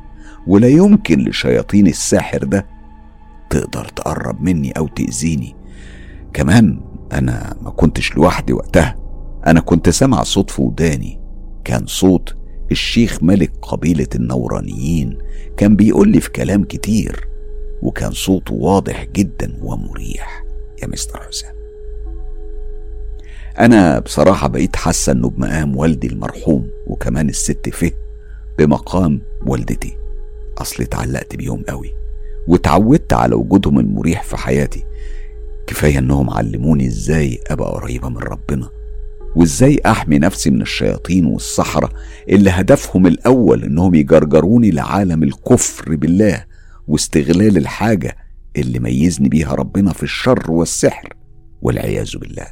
ولا 0.46 0.68
يمكن 0.68 1.18
لشياطين 1.18 1.86
الساحر 1.86 2.44
ده 2.44 2.66
تقدر 3.50 3.84
تقرب 3.84 4.42
مني 4.42 4.70
أو 4.72 4.86
تأذيني. 4.88 5.56
كمان 6.34 6.80
أنا 7.12 7.56
ما 7.62 7.70
كنتش 7.70 8.16
لوحدي 8.16 8.52
وقتها. 8.52 8.96
أنا 9.46 9.60
كنت 9.60 9.88
سامع 9.88 10.22
صوت 10.22 10.50
في 10.50 10.62
وداني. 10.62 11.20
كان 11.64 11.86
صوت 11.86 12.36
الشيخ 12.70 13.22
ملك 13.22 13.52
قبيلة 13.62 14.06
النورانيين. 14.14 15.18
كان 15.56 15.76
بيقول 15.76 16.08
لي 16.08 16.20
في 16.20 16.30
كلام 16.30 16.64
كتير. 16.64 17.28
وكان 17.82 18.10
صوته 18.10 18.54
واضح 18.54 19.04
جدا 19.04 19.58
ومريح. 19.62 20.44
يا 20.82 20.88
مستر 20.88 21.20
حسام. 21.22 21.54
أنا 23.58 23.98
بصراحة 23.98 24.48
بقيت 24.48 24.76
حاسة 24.76 25.12
إنه 25.12 25.30
بمقام 25.30 25.76
والدي 25.76 26.06
المرحوم 26.06 26.70
وكمان 26.86 27.28
الست 27.28 27.68
فه 27.68 27.92
بمقام 28.58 29.22
والدتي. 29.46 29.98
أصل 30.58 30.82
اتعلقت 30.82 31.36
بيهم 31.36 31.62
قوي. 31.68 31.94
واتعودت 32.48 33.12
على 33.12 33.34
وجودهم 33.34 33.78
المريح 33.78 34.22
في 34.22 34.36
حياتي. 34.36 34.85
كفاية 35.66 35.98
إنهم 35.98 36.30
علموني 36.30 36.86
إزاي 36.86 37.40
أبقى 37.50 37.70
قريبة 37.72 38.08
من 38.08 38.18
ربنا 38.18 38.68
وإزاي 39.36 39.80
أحمي 39.86 40.18
نفسي 40.18 40.50
من 40.50 40.62
الشياطين 40.62 41.26
والسحرة 41.26 41.90
اللي 42.28 42.50
هدفهم 42.50 43.06
الأول 43.06 43.64
إنهم 43.64 43.94
يجرجروني 43.94 44.70
لعالم 44.70 45.22
الكفر 45.22 45.94
بالله 45.96 46.44
واستغلال 46.88 47.56
الحاجة 47.56 48.16
اللي 48.56 48.78
ميزني 48.78 49.28
بيها 49.28 49.54
ربنا 49.54 49.92
في 49.92 50.02
الشر 50.02 50.50
والسحر 50.50 51.08
والعياذ 51.62 52.18
بالله. 52.18 52.46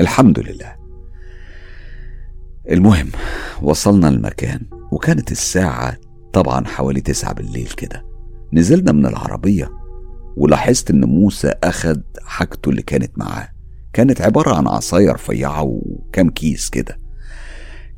الحمد 0.00 0.38
لله. 0.38 0.76
المهم 2.70 3.08
وصلنا 3.62 4.08
المكان 4.08 4.60
وكانت 4.92 5.32
الساعة 5.32 5.96
طبعا 6.32 6.66
حوالي 6.66 7.00
تسعة 7.00 7.32
بالليل 7.34 7.68
كده. 7.68 8.04
نزلنا 8.52 8.92
من 8.92 9.06
العربية 9.06 9.70
ولاحظت 10.38 10.90
إن 10.90 11.04
موسى 11.04 11.52
اخد 11.64 12.02
حاجته 12.22 12.68
اللي 12.68 12.82
كانت 12.82 13.18
معاه. 13.18 13.48
كانت 13.92 14.20
عبارة 14.20 14.54
عن 14.54 14.66
عصاية 14.68 15.12
رفيعة 15.12 15.62
وكام 15.62 16.30
كيس 16.30 16.70
كده. 16.70 16.98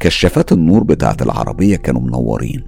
كشافات 0.00 0.52
النور 0.52 0.84
بتاعت 0.84 1.22
العربية 1.22 1.76
كانوا 1.76 2.00
منورين. 2.00 2.64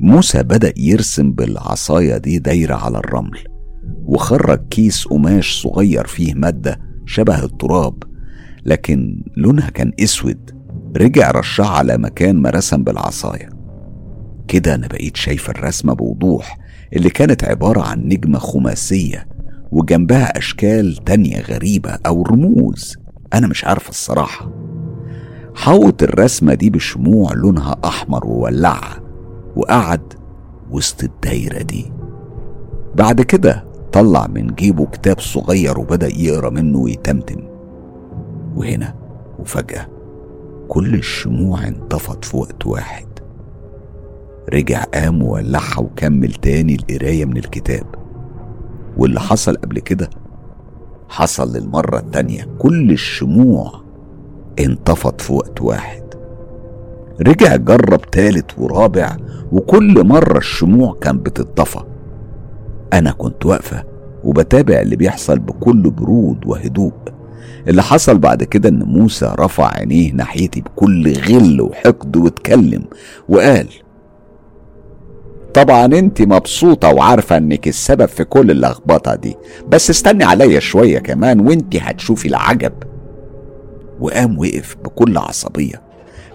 موسى 0.00 0.42
بدأ 0.42 0.72
يرسم 0.76 1.32
بالعصاية 1.32 2.16
دي 2.16 2.38
دايرة 2.38 2.74
على 2.74 2.98
الرمل 2.98 3.38
وخرج 4.04 4.68
كيس 4.68 5.04
قماش 5.04 5.62
صغير 5.62 6.06
فيه 6.06 6.34
مادة 6.34 6.80
شبه 7.06 7.44
التراب 7.44 8.02
لكن 8.64 9.24
لونها 9.36 9.70
كان 9.70 9.92
أسود. 10.00 10.50
رجع 10.96 11.30
رشها 11.30 11.66
على 11.66 11.98
مكان 11.98 12.36
ما 12.36 12.50
رسم 12.50 12.84
بالعصاية. 12.84 13.48
كده 14.48 14.74
أنا 14.74 14.86
بقيت 14.86 15.16
شايف 15.16 15.50
الرسمة 15.50 15.94
بوضوح 15.94 16.58
اللي 16.92 17.10
كانت 17.10 17.44
عبارة 17.44 17.80
عن 17.80 17.98
نجمة 17.98 18.38
خماسية 18.38 19.28
وجنبها 19.72 20.38
أشكال 20.38 20.96
تانية 20.96 21.40
غريبة 21.40 21.98
أو 22.06 22.22
رموز. 22.22 22.96
أنا 23.34 23.46
مش 23.46 23.64
عارف 23.64 23.88
الصراحة. 23.88 24.50
حوط 25.54 26.02
الرسمة 26.02 26.54
دي 26.54 26.70
بشموع 26.70 27.32
لونها 27.32 27.76
أحمر 27.84 28.26
وولعها 28.26 29.00
وقعد 29.56 30.12
وسط 30.70 31.02
الدايرة 31.04 31.62
دي. 31.62 31.92
بعد 32.94 33.20
كده 33.22 33.64
طلع 33.92 34.26
من 34.26 34.46
جيبه 34.46 34.86
كتاب 34.86 35.20
صغير 35.20 35.78
وبدأ 35.80 36.08
يقرأ 36.16 36.50
منه 36.50 36.78
ويتمتم. 36.78 37.40
وهنا 38.56 38.94
وفجأة 39.38 39.86
كل 40.68 40.94
الشموع 40.94 41.68
انطفت 41.68 42.24
في 42.24 42.36
وقت 42.36 42.66
واحد. 42.66 43.09
رجع 44.54 44.82
قام 44.82 45.22
وولعها 45.22 45.80
وكمل 45.80 46.32
تاني 46.32 46.74
القراية 46.74 47.24
من 47.24 47.36
الكتاب. 47.36 47.86
واللي 48.96 49.20
حصل 49.20 49.56
قبل 49.56 49.78
كده 49.78 50.10
حصل 51.08 51.56
للمرة 51.56 51.98
التانية. 51.98 52.46
كل 52.58 52.90
الشموع 52.90 53.80
انطفت 54.60 55.20
في 55.20 55.32
وقت 55.32 55.60
واحد. 55.62 56.02
رجع 57.20 57.56
جرب 57.56 58.00
تالت 58.10 58.58
ورابع 58.58 59.16
وكل 59.52 60.04
مرة 60.06 60.38
الشموع 60.38 60.96
كان 61.00 61.18
بتطفى 61.18 61.80
أنا 62.92 63.12
كنت 63.12 63.46
واقفة 63.46 63.84
وبتابع 64.24 64.80
اللي 64.80 64.96
بيحصل 64.96 65.38
بكل 65.38 65.90
برود 65.90 66.46
وهدوء. 66.46 66.92
اللي 67.68 67.82
حصل 67.82 68.18
بعد 68.18 68.42
كده 68.44 68.68
إن 68.68 68.82
موسى 68.82 69.34
رفع 69.38 69.66
عينيه 69.74 70.12
ناحيتي 70.12 70.60
بكل 70.60 71.12
غل 71.12 71.60
وحقد 71.60 72.16
واتكلم 72.16 72.84
وقال 73.28 73.68
طبعا 75.54 75.84
أنت 75.84 76.22
مبسوطة 76.22 76.94
وعارفة 76.94 77.36
إنك 77.36 77.68
السبب 77.68 78.06
في 78.06 78.24
كل 78.24 78.50
اللخبطة 78.50 79.14
دي. 79.14 79.36
بس 79.68 79.90
استني 79.90 80.24
عليا 80.24 80.60
شوية 80.60 80.98
كمان 80.98 81.40
وأنت 81.40 81.76
هتشوفي 81.76 82.28
العجب. 82.28 82.72
وقام 84.00 84.38
وقف 84.38 84.76
بكل 84.84 85.18
عصبية. 85.18 85.82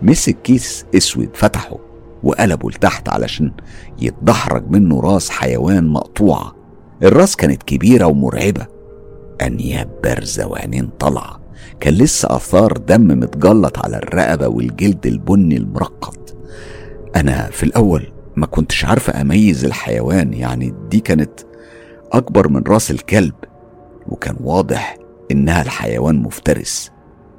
مسك 0.02 0.36
كيس 0.44 0.86
أسود 0.96 1.30
فتحه 1.34 1.78
وقلبه 2.24 2.70
لتحت 2.70 3.10
علشان 3.10 3.52
يتدحرج 4.00 4.70
منه 4.70 5.00
راس 5.02 5.30
حيوان 5.30 5.88
مقطوعة 5.88 6.56
الراس 7.04 7.36
كانت 7.36 7.64
كبيرة 7.64 8.06
ومرعبة. 8.06 8.68
أنياب 9.42 9.90
بارزة 10.04 10.48
وعينين 10.48 10.90
طالعة. 11.00 11.42
كان 11.80 11.94
لسه 11.94 12.36
آثار 12.36 12.72
دم 12.72 13.08
متجلط 13.08 13.86
على 13.86 13.98
الرقبة 13.98 14.48
والجلد 14.48 15.06
البني 15.08 15.58
المرقط. 15.58 16.36
أنا 17.16 17.50
في 17.52 17.64
الأول 17.64 18.08
ما 18.36 18.46
كنتش 18.46 18.86
عارفة 18.86 19.22
أميز 19.22 19.66
الحيوان 19.66 20.34
يعني 20.34 20.74
دي 20.90 21.00
كانت 21.00 21.40
أكبر 22.12 22.48
من 22.50 22.64
رأس 22.68 22.92
الكلب 22.92 23.34
وكان 24.08 24.36
واضح 24.42 24.98
إنها 25.32 25.62
الحيوان 25.62 26.16
مفترس. 26.16 26.92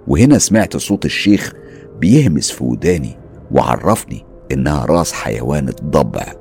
وهنا 0.08 0.38
سمعت 0.38 0.76
صوت 0.76 1.04
الشيخ 1.04 1.52
بيهمس 2.00 2.50
في 2.50 2.64
وداني 2.64 3.16
وعرفني 3.50 4.24
إنها 4.52 4.84
رأس 4.84 5.12
حيوان 5.12 5.68
الضبع 5.68 6.32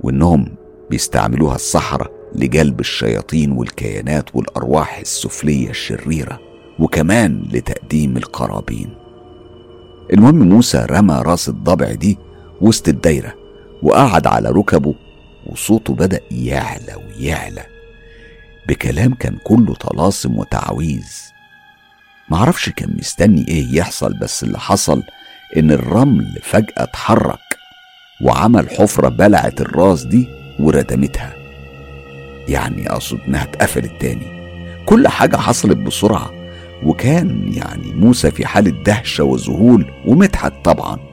وإنهم 0.00 0.54
بيستعملوها 0.90 1.54
السحرة 1.54 2.10
لجلب 2.34 2.80
الشياطين 2.80 3.52
والكيانات 3.52 4.36
والأرواح 4.36 4.98
السفلية 4.98 5.70
الشريرة 5.70 6.38
وكمان 6.78 7.42
لتقديم 7.52 8.16
القرابين. 8.16 8.94
المهم 10.12 10.48
موسى 10.48 10.86
رمى 10.90 11.22
رأس 11.26 11.48
الضبع 11.48 11.92
دي 11.92 12.18
وسط 12.62 12.88
الدايرة 12.88 13.34
وقعد 13.82 14.26
على 14.26 14.48
ركبه 14.48 14.94
وصوته 15.46 15.94
بدأ 15.94 16.20
يعلى 16.30 16.94
ويعلى. 16.94 17.62
بكلام 18.68 19.14
كان 19.14 19.36
كله 19.44 19.74
طلاسم 19.74 20.38
وتعويذ. 20.38 21.06
معرفش 22.28 22.68
كان 22.68 22.96
مستني 22.98 23.48
إيه 23.48 23.76
يحصل 23.76 24.18
بس 24.18 24.42
اللي 24.42 24.58
حصل 24.58 25.02
إن 25.56 25.70
الرمل 25.70 26.38
فجأة 26.42 26.72
اتحرك 26.76 27.38
وعمل 28.22 28.70
حفرة 28.70 29.08
بلعت 29.08 29.60
الراس 29.60 30.02
دي 30.04 30.28
وردمتها. 30.60 31.34
يعني 32.48 32.90
أقصد 32.90 33.18
إنها 33.28 33.42
اتقفلت 33.42 33.92
تاني. 34.00 34.42
كل 34.86 35.08
حاجة 35.08 35.36
حصلت 35.36 35.76
بسرعة 35.76 36.30
وكان 36.82 37.52
يعني 37.52 37.92
موسى 37.92 38.30
في 38.30 38.46
حالة 38.46 38.70
دهشة 38.82 39.24
وذهول 39.24 39.92
ومدحت 40.06 40.52
طبعا. 40.64 41.11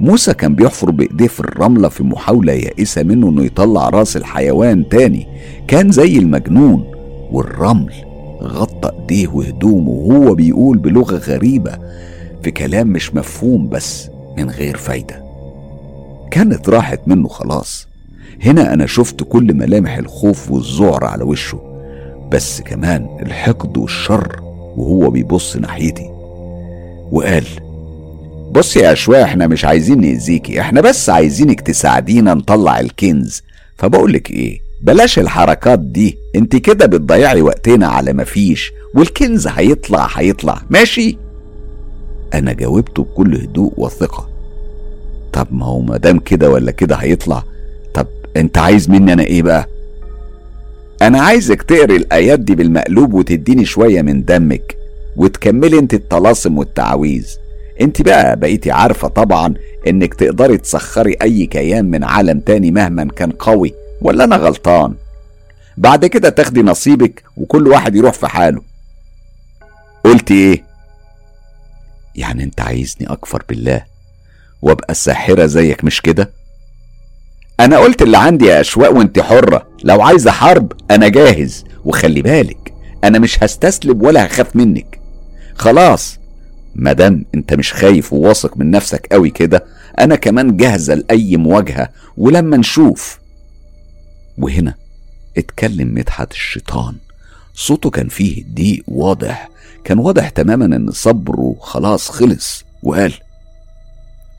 موسى 0.00 0.34
كان 0.34 0.54
بيحفر 0.54 0.90
بإيديه 0.90 1.26
في 1.26 1.40
الرملة 1.40 1.88
في 1.88 2.04
محاولة 2.04 2.52
يائسة 2.52 3.02
منه 3.02 3.28
إنه 3.28 3.44
يطلع 3.44 3.88
رأس 3.88 4.16
الحيوان 4.16 4.88
تاني. 4.88 5.26
كان 5.68 5.90
زي 5.90 6.18
المجنون 6.18 6.84
والرمل 7.32 7.92
غطى 8.42 8.90
إيديه 9.00 9.28
وهدومه 9.28 9.90
وهو 9.90 10.34
بيقول 10.34 10.78
بلغة 10.78 11.16
غريبة 11.16 11.78
في 12.42 12.50
كلام 12.50 12.86
مش 12.86 13.14
مفهوم 13.14 13.68
بس 13.68 14.10
من 14.36 14.50
غير 14.50 14.76
فايدة. 14.76 15.24
كانت 16.30 16.68
راحت 16.68 17.00
منه 17.06 17.28
خلاص. 17.28 17.88
هنا 18.42 18.72
أنا 18.74 18.86
شفت 18.86 19.22
كل 19.22 19.54
ملامح 19.54 19.96
الخوف 19.96 20.50
والذعر 20.50 21.04
على 21.04 21.24
وشه 21.24 21.60
بس 22.32 22.60
كمان 22.60 23.08
الحقد 23.22 23.78
والشر 23.78 24.36
وهو 24.76 25.10
بيبص 25.10 25.56
ناحيتي. 25.56 26.10
وقال 27.12 27.44
بص 28.50 28.76
يا 28.76 28.92
اشواء 28.92 29.22
إحنا 29.22 29.46
مش 29.46 29.64
عايزين 29.64 30.00
نأذيكي 30.00 30.60
إحنا 30.60 30.80
بس 30.80 31.10
عايزينك 31.10 31.60
تساعدينا 31.60 32.34
نطلع 32.34 32.80
الكنز. 32.80 33.42
فبقولك 33.76 34.30
إيه 34.30 34.60
بلاش 34.80 35.18
الحركات 35.18 35.78
دي 35.78 36.18
انت 36.36 36.56
كده 36.56 36.86
بتضيعي 36.86 37.42
وقتنا 37.42 37.86
على 37.86 38.12
مفيش 38.12 38.72
والكنز 38.94 39.46
هيطلع 39.46 40.08
هيطلع. 40.14 40.62
ماشي؟ 40.70 41.18
أنا 42.34 42.52
جاوبته 42.52 43.02
بكل 43.02 43.34
هدوء 43.34 43.72
وثقة. 43.76 44.28
طب 45.32 45.46
ما 45.50 45.66
هو 45.66 45.80
مادام 45.80 46.18
كده 46.18 46.50
ولا 46.50 46.70
كده 46.70 46.96
هيطلع. 46.96 47.44
طب 47.94 48.06
انت 48.36 48.58
عايز 48.58 48.90
مني 48.90 49.12
أنا 49.12 49.22
إيه 49.22 49.42
بقى؟ 49.42 49.68
أنا 51.02 51.20
عايزك 51.20 51.62
تقري 51.62 51.96
الآيات 51.96 52.40
دي 52.40 52.54
بالمقلوب 52.54 53.12
وتديني 53.14 53.64
شوية 53.64 54.02
من 54.02 54.24
دمك 54.24 54.76
وتكملي 55.16 55.78
انت 55.78 55.94
الطلاسم 55.94 56.58
والتعاويذ 56.58 57.28
انت 57.80 58.02
بقى 58.02 58.36
بقيتي 58.36 58.70
عارفة 58.70 59.08
طبعا 59.08 59.54
إنك 59.86 60.14
تقدري 60.14 60.58
تسخري 60.58 61.16
أي 61.22 61.46
كيان 61.46 61.84
من 61.84 62.04
عالم 62.04 62.40
تاني 62.40 62.70
مهما 62.70 63.04
كان 63.04 63.30
قوي 63.30 63.74
ولا 64.02 64.24
أنا 64.24 64.36
غلطان؟ 64.36 64.94
بعد 65.76 66.06
كده 66.06 66.28
تاخدي 66.28 66.62
نصيبك 66.62 67.22
وكل 67.36 67.68
واحد 67.68 67.96
يروح 67.96 68.14
في 68.14 68.26
حاله. 68.26 68.62
قلت 70.04 70.30
إيه؟ 70.30 70.64
يعني 72.14 72.44
أنت 72.44 72.60
عايزني 72.60 73.12
أكفر 73.12 73.42
بالله 73.48 73.84
وأبقى 74.62 74.94
ساحرة 74.94 75.46
زيك 75.46 75.84
مش 75.84 76.00
كده؟ 76.02 76.30
أنا 77.60 77.78
قلت 77.78 78.02
اللي 78.02 78.18
عندي 78.18 78.46
يا 78.46 78.60
أشواق 78.60 78.92
وأنت 78.92 79.20
حرة. 79.20 79.66
لو 79.84 80.02
عايزة 80.02 80.30
حرب 80.30 80.72
أنا 80.90 81.08
جاهز 81.08 81.64
وخلي 81.84 82.22
بالك 82.22 82.74
أنا 83.04 83.18
مش 83.18 83.42
هستسلم 83.44 84.02
ولا 84.02 84.26
هخاف 84.26 84.56
منك. 84.56 85.00
خلاص 85.54 86.17
مادام 86.78 87.24
انت 87.34 87.54
مش 87.54 87.72
خايف 87.72 88.12
وواثق 88.12 88.56
من 88.56 88.70
نفسك 88.70 89.06
قوي 89.12 89.30
كده؟ 89.30 89.64
أنا 90.00 90.16
كمان 90.16 90.56
جاهزة 90.56 90.94
لأي 90.94 91.36
مواجهة 91.36 91.88
ولما 92.16 92.56
نشوف. 92.56 93.18
وهنا 94.38 94.74
اتكلم 95.38 95.94
مدحت 95.94 96.32
الشيطان. 96.32 96.94
صوته 97.54 97.90
كان 97.90 98.08
فيه 98.08 98.44
ضيق 98.54 98.82
واضح. 98.88 99.48
كان 99.84 99.98
واضح 99.98 100.28
تماما 100.28 100.64
إن 100.76 100.90
صبره 100.90 101.56
خلاص 101.60 102.08
خلص 102.10 102.64
وقال 102.82 103.12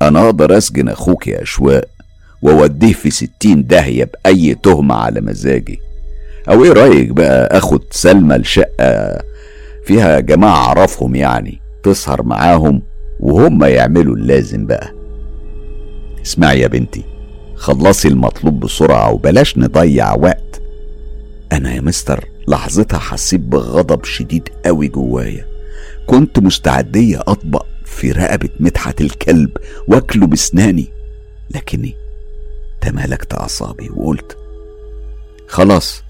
أنا 0.02 0.26
أقدر 0.26 0.58
أسجن 0.58 0.90
أخوك 0.90 1.28
يا 1.28 1.42
أشواق 1.42 1.86
وأوديه 2.42 2.94
في 2.94 3.10
ستين 3.12 3.68
داهية 3.68 4.04
بأي 4.14 4.56
تهمة 4.56 4.96
على 4.96 5.22
مزاجي. 5.22 5.80
أو 6.50 6.64
إيه 6.64 6.72
رأيك 6.72 7.10
بقى 7.10 7.58
أخد 7.58 7.82
سلمى 7.92 8.36
الشقة 8.36 9.22
فيها 9.86 10.20
جماعة 10.20 10.56
أعرفهم 10.56 11.16
يعني؟ 11.16 11.60
تسهر 11.84 12.24
معاهم 12.24 12.82
وهم 13.20 13.64
يعملوا 13.64 14.16
اللازم 14.16 14.66
بقى. 14.66 14.94
اسمعي 16.26 16.60
يا 16.60 16.68
بنتي 16.68 17.04
خلصي 17.56 18.08
المطلوب 18.08 18.60
بسرعة 18.60 19.12
وبلاش 19.12 19.58
نضيع 19.58 20.14
وقت. 20.14 20.62
أنا 21.52 21.74
يا 21.74 21.82
مستر 21.82 22.26
لحظتها 22.48 23.00
حسيت 23.00 23.42
بغضب 23.42 24.04
شديد 24.04 24.50
قوي 24.66 24.88
جوايا. 24.88 25.46
كنت 26.08 26.40
مستعدية 26.40 27.20
أطبق 27.20 27.66
في 27.86 28.12
رقبة 28.12 28.50
مدحت 28.60 29.02
الكلب 29.02 29.58
وأكله 29.88 30.28
بسناني 30.28 30.88
لكني 31.56 31.96
تمالكت 32.82 33.34
أعصابي 33.34 33.90
وقلت 33.90 34.38
خلاص 35.48 36.04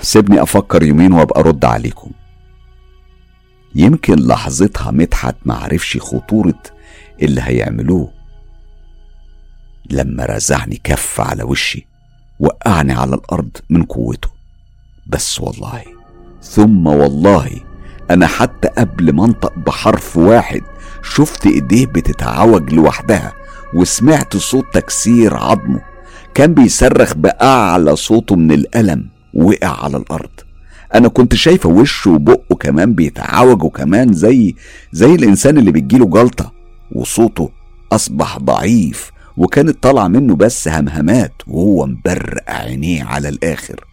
سيبني 0.00 0.42
أفكر 0.42 0.82
يومين 0.82 1.12
وأبقى 1.12 1.40
أرد 1.40 1.64
عليكم. 1.64 2.10
يمكن 3.78 4.14
لحظتها 4.14 4.90
مدحت 4.90 5.36
معرفش 5.44 5.96
خطورة 5.96 6.62
اللي 7.22 7.40
هيعملوه. 7.44 8.12
لما 9.90 10.24
رزعني 10.24 10.80
كف 10.84 11.20
على 11.20 11.42
وشي 11.42 11.86
وقعني 12.40 12.92
على 12.92 13.14
الأرض 13.14 13.56
من 13.70 13.82
قوته. 13.82 14.28
بس 15.06 15.40
والله 15.40 15.82
ثم 16.42 16.86
والله 16.86 17.50
أنا 18.10 18.26
حتى 18.26 18.68
قبل 18.68 19.12
ما 19.12 19.24
أنطق 19.24 19.58
بحرف 19.58 20.16
واحد 20.16 20.62
شفت 21.02 21.46
إيديه 21.46 21.86
بتتعوج 21.86 22.72
لوحدها 22.72 23.32
وسمعت 23.74 24.36
صوت 24.36 24.64
تكسير 24.74 25.36
عظمه. 25.36 25.80
كان 26.34 26.54
بيصرخ 26.54 27.14
بأعلى 27.14 27.96
صوته 27.96 28.36
من 28.36 28.52
الألم 28.52 29.08
وقع 29.34 29.84
على 29.84 29.96
الأرض. 29.96 30.35
أنا 30.94 31.08
كنت 31.08 31.34
شايفة 31.34 31.68
وشه 31.68 32.10
وبقه 32.10 32.56
كمان 32.56 32.94
بيتعوجوا 32.94 33.70
كمان 33.70 34.12
زي 34.12 34.54
زي 34.92 35.14
الإنسان 35.14 35.58
اللي 35.58 35.72
بتجيله 35.72 36.06
جلطة 36.06 36.52
وصوته 36.92 37.50
أصبح 37.92 38.38
ضعيف 38.38 39.10
وكانت 39.36 39.82
طالعة 39.82 40.08
منه 40.08 40.36
بس 40.36 40.68
همهمات 40.68 41.32
وهو 41.46 41.86
مبرق 41.86 42.44
عينيه 42.50 43.04
على 43.04 43.28
الآخر. 43.28 43.84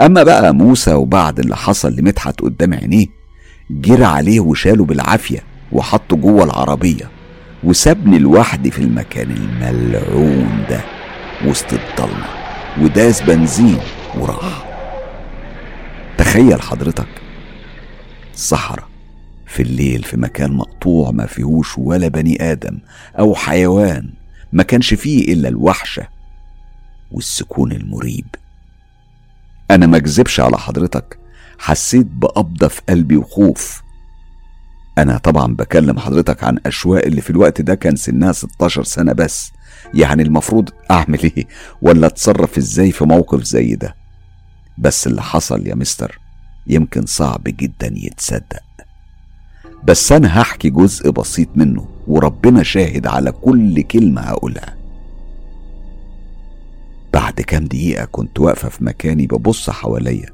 أما 0.00 0.22
بقى 0.22 0.54
موسى 0.54 0.92
وبعد 0.94 1.38
اللي 1.40 1.56
حصل 1.56 1.92
لمدحت 1.96 2.40
قدام 2.40 2.74
عينيه 2.74 3.06
جرى 3.70 4.04
عليه 4.04 4.40
وشاله 4.40 4.84
بالعافية 4.84 5.42
وحطه 5.72 6.16
جوه 6.16 6.44
العربية 6.44 7.10
وسابني 7.64 8.18
لوحدي 8.18 8.70
في 8.70 8.78
المكان 8.78 9.30
الملعون 9.30 10.64
ده 10.70 10.80
وسط 11.46 11.66
الضلمة 11.72 12.26
وداس 12.82 13.22
بنزين 13.22 13.78
وراح. 14.18 14.67
تخيل 16.18 16.62
حضرتك. 16.62 17.08
صحراء 18.34 18.88
في 19.46 19.62
الليل 19.62 20.02
في 20.02 20.16
مكان 20.16 20.52
مقطوع 20.52 21.10
ما 21.10 21.26
فيهوش 21.26 21.78
ولا 21.78 22.08
بني 22.08 22.52
آدم 22.52 22.78
أو 23.18 23.34
حيوان 23.34 24.12
ما 24.52 24.62
كانش 24.62 24.94
فيه 24.94 25.32
إلا 25.32 25.48
الوحشة 25.48 26.08
والسكون 27.12 27.72
المريب. 27.72 28.26
أنا 29.70 29.86
ما 29.86 29.96
أكذبش 29.96 30.40
على 30.40 30.58
حضرتك 30.58 31.18
حسيت 31.58 32.06
بقبضة 32.06 32.68
في 32.68 32.80
قلبي 32.88 33.16
وخوف. 33.16 33.82
أنا 34.98 35.18
طبعا 35.18 35.54
بكلم 35.54 35.98
حضرتك 35.98 36.44
عن 36.44 36.58
أشواق 36.66 37.04
اللي 37.04 37.20
في 37.20 37.30
الوقت 37.30 37.60
ده 37.60 37.74
كان 37.74 37.96
سنها 37.96 38.32
16 38.32 38.82
سنة 38.84 39.12
بس 39.12 39.52
يعني 39.94 40.22
المفروض 40.22 40.70
أعمل 40.90 41.22
إيه؟ 41.22 41.46
ولا 41.82 42.06
أتصرف 42.06 42.58
إزاي 42.58 42.92
في 42.92 43.04
موقف 43.04 43.42
زي 43.42 43.74
ده؟ 43.74 43.94
بس 44.78 45.06
اللي 45.06 45.22
حصل 45.22 45.66
يا 45.66 45.74
مستر 45.74 46.18
يمكن 46.66 47.06
صعب 47.06 47.42
جدا 47.46 47.92
يتصدق. 47.96 48.62
بس 49.84 50.12
أنا 50.12 50.40
هحكي 50.42 50.70
جزء 50.70 51.10
بسيط 51.10 51.48
منه 51.56 51.88
وربنا 52.06 52.62
شاهد 52.62 53.06
على 53.06 53.32
كل 53.32 53.82
كلمة 53.82 54.20
هقولها. 54.20 54.76
بعد 57.12 57.32
كام 57.32 57.64
دقيقة 57.64 58.04
كنت 58.04 58.40
واقفة 58.40 58.68
في 58.68 58.84
مكاني 58.84 59.26
ببص 59.26 59.70
حواليا 59.70 60.30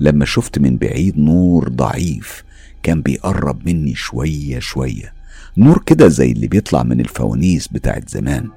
لما 0.00 0.24
شفت 0.24 0.58
من 0.58 0.76
بعيد 0.76 1.18
نور 1.18 1.68
ضعيف 1.68 2.44
كان 2.82 3.02
بيقرب 3.02 3.66
مني 3.66 3.94
شوية 3.94 4.58
شوية 4.58 5.12
نور 5.56 5.82
كده 5.86 6.08
زي 6.08 6.32
اللي 6.32 6.48
بيطلع 6.48 6.82
من 6.82 7.00
الفوانيس 7.00 7.68
بتاعت 7.68 8.08
زمان. 8.08 8.48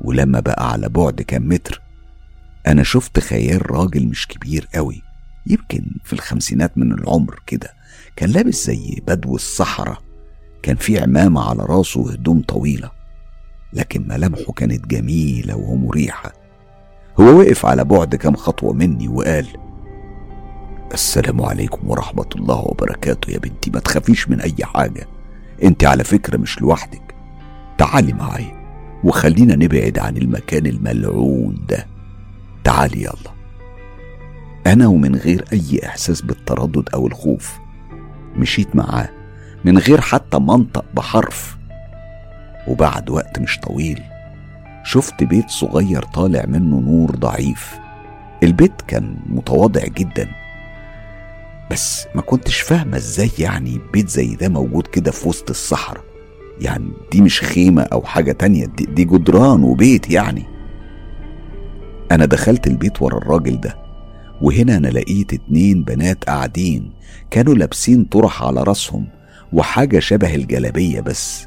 ولما 0.00 0.40
بقى 0.40 0.72
على 0.72 0.88
بعد 0.88 1.22
كام 1.22 1.48
متر 1.48 1.82
أنا 2.68 2.82
شفت 2.82 3.20
خيال 3.20 3.70
راجل 3.70 4.06
مش 4.06 4.26
كبير 4.28 4.68
قوي 4.74 5.02
يمكن 5.46 5.84
في 6.04 6.12
الخمسينات 6.12 6.78
من 6.78 6.92
العمر 6.92 7.42
كده 7.46 7.68
كان 8.16 8.30
لابس 8.30 8.66
زي 8.66 9.02
بدو 9.06 9.34
الصحراء 9.34 9.98
كان 10.62 10.76
في 10.76 11.00
عمامة 11.00 11.50
على 11.50 11.62
راسه 11.62 12.00
وهدوم 12.00 12.42
طويلة 12.42 12.90
لكن 13.72 14.08
ملامحه 14.08 14.52
كانت 14.52 14.86
جميلة 14.86 15.56
ومريحة. 15.56 16.32
هو 17.20 17.38
وقف 17.38 17.66
على 17.66 17.84
بعد 17.84 18.14
كام 18.14 18.36
خطوة 18.36 18.72
مني 18.72 19.08
وقال 19.08 19.46
السلام 20.94 21.42
عليكم 21.42 21.90
ورحمة 21.90 22.28
الله 22.36 22.56
وبركاته 22.58 23.30
يا 23.30 23.38
بنتي 23.38 23.70
ما 23.70 23.80
تخافيش 23.80 24.28
من 24.28 24.40
أي 24.40 24.56
حاجة 24.62 25.06
أنت 25.62 25.84
على 25.84 26.04
فكرة 26.04 26.36
مش 26.36 26.60
لوحدك. 26.60 27.14
تعالي 27.78 28.12
معايا 28.12 28.58
وخلينا 29.04 29.56
نبعد 29.56 29.98
عن 29.98 30.16
المكان 30.16 30.66
الملعون 30.66 31.66
ده. 31.68 31.86
تعالي 32.64 33.02
يلا. 33.02 33.38
أنا 34.66 34.86
ومن 34.86 35.16
غير 35.16 35.44
أي 35.52 35.80
إحساس 35.86 36.20
بالتردد 36.20 36.88
أو 36.94 37.06
الخوف 37.06 37.58
مشيت 38.36 38.76
معاه 38.76 39.08
من 39.64 39.78
غير 39.78 40.00
حتى 40.00 40.38
منطق 40.38 40.84
بحرف. 40.94 41.58
وبعد 42.68 43.10
وقت 43.10 43.38
مش 43.38 43.58
طويل 43.58 44.02
شفت 44.84 45.24
بيت 45.24 45.48
صغير 45.48 46.02
طالع 46.02 46.44
منه 46.48 46.80
نور 46.80 47.10
ضعيف. 47.10 47.78
البيت 48.42 48.82
كان 48.86 49.16
متواضع 49.26 49.84
جدا 49.84 50.28
بس 51.70 52.06
ما 52.14 52.22
كنتش 52.22 52.60
فاهمة 52.60 52.96
إزاي 52.96 53.30
يعني 53.38 53.80
بيت 53.92 54.08
زي 54.08 54.34
ده 54.34 54.48
موجود 54.48 54.86
كده 54.86 55.10
في 55.10 55.28
وسط 55.28 55.50
الصحراء. 55.50 56.04
يعني 56.60 56.90
دي 57.12 57.20
مش 57.20 57.40
خيمة 57.40 57.82
أو 57.82 58.02
حاجة 58.02 58.32
تانية 58.32 58.66
دي, 58.66 58.84
دي 58.86 59.04
جدران 59.04 59.62
وبيت 59.62 60.10
يعني. 60.10 60.44
أنا 62.12 62.24
دخلت 62.24 62.66
البيت 62.66 63.02
ورا 63.02 63.18
الراجل 63.18 63.60
ده 63.60 63.76
وهنا 64.42 64.76
أنا 64.76 64.88
لقيت 64.88 65.32
اتنين 65.32 65.82
بنات 65.82 66.24
قاعدين 66.24 66.92
كانوا 67.30 67.54
لابسين 67.54 68.04
طرح 68.04 68.42
على 68.42 68.62
راسهم 68.62 69.06
وحاجة 69.52 69.98
شبه 69.98 70.34
الجلابية 70.34 71.00
بس 71.00 71.46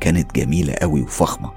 كانت 0.00 0.34
جميلة 0.36 0.72
قوي 0.72 1.02
وفخمة. 1.02 1.50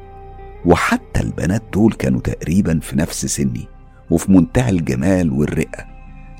وحتى 0.66 1.20
البنات 1.20 1.64
دول 1.74 1.94
كانوا 1.94 2.20
تقريبا 2.22 2.80
في 2.80 2.98
نفس 2.98 3.26
سني 3.26 3.68
وفي 4.10 4.32
منتهى 4.32 4.70
الجمال 4.70 5.32
والرقة. 5.32 5.86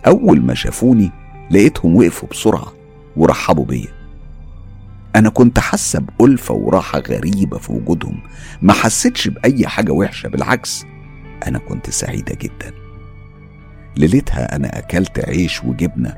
أول 0.08 0.42
ما 0.42 0.54
شافوني 0.54 1.12
لقيتهم 1.52 1.96
وقفوا 1.96 2.30
بسرعة 2.30 2.74
ورحبوا 3.18 3.66
بيا. 3.66 3.88
أنا 5.16 5.30
كنت 5.30 5.60
حاسة 5.60 6.00
بألفة 6.20 6.54
وراحة 6.54 7.00
غريبة 7.00 7.58
في 7.58 7.72
وجودهم 7.72 8.20
ما 8.62 8.74
حسيتش 8.74 9.28
بأي 9.28 9.68
حاجة 9.68 9.92
وحشة 9.92 10.30
بالعكس 10.30 10.86
أنا 11.48 11.60
كنت 11.60 11.90
سعيدة 11.90 12.36
جدا. 12.36 12.74
ليلتها 13.98 14.56
أنا 14.56 14.80
أكلت 14.80 15.30
عيش 15.30 15.64
وجبنة 15.64 16.16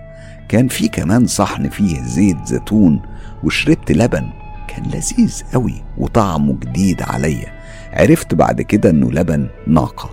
كان 0.50 0.68
في 0.68 0.88
كمان 0.88 1.28
صحن 1.28 1.70
فيه 1.70 2.02
زيت 2.02 2.38
زيتون 2.46 3.02
وشربت 3.44 3.92
لبن. 3.92 4.30
كان 4.68 4.86
لذيذ 4.86 5.44
قوي 5.54 5.84
وطعمه 5.98 6.54
جديد 6.60 7.02
عليا. 7.02 7.54
عرفت 7.94 8.34
بعد 8.34 8.62
كده 8.62 8.90
إنه 8.90 9.12
لبن 9.12 9.48
ناقة. 9.68 10.10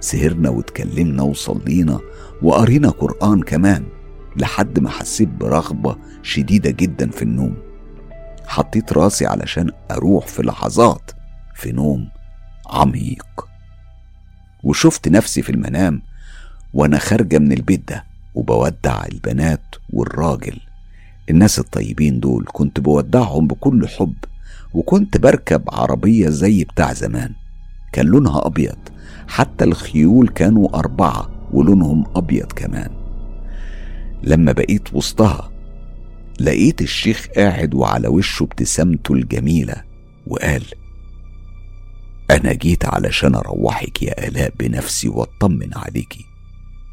سهرنا 0.00 0.50
واتكلمنا 0.50 1.22
وصلينا 1.22 2.00
وقرينا 2.42 2.88
قرآن 2.88 3.42
كمان 3.42 3.84
لحد 4.36 4.78
ما 4.78 4.90
حسيت 4.90 5.28
برغبة 5.28 5.96
شديدة 6.22 6.70
جدا 6.70 7.10
في 7.10 7.22
النوم. 7.22 7.56
حطيت 8.46 8.92
راسي 8.92 9.26
علشان 9.26 9.70
أروح 9.90 10.26
في 10.26 10.42
لحظات 10.42 11.10
في 11.54 11.72
نوم 11.72 12.08
عميق. 12.66 13.51
وشفت 14.62 15.08
نفسي 15.08 15.42
في 15.42 15.50
المنام 15.50 16.02
وأنا 16.74 16.98
خارجة 16.98 17.38
من 17.38 17.52
البيت 17.52 17.88
ده 17.88 18.04
وبودع 18.34 19.04
البنات 19.12 19.74
والراجل. 19.92 20.60
الناس 21.30 21.58
الطيبين 21.58 22.20
دول 22.20 22.44
كنت 22.52 22.80
بودعهم 22.80 23.46
بكل 23.46 23.88
حب 23.88 24.14
وكنت 24.74 25.16
بركب 25.16 25.62
عربية 25.68 26.28
زي 26.28 26.64
بتاع 26.64 26.92
زمان. 26.92 27.32
كان 27.92 28.06
لونها 28.06 28.46
أبيض 28.46 28.78
حتى 29.28 29.64
الخيول 29.64 30.28
كانوا 30.28 30.78
أربعة 30.78 31.28
ولونهم 31.52 32.04
أبيض 32.16 32.46
كمان. 32.52 32.90
لما 34.22 34.52
بقيت 34.52 34.94
وسطها 34.94 35.50
لقيت 36.40 36.82
الشيخ 36.82 37.26
قاعد 37.36 37.74
وعلى 37.74 38.08
وشه 38.08 38.44
ابتسامته 38.44 39.14
الجميلة 39.14 39.74
وقال 40.26 40.62
أنا 42.32 42.52
جيت 42.52 42.84
علشان 42.84 43.34
أروحك 43.34 44.02
يا 44.02 44.28
آلاء 44.28 44.52
بنفسي 44.58 45.08
وأطمن 45.08 45.70
عليكي 45.76 46.24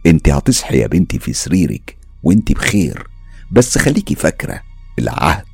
انت 0.06 0.30
هتصحي 0.30 0.78
يا 0.80 0.88
بنتي 0.88 1.19
في 1.19 1.34
سريرك 1.34 1.97
وانت 2.23 2.52
بخير 2.52 3.08
بس 3.52 3.78
خليكي 3.78 4.15
فاكرة 4.15 4.62
العهد. 4.99 5.45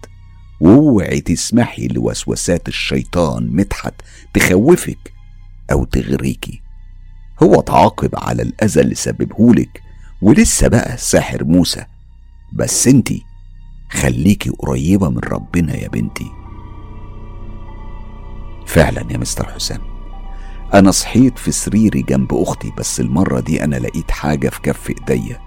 واوعي 0.62 1.22
تسمحي 1.22 1.88
لوسوسات 1.88 2.68
الشيطان 2.68 3.48
مدحت 3.52 3.94
تخوفك 4.34 5.14
أو 5.72 5.84
تغريكي 5.86 6.62
هو 7.44 7.62
تعاقب 7.62 8.10
على 8.16 8.42
الأذى 8.42 8.82
اللي 8.82 8.96
سببهولك 8.96 9.82
ولسه 10.22 10.68
بقى 10.68 10.98
ساحر 10.98 11.44
موسى. 11.44 11.86
بس 12.54 12.88
انتي 12.88 13.24
خليكي 13.92 14.50
قريبة 14.50 15.10
من 15.10 15.20
ربنا 15.20 15.76
يا 15.76 15.88
بنتي. 15.88 16.28
فعلا 18.66 19.06
يا 19.12 19.18
مستر 19.18 19.52
حسام. 19.52 19.82
أنا 20.74 20.92
صحيت 20.92 21.40
في 21.40 21.52
سريري 21.52 22.02
جنب 22.02 22.34
أختي 22.34 22.72
بس 22.78 23.00
المرة 23.00 23.40
دي 23.40 23.64
أنا 23.64 23.76
لقيت 23.76 24.12
حاجة 24.12 24.50
في 24.50 24.62
كف 24.62 24.90
إيديا. 24.90 25.42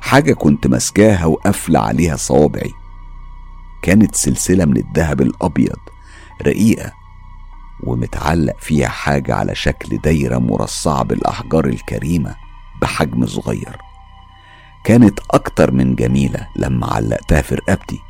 حاجة 0.00 0.32
كنت 0.32 0.66
ماسكاها 0.66 1.26
وقافلة 1.26 1.80
عليها 1.80 2.16
صوابعي. 2.16 2.72
كانت 3.82 4.14
سلسلة 4.14 4.64
من 4.64 4.76
الذهب 4.76 5.20
الأبيض 5.20 5.78
رقيقة 6.42 6.92
ومتعلق 7.82 8.56
فيها 8.60 8.88
حاجة 8.88 9.34
على 9.34 9.54
شكل 9.54 9.98
دايرة 9.98 10.38
مرصعة 10.38 11.02
بالأحجار 11.02 11.66
الكريمة 11.66 12.34
بحجم 12.82 13.26
صغير. 13.26 13.76
كانت 14.84 15.20
أكتر 15.30 15.70
من 15.70 15.94
جميلة 15.94 16.48
لما 16.56 16.86
علقتها 16.86 17.42
في 17.42 17.54
رقبتي. 17.54 18.00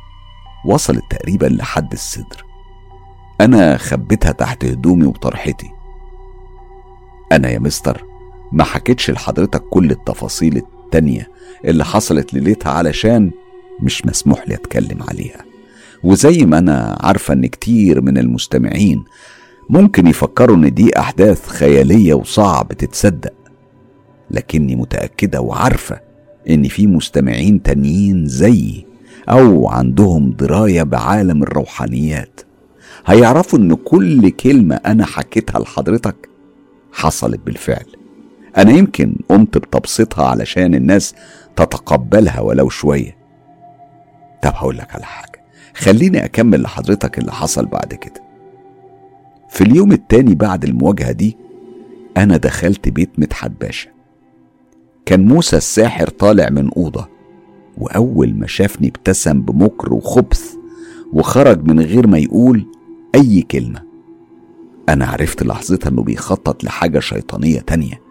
وصلت 0.65 1.03
تقريبا 1.09 1.45
لحد 1.45 1.91
الصدر. 1.93 2.48
أنا 3.41 3.77
خبيتها 3.77 4.31
تحت 4.31 4.65
هدومي 4.65 5.05
وطرحتي. 5.05 5.69
أنا 7.31 7.49
يا 7.49 7.59
مستر 7.59 8.05
ما 8.51 8.63
حكيتش 8.63 9.11
لحضرتك 9.11 9.61
كل 9.61 9.91
التفاصيل 9.91 10.57
التانية 10.57 11.29
اللي 11.65 11.85
حصلت 11.85 12.33
ليلتها 12.33 12.71
علشان 12.71 13.31
مش 13.81 14.05
مسموح 14.05 14.47
لي 14.47 14.55
أتكلم 14.55 15.03
عليها. 15.09 15.45
وزي 16.03 16.45
ما 16.45 16.57
أنا 16.57 16.97
عارفة 17.01 17.33
إن 17.33 17.45
كتير 17.45 18.01
من 18.01 18.17
المستمعين 18.17 19.03
ممكن 19.69 20.07
يفكروا 20.07 20.55
إن 20.55 20.73
دي 20.73 20.99
أحداث 20.99 21.47
خيالية 21.47 22.13
وصعب 22.13 22.73
تتصدق 22.73 23.33
لكني 24.31 24.75
متأكدة 24.75 25.41
وعارفة 25.41 25.99
إن 26.49 26.63
في 26.67 26.87
مستمعين 26.87 27.61
تانيين 27.63 28.27
زيي 28.27 28.85
أو 29.29 29.67
عندهم 29.67 30.31
دراية 30.31 30.83
بعالم 30.83 31.43
الروحانيات. 31.43 32.41
هيعرفوا 33.09 33.59
إن 33.59 33.73
كل 33.73 34.29
كلمة 34.29 34.75
أنا 34.75 35.05
حكيتها 35.05 35.59
لحضرتك 35.59 36.29
حصلت 36.91 37.39
بالفعل. 37.45 37.85
أنا 38.57 38.71
يمكن 38.71 39.15
قمت 39.29 39.57
بتبسيطها 39.57 40.25
علشان 40.25 40.75
الناس 40.75 41.15
تتقبلها 41.55 42.39
ولو 42.39 42.69
شوية. 42.69 43.17
طب 44.43 44.51
هقول 44.55 44.77
لك 44.77 44.95
على 44.95 45.05
حاجة. 45.05 45.41
خليني 45.75 46.25
أكمل 46.25 46.61
لحضرتك 46.61 47.19
اللي 47.19 47.31
حصل 47.31 47.65
بعد 47.65 47.93
كده. 47.93 48.23
في 49.49 49.61
اليوم 49.61 49.91
التاني 49.91 50.35
بعد 50.35 50.63
المواجهة 50.63 51.11
دي 51.11 51.37
أنا 52.17 52.37
دخلت 52.37 52.89
بيت 52.89 53.09
مدحت 53.17 53.51
باشا 53.61 53.89
كان 55.05 55.25
موسى 55.27 55.57
الساحر 55.57 56.07
طالع 56.07 56.49
من 56.49 56.69
أوضة 56.77 57.07
وأول 57.77 58.33
ما 58.35 58.47
شافني 58.47 58.87
ابتسم 58.87 59.41
بمكر 59.41 59.93
وخبث 59.93 60.53
وخرج 61.13 61.63
من 61.63 61.79
غير 61.79 62.07
ما 62.07 62.17
يقول 62.17 62.65
أي 63.15 63.41
كلمة. 63.41 63.83
أنا 64.89 65.05
عرفت 65.05 65.43
لحظتها 65.43 65.89
إنه 65.89 66.03
بيخطط 66.03 66.63
لحاجة 66.63 66.99
شيطانية 66.99 67.59
تانية 67.59 68.01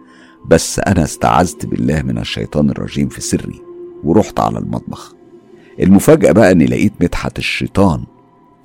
بس 0.45 0.79
أنا 0.79 1.03
استعذت 1.03 1.65
بالله 1.65 2.01
من 2.01 2.17
الشيطان 2.17 2.69
الرجيم 2.69 3.09
في 3.09 3.21
سري 3.21 3.61
ورحت 4.03 4.39
على 4.39 4.57
المطبخ. 4.59 5.15
المفاجأة 5.79 6.31
بقى 6.31 6.51
إني 6.51 6.65
لقيت 6.65 6.93
مدحت 7.01 7.37
الشيطان 7.39 8.05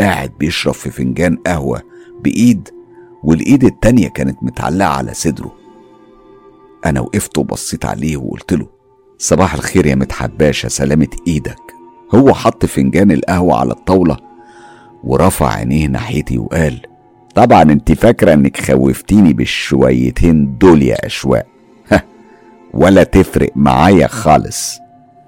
قاعد 0.01 0.33
بيشرب 0.39 0.75
في 0.75 0.91
فنجان 0.91 1.37
قهوة 1.37 1.83
بإيد 2.25 2.69
والإيد 3.25 3.65
التانية 3.65 4.09
كانت 4.09 4.43
متعلقة 4.43 4.89
على 4.89 5.15
صدره. 5.15 5.55
أنا 6.87 7.01
وقفت 7.01 7.39
وبصيت 7.39 7.85
عليه 7.85 8.17
وقلت 8.17 8.53
له 8.53 8.67
صباح 9.19 9.55
الخير 9.55 9.87
يا 9.87 9.95
مدحت 9.95 10.31
باشا 10.31 10.69
سلامة 10.69 11.09
إيدك. 11.27 11.75
هو 12.15 12.35
حط 12.35 12.67
فنجان 12.67 13.13
القهوة 13.13 13.61
على 13.61 13.73
الطاولة 13.73 14.17
ورفع 15.07 15.53
عينيه 15.53 15.87
ناحيتي 15.87 16.39
وقال 16.39 16.81
طبعا 17.35 17.63
أنت 17.63 17.93
فاكرة 17.93 18.33
إنك 18.35 18.61
خوفتيني 18.61 19.33
بالشويتين 19.33 20.59
دول 20.59 20.83
يا 20.83 21.07
أشواق. 21.07 21.47
ولا 22.75 23.05
تفرق 23.05 23.51
معايا 23.57 24.07
خالص. 24.07 24.79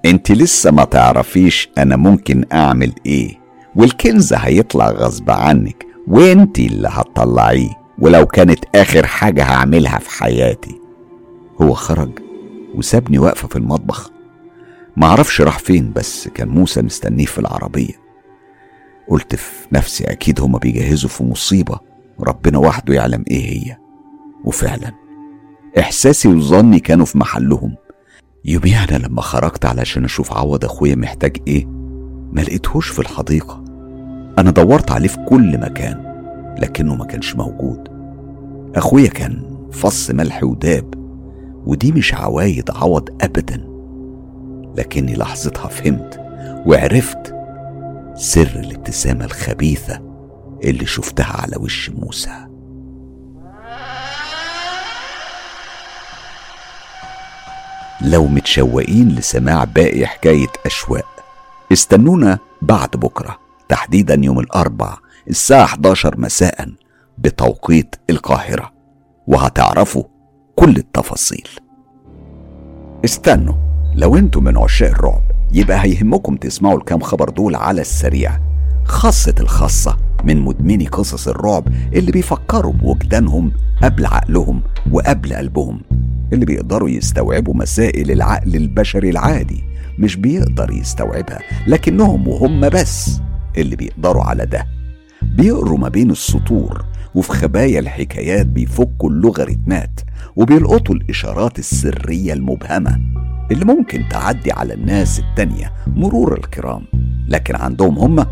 أنت 0.05 0.31
لسه 0.31 0.71
ما 0.71 0.83
تعرفيش 0.83 1.69
أنا 1.77 1.95
ممكن 1.95 2.45
أعمل 2.53 2.93
إيه 3.05 3.35
والكنز 3.75 4.33
هيطلع 4.33 4.89
غصب 4.89 5.29
عنك 5.31 5.85
وأنت 6.07 6.59
اللي 6.59 6.87
هتطلعيه 6.91 7.69
ولو 7.99 8.25
كانت 8.25 8.59
آخر 8.75 9.05
حاجة 9.05 9.43
هعملها 9.43 9.99
في 9.99 10.09
حياتي. 10.23 10.75
هو 11.61 11.73
خرج 11.73 12.19
وسابني 12.75 13.19
واقفة 13.19 13.47
في 13.47 13.55
المطبخ. 13.55 14.11
معرفش 14.97 15.41
راح 15.41 15.59
فين 15.59 15.91
بس 15.95 16.27
كان 16.27 16.47
موسى 16.47 16.81
مستنيه 16.81 17.25
في 17.25 17.37
العربية. 17.39 18.06
قلت 19.09 19.35
في 19.35 19.67
نفسي 19.71 20.03
أكيد 20.03 20.41
هما 20.41 20.57
بيجهزوا 20.57 21.09
في 21.09 21.23
مصيبة 21.23 21.79
ربنا 22.19 22.57
وحده 22.57 22.93
يعلم 22.93 23.23
إيه 23.31 23.49
هي. 23.49 23.77
وفعلا 24.43 24.91
إحساسي 25.79 26.27
وظني 26.27 26.79
كانوا 26.79 27.05
في 27.05 27.17
محلهم. 27.17 27.75
يوميها 28.45 28.83
أنا 28.89 29.07
لما 29.07 29.21
خرجت 29.21 29.65
علشان 29.65 30.03
أشوف 30.05 30.33
عوض 30.33 30.65
أخويا 30.65 30.95
محتاج 30.95 31.37
إيه 31.47 31.65
ما 32.31 32.41
لقيتهوش 32.41 32.89
في 32.89 32.99
الحديقة. 32.99 33.63
أنا 34.39 34.51
دورت 34.51 34.91
عليه 34.91 35.07
في 35.07 35.17
كل 35.29 35.57
مكان 35.57 36.07
لكنه 36.59 36.95
ما 36.95 37.05
كانش 37.05 37.35
موجود. 37.35 37.87
أخويا 38.75 39.07
كان 39.09 39.57
فص 39.71 40.11
ملح 40.11 40.43
وداب 40.43 40.93
ودي 41.65 41.91
مش 41.91 42.13
عوايد 42.13 42.71
عوض 42.71 43.09
أبدا. 43.21 43.67
لكني 44.77 45.15
لحظتها 45.15 45.67
فهمت 45.67 46.19
وعرفت 46.65 47.36
سر 48.17 48.47
الابتسامة 48.55 49.25
الخبيثة 49.25 50.01
اللي 50.63 50.85
شفتها 50.85 51.41
على 51.41 51.57
وش 51.57 51.89
موسى. 51.89 52.47
لو 58.01 58.27
متشوقين 58.27 59.09
لسماع 59.09 59.63
باقي 59.63 60.05
حكاية 60.05 60.47
أشواق 60.65 61.07
استنونا 61.71 62.39
بعد 62.61 62.89
بكرة 62.89 63.39
تحديدا 63.69 64.19
يوم 64.23 64.39
الأربع 64.39 64.97
الساعة 65.29 65.63
11 65.63 66.19
مساء 66.19 66.69
بتوقيت 67.17 67.95
القاهرة. 68.09 68.73
وهتعرفوا 69.27 70.03
كل 70.55 70.77
التفاصيل. 70.77 71.49
استنوا 73.05 73.55
لو 73.95 74.17
أنتم 74.17 74.43
من 74.43 74.57
عشاق 74.57 74.89
الرعب 74.89 75.36
يبقى 75.53 75.83
هيهمكم 75.83 76.35
تسمعوا 76.35 76.77
الكام 76.77 76.99
خبر 76.99 77.29
دول 77.29 77.55
على 77.55 77.81
السريع 77.81 78.39
خاصة 78.85 79.35
الخاصة 79.39 79.97
من 80.23 80.41
مدمني 80.41 80.87
قصص 80.87 81.27
الرعب 81.27 81.67
اللي 81.93 82.11
بيفكروا 82.11 82.73
بوجدانهم 82.73 83.51
قبل 83.83 84.05
عقلهم 84.05 84.61
وقبل 84.91 85.33
قلبهم 85.33 85.81
اللي 86.33 86.45
بيقدروا 86.45 86.89
يستوعبوا 86.89 87.53
مسائل 87.53 88.11
العقل 88.11 88.55
البشري 88.55 89.09
العادي 89.09 89.63
مش 89.99 90.15
بيقدر 90.15 90.71
يستوعبها 90.71 91.39
لكنهم 91.67 92.27
وهم 92.27 92.69
بس 92.69 93.19
اللي 93.57 93.75
بيقدروا 93.75 94.23
على 94.23 94.45
ده. 94.45 94.65
بيقروا 95.21 95.77
ما 95.77 95.89
بين 95.89 96.11
السطور 96.11 96.85
وفي 97.15 97.31
خبايا 97.33 97.79
الحكايات 97.79 98.45
بيفكوا 98.45 99.09
اللوغاريتمات 99.09 99.99
وبيلقطوا 100.37 100.95
الإشارات 100.95 101.59
السرية 101.59 102.33
المبهمة 102.33 103.01
اللي 103.51 103.65
ممكن 103.65 104.09
تعدي 104.09 104.51
على 104.51 104.73
الناس 104.73 105.19
التانية 105.19 105.73
مرور 105.87 106.37
الكرام. 106.37 106.85
لكن 107.27 107.55
عندهم 107.55 107.99
هم 107.99 108.25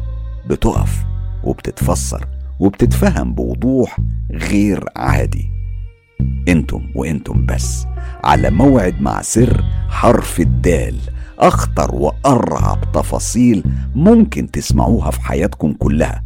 بتقف 0.49 1.05
وبتتفسر 1.43 2.27
وبتتفهم 2.59 3.33
بوضوح 3.33 3.97
غير 4.31 4.85
عادي. 4.95 5.49
أنتم 6.47 6.81
وأنتم 6.95 7.45
بس 7.45 7.85
على 8.23 8.49
موعد 8.49 9.01
مع 9.01 9.21
سر 9.21 9.63
حرف 9.89 10.39
الدال 10.39 10.95
أخطر 11.39 11.95
وأرعب 11.95 12.91
تفاصيل 12.91 13.63
ممكن 13.95 14.51
تسمعوها 14.51 15.11
في 15.11 15.21
حياتكم 15.21 15.73
كلها. 15.73 16.23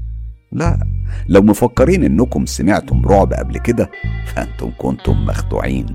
لا. 0.52 0.99
لو 1.28 1.42
مفكرين 1.42 2.04
إنكم 2.04 2.46
سمعتم 2.46 3.06
رعب 3.06 3.34
قبل 3.34 3.58
كده 3.58 3.92
فأنتم 4.26 4.72
كنتم 4.78 5.26
مخدوعين 5.26 5.86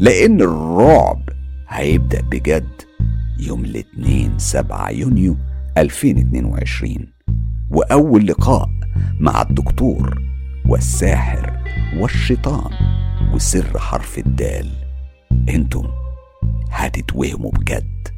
لأن 0.00 0.40
الرعب 0.40 1.28
هيبدأ 1.68 2.20
بجد 2.20 2.82
يوم 3.38 3.64
الاثنين 3.64 4.38
سبعة 4.38 4.90
يونيو 4.90 5.36
2022 5.78 6.96
وأول 7.70 8.26
لقاء 8.26 8.68
مع 9.20 9.42
الدكتور 9.42 10.22
والساحر 10.68 11.58
والشيطان 11.96 12.70
وسر 13.34 13.78
حرف 13.78 14.18
الدال. 14.18 14.70
أنتم 15.48 15.84
هتتوهموا 16.70 17.50
بجد. 17.50 18.08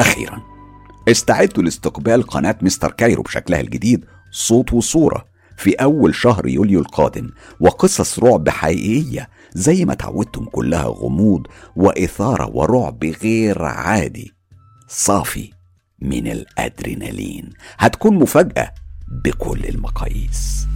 أخيرا 0.00 0.42
استعدوا 1.08 1.62
لاستقبال 1.62 2.22
قناة 2.22 2.56
مستر 2.62 2.90
كايرو 2.90 3.22
بشكلها 3.22 3.60
الجديد 3.60 4.04
صوت 4.34 4.72
وصورة 4.72 5.24
في 5.56 5.74
أول 5.74 6.14
شهر 6.14 6.46
يوليو 6.48 6.80
القادم 6.80 7.30
وقصص 7.60 8.18
رعب 8.18 8.48
حقيقية 8.48 9.28
زي 9.52 9.84
ما 9.84 9.94
تعودتم 9.94 10.44
كلها 10.44 10.84
غموض 10.84 11.46
وإثارة 11.76 12.50
ورعب 12.54 13.04
غير 13.04 13.62
عادي. 13.62 14.34
صافي 14.88 15.50
من 15.98 16.26
الأدرينالين. 16.26 17.50
هتكون 17.78 18.14
مفاجأة 18.14 18.70
بكل 19.24 19.64
المقاييس. 19.64 20.66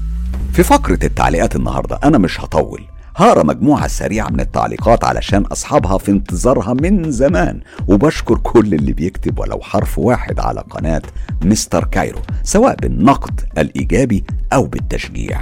في 0.53 0.63
فقرة 0.63 0.99
التعليقات 1.05 1.57
النهاردة 1.57 2.01
أنا 2.05 2.19
مش 2.19 2.41
هطول. 2.41 2.85
هقرا 3.19 3.43
مجموعة 3.43 3.87
سريعة 3.87 4.29
من 4.29 4.41
التعليقات 4.41 5.05
علشان 5.05 5.43
أصحابها 5.43 5.99
في 5.99 6.11
انتظارها 6.11 6.75
من 6.75 7.11
زمان. 7.11 7.61
وبشكر 7.89 8.39
كل 8.39 8.75
اللي 8.75 8.93
بيكتب 8.93 9.39
ولو 9.39 9.61
حرف 9.61 9.99
واحد 9.99 10.41
على 10.41 10.61
قناة 10.61 11.03
مستر 11.45 11.85
كايرو 11.85 12.19
سواء 12.43 12.75
بالنقد 12.75 13.41
الإيجابي 13.59 14.25
أو 14.53 14.65
بالتشجيع. 14.67 15.41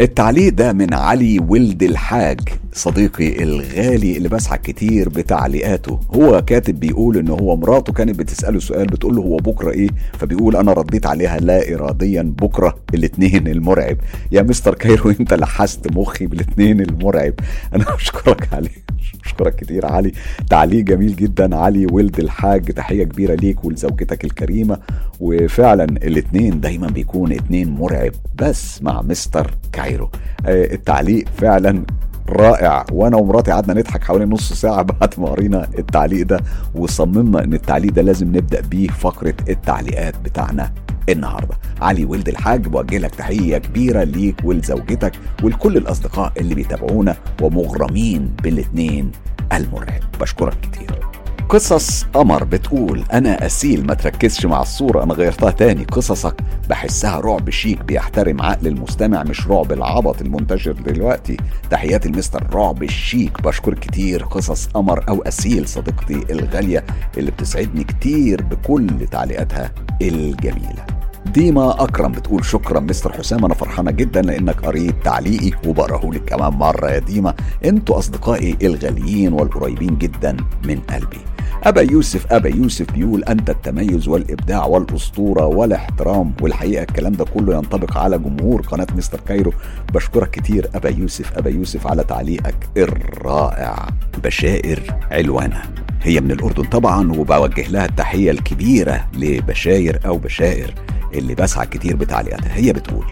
التعليق 0.00 0.52
ده 0.52 0.72
من 0.72 0.94
علي 0.94 1.38
ولد 1.38 1.82
الحاج. 1.82 2.40
صديقي 2.78 3.42
الغالي 3.42 4.16
اللي 4.16 4.28
بسعد 4.28 4.58
كتير 4.58 5.08
بتعليقاته 5.08 6.00
هو 6.14 6.42
كاتب 6.42 6.80
بيقول 6.80 7.16
ان 7.16 7.28
هو 7.28 7.56
مراته 7.56 7.92
كانت 7.92 8.18
بتسأله 8.18 8.58
سؤال 8.60 8.86
بتقول 8.86 9.16
له 9.16 9.22
هو 9.22 9.36
بكرة 9.36 9.70
إيه؟ 9.70 9.88
فبيقول 10.18 10.56
أنا 10.56 10.72
رديت 10.72 11.06
عليها 11.06 11.38
لا 11.38 11.74
اراديا 11.74 12.22
بكرة 12.22 12.78
الاثنين 12.94 13.48
المرعب. 13.48 13.96
يا 14.32 14.42
mister 14.42 14.74
Cairo 14.74 15.10
أنت 15.20 15.34
لحست 15.34 15.92
مخي 15.92 16.26
بالاثنين 16.26 16.80
المرعب. 16.80 17.34
أنا 17.74 17.84
بشكرك 17.96 18.54
عليه 18.54 18.84
بشكرك 19.24 19.56
كتير 19.56 19.86
علي. 19.86 20.12
تعليق 20.50 20.84
جميل 20.84 21.16
جدا 21.16 21.56
علي 21.56 21.86
ولد 21.92 22.18
الحاج 22.18 22.64
تحية 22.64 23.04
كبيرة 23.04 23.34
ليك 23.34 23.64
ولزوجتك 23.64 24.24
الكريمة. 24.24 24.78
وفعلا 25.20 25.84
الاثنين 25.84 26.60
دايما 26.60 26.86
بيكون 26.86 27.32
اتنين 27.32 27.68
مرعب 27.70 28.12
بس 28.34 28.82
مع 28.82 29.02
mister 29.02 29.54
Cairo. 29.72 30.10
آه، 30.46 30.74
التعليق 30.74 31.24
فعلا 31.38 31.84
رائع. 32.28 32.84
وأنا 32.92 33.16
ومراتي 33.16 33.50
قعدنا 33.50 33.80
نضحك 33.80 34.04
حوالي 34.04 34.24
نص 34.24 34.52
ساعة 34.52 34.82
بعد 35.00 35.14
ما 35.18 35.28
قرينا 35.28 35.68
التعليق 35.78 36.26
ده 36.26 36.40
وصممنا 36.74 37.44
إن 37.44 37.54
التعليق 37.54 37.92
ده 37.92 38.02
لازم 38.02 38.26
نبدأ 38.36 38.60
بيه 38.60 38.88
فقرة 38.88 39.34
التعليقات 39.48 40.20
بتاعنا 40.20 40.72
النهارده. 41.08 41.54
علي 41.80 42.04
ولد 42.04 42.28
الحاج 42.28 42.68
بوجه 42.68 42.98
لك 42.98 43.14
تحية 43.14 43.58
كبيرة 43.58 44.04
ليك 44.04 44.36
ولزوجتك 44.44 45.12
ولكل 45.42 45.76
الأصدقاء 45.76 46.32
اللي 46.36 46.54
بيتابعونا 46.54 47.16
ومغرمين 47.42 48.32
بالاثنين 48.42 49.12
المرعب. 49.52 50.02
بشكرك 50.20 50.60
كتير. 50.60 51.07
قصص 51.48 52.04
قمر 52.04 52.44
بتقول 52.44 53.04
أنا 53.12 53.46
أسيل 53.46 53.86
ما 53.86 53.94
تركزش 53.94 54.46
مع 54.46 54.62
الصورة 54.62 55.02
أنا 55.02 55.14
غيرتها 55.14 55.50
تاني 55.50 55.84
قصصك. 55.84 56.34
بحسها 56.68 57.20
رعب 57.20 57.50
شيك 57.50 57.84
بيحترم 57.84 58.42
عقل 58.42 58.66
المستمع 58.66 59.22
مش 59.22 59.46
رعب 59.46 59.72
العبط 59.72 60.20
المنتشر 60.20 60.72
دلوقتي. 60.72 61.36
تحياتي 61.70 62.08
المستر 62.08 62.46
رعب 62.54 62.82
الشيك 62.82 63.42
بشكر 63.42 63.74
كتير 63.74 64.24
قصص 64.24 64.66
قمر 64.66 65.04
أو 65.08 65.22
أسيل 65.22 65.68
صديقتي 65.68 66.24
الغالية 66.30 66.84
اللي 67.18 67.30
بتسعدني 67.30 67.84
كتير 67.84 68.42
بكل 68.42 69.06
تعليقاتها 69.10 69.72
الجميلة. 70.02 70.86
ديما 71.26 71.82
أكرم 71.84 72.12
بتقول 72.12 72.44
شكرا 72.44 72.80
مستر 72.80 73.12
حسام 73.12 73.44
أنا 73.44 73.54
فرحانة 73.54 73.90
جدا 73.90 74.22
لأنك 74.22 74.60
قريت 74.66 74.94
تعليقي 75.04 75.50
وبقراه 75.66 76.10
لك 76.10 76.24
كمان 76.24 76.52
مرة 76.52 76.90
يا 76.90 76.98
ديما. 76.98 77.34
أنتوا 77.64 77.98
أصدقائي 77.98 78.56
الغاليين 78.62 79.32
والقريبين 79.32 79.98
جدا 79.98 80.36
من 80.64 80.80
قلبي. 80.80 81.18
أبا 81.64 81.80
يوسف 81.92 82.32
أبا 82.32 82.48
يوسف 82.48 82.92
بيقول 82.92 83.24
أنت 83.24 83.50
التميز 83.50 84.08
والإبداع 84.08 84.66
والأسطورة 84.66 85.46
والاحترام. 85.46 86.32
والحقيقة 86.40 86.82
الكلام 86.82 87.12
ده 87.12 87.24
كله 87.24 87.54
ينطبق 87.56 87.98
على 87.98 88.18
جمهور 88.18 88.60
قناة 88.60 88.86
مستر 88.96 89.20
كايرو. 89.20 89.52
بشكرك 89.94 90.30
كتير 90.30 90.70
أبا 90.74 90.88
يوسف 90.88 91.38
أبا 91.38 91.50
يوسف 91.50 91.86
على 91.86 92.04
تعليقك 92.04 92.54
الرائع. 92.76 93.86
بشائر 94.24 94.80
علوانة. 95.10 95.62
هي 96.02 96.20
من 96.20 96.30
الأردن 96.30 96.64
طبعا 96.64 97.12
وبوجه 97.12 97.68
لها 97.68 97.84
التحية 97.84 98.30
الكبيرة 98.30 99.06
لبشاير 99.14 100.00
أو 100.06 100.18
بشائر 100.18 100.74
اللي 101.14 101.34
بسعى 101.34 101.66
كتير 101.66 101.96
بتعليقاتها. 101.96 102.54
هي 102.56 102.72
بتقول 102.72 103.04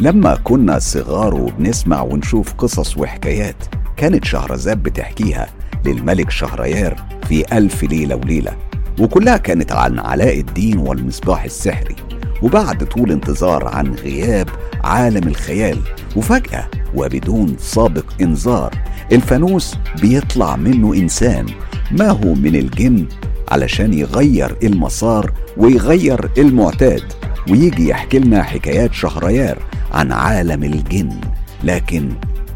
لما 0.00 0.34
كنا 0.44 0.78
صغار 0.78 1.34
وبنسمع 1.34 2.00
ونشوف 2.02 2.52
قصص 2.52 2.96
وحكايات 2.98 3.56
كانت 3.96 4.24
شهرزاد 4.24 4.82
بتحكيها 4.82 5.46
للملك 5.84 6.30
شهريار 6.30 6.96
في 7.28 7.58
ألف 7.58 7.82
ليلة 7.82 8.14
وليلة 8.14 8.52
وكلها 8.98 9.36
كانت 9.36 9.72
عن 9.72 9.98
علاء 9.98 10.40
الدين 10.40 10.78
والمصباح 10.78 11.44
السحري 11.44 11.96
وبعد 12.42 12.84
طول 12.84 13.12
انتظار 13.12 13.68
عن 13.68 13.94
غياب 13.94 14.48
عالم 14.84 15.28
الخيال 15.28 15.78
وفجأة 16.16 16.68
وبدون 16.94 17.56
سابق 17.58 18.04
إنذار 18.20 18.74
الفانوس 19.12 19.74
بيطلع 20.02 20.56
منه 20.56 20.94
إنسان 20.94 21.46
ما 21.90 22.08
هو 22.10 22.34
من 22.34 22.56
الجن 22.56 23.06
علشان 23.50 23.94
يغير 23.94 24.56
المسار 24.62 25.32
ويغير 25.56 26.30
المعتاد 26.38 27.02
ويجي 27.50 27.88
يحكي 27.88 28.18
لنا 28.18 28.42
حكايات 28.42 28.94
شهريار 28.94 29.58
عن 29.92 30.12
عالم 30.12 30.64
الجن 30.64 31.20
لكن 31.64 32.08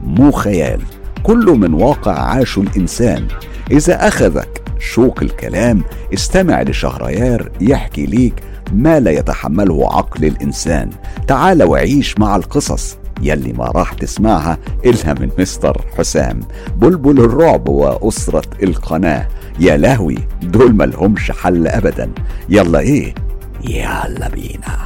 مو 0.05 0.31
خيال. 0.33 0.81
كله 1.23 1.57
من 1.57 1.75
واقع 1.75 2.13
عاشه 2.13 2.61
الإنسان. 2.61 3.27
إذا 3.71 4.09
أخذك 4.09 4.63
شوق 4.79 5.23
الكلام 5.23 5.83
استمع 6.15 6.63
لشهريار 6.63 7.51
يحكي 7.61 8.07
ليك 8.07 8.35
ما 8.73 9.01
لا 9.01 9.11
يتحمله 9.11 9.97
عقل 9.97 10.25
الإنسان. 10.25 10.91
تعال 11.27 11.63
وعيش 11.63 12.19
مع 12.19 12.37
القصص 12.37 12.99
يلي 13.23 13.53
ما 13.53 13.65
راح 13.65 13.93
تسمعها 13.93 14.59
إلا 14.85 15.15
من 15.21 15.31
مستر 15.39 15.85
حسام. 15.99 16.41
بلبل 16.77 17.19
الرعب 17.25 17.69
وأسرة 17.69 18.51
القناة. 18.63 19.29
يا 19.61 19.77
لهوي 19.77 20.19
دول 20.43 20.75
ملهمش 20.75 21.31
حل 21.31 21.67
أبدا. 21.67 22.11
يلا 22.49 22.79
إيه؟ 22.79 23.15
يلا 23.69 24.29
بينا. 24.29 24.79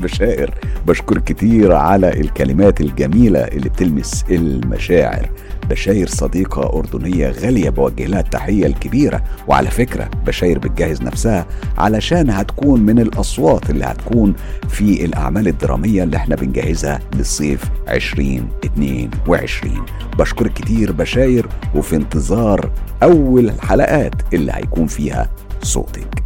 بشائر 0.00 0.54
بشكر 0.86 1.18
كتير 1.18 1.72
على 1.72 2.20
الكلمات 2.20 2.80
الجميلة 2.80 3.40
اللي 3.40 3.68
بتلمس 3.68 4.24
المشاعر. 4.30 5.30
بشاير 5.72 6.06
صديقة 6.08 6.78
أردنية 6.78 7.28
غالية 7.30 7.70
بوجه 7.70 8.06
لها 8.06 8.20
التحية 8.20 8.66
الكبيرة 8.66 9.22
وعلى 9.48 9.70
فكرة 9.70 10.10
بشاير 10.26 10.58
بتجهز 10.58 11.02
نفسها 11.02 11.46
علشان 11.78 12.30
هتكون 12.30 12.80
من 12.80 12.98
الأصوات 12.98 13.70
اللي 13.70 13.84
هتكون 13.84 14.34
في 14.68 15.04
الأعمال 15.04 15.48
الدرامية 15.48 16.02
اللي 16.02 16.16
إحنا 16.16 16.36
بنجهزها 16.36 17.00
للصيف 17.14 17.64
2022 17.88 19.72
بشكرك 20.18 20.52
كتير 20.52 20.92
بشاير 20.92 21.48
وفي 21.74 21.96
انتظار 21.96 22.70
أول 23.02 23.44
الحلقات 23.48 24.14
اللي 24.34 24.52
هيكون 24.54 24.86
فيها 24.86 25.28
صوتك. 25.62 26.22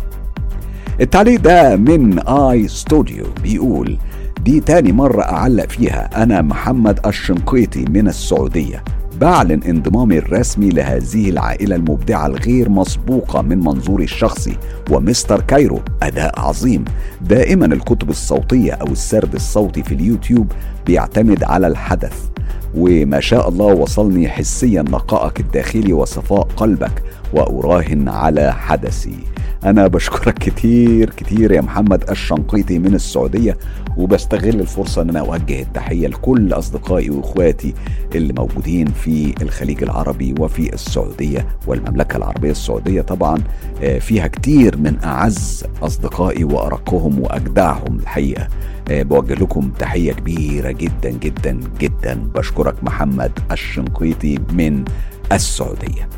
التعليق 1.00 1.40
ده 1.40 1.76
من 1.76 2.18
آي 2.18 2.68
ستوديو 2.68 3.24
بيقول 3.42 3.98
دي 4.40 4.60
تاني 4.60 4.92
مرة 4.92 5.22
أعلق 5.22 5.68
فيها 5.68 6.22
أنا 6.22 6.42
محمد 6.42 7.06
الشنقيطي 7.06 7.84
من 7.84 8.08
السعودية. 8.08 8.84
بعلن 9.20 9.62
انضمامي 9.62 10.18
الرسمي 10.18 10.68
لهذه 10.68 11.30
العائلة 11.30 11.76
المبدعة 11.76 12.26
الغير 12.26 12.68
مسبوقة 12.68 13.42
من 13.42 13.58
منظوري 13.58 14.04
الشخصي 14.04 14.56
ومستر 14.90 15.40
كايرو 15.40 15.80
أداء 16.02 16.40
عظيم. 16.40 16.84
دائما 17.20 17.66
الكتب 17.66 18.10
الصوتية 18.10 18.72
أو 18.72 18.86
السرد 18.86 19.34
الصوتي 19.34 19.82
في 19.82 19.94
اليوتيوب 19.94 20.52
بيعتمد 20.86 21.44
على 21.44 21.66
الحدث. 21.66 22.28
وما 22.74 23.20
شاء 23.20 23.48
الله 23.48 23.66
وصلني 23.66 24.28
حسيا 24.28 24.82
نقائك 24.82 25.40
الداخلي 25.40 25.92
وصفاء 25.92 26.48
قلبك 26.56 27.02
وأراهن 27.32 28.08
على 28.08 28.52
حدثي. 28.52 29.16
أنا 29.64 29.86
بشكرك 29.86 30.34
كتير 30.38 31.10
كتير 31.10 31.52
يا 31.52 31.60
محمد 31.60 32.10
الشنقيطي 32.10 32.78
من 32.78 32.94
السعودية 32.94 33.56
وبستغل 33.96 34.60
الفرصة 34.60 35.02
أن 35.02 35.08
أنا 35.10 35.20
أوجه 35.20 35.62
التحية 35.62 36.06
لكل 36.08 36.52
أصدقائي 36.52 37.10
وإخواتي 37.10 37.74
اللي 38.14 38.32
موجودين 38.32 38.86
في 38.86 39.34
الخليج 39.42 39.82
العربي 39.82 40.34
وفي 40.38 40.74
السعودية 40.74 41.46
والمملكة 41.66 42.16
العربية 42.16 42.50
السعودية. 42.50 43.00
طبعا 43.02 43.38
آه، 43.82 43.98
فيها 43.98 44.26
كتير 44.26 44.76
من 44.76 44.96
أعز 45.04 45.64
أصدقائي 45.82 46.44
وأرقهم 46.44 47.20
وأجدعهم 47.20 47.98
الحقيقة. 48.00 48.48
آه، 48.90 49.02
بوجه 49.02 49.34
لكم 49.34 49.70
تحية 49.78 50.12
كبيرة 50.12 50.70
جدا 50.70 51.10
جدا 51.10 51.60
جدا. 51.80 52.14
بشكرك 52.34 52.84
محمد 52.84 53.32
الشنقيطي 53.52 54.38
من 54.52 54.84
السعودية. 55.32 56.08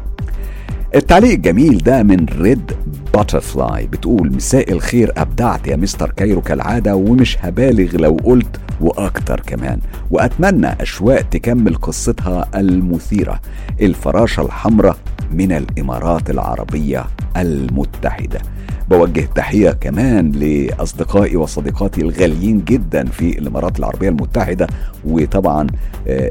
التعليق 0.95 1.33
الجميل 1.33 1.79
ده 1.79 2.03
من 2.03 2.27
Red 2.39 2.73
Butterfly 3.15 3.87
بتقول 3.87 4.33
مساء 4.37 4.73
الخير 4.73 5.13
أبدعت 5.17 5.67
يا 5.69 5.77
mister 5.77 6.11
Cairo 6.11 6.41
كالعادة 6.41 6.97
ومش 6.97 7.37
هبالغ 7.41 7.97
لو 7.97 8.17
قلت 8.25 8.61
وأكتر 8.81 9.41
كمان. 9.41 9.79
وأتمنى 10.11 10.67
اشواق 10.67 11.21
تكمل 11.23 11.75
قصتها 11.75 12.49
المثيرة 12.55 13.41
الفراشة 13.81 14.43
الحمراء 14.43 14.97
من 15.33 15.53
الإمارات 15.53 16.31
العربية 16.31 17.05
المتحدة. 17.37 18.41
بوجه 18.91 19.29
تحية 19.35 19.71
كمان 19.71 20.31
لأصدقائي 20.33 21.37
وصديقاتي 21.37 22.01
الغاليين 22.01 22.65
جدا 22.65 23.05
في 23.05 23.39
الإمارات 23.39 23.79
العربية 23.79 24.09
المتحدة 24.09 24.67
وطبعا 25.05 25.67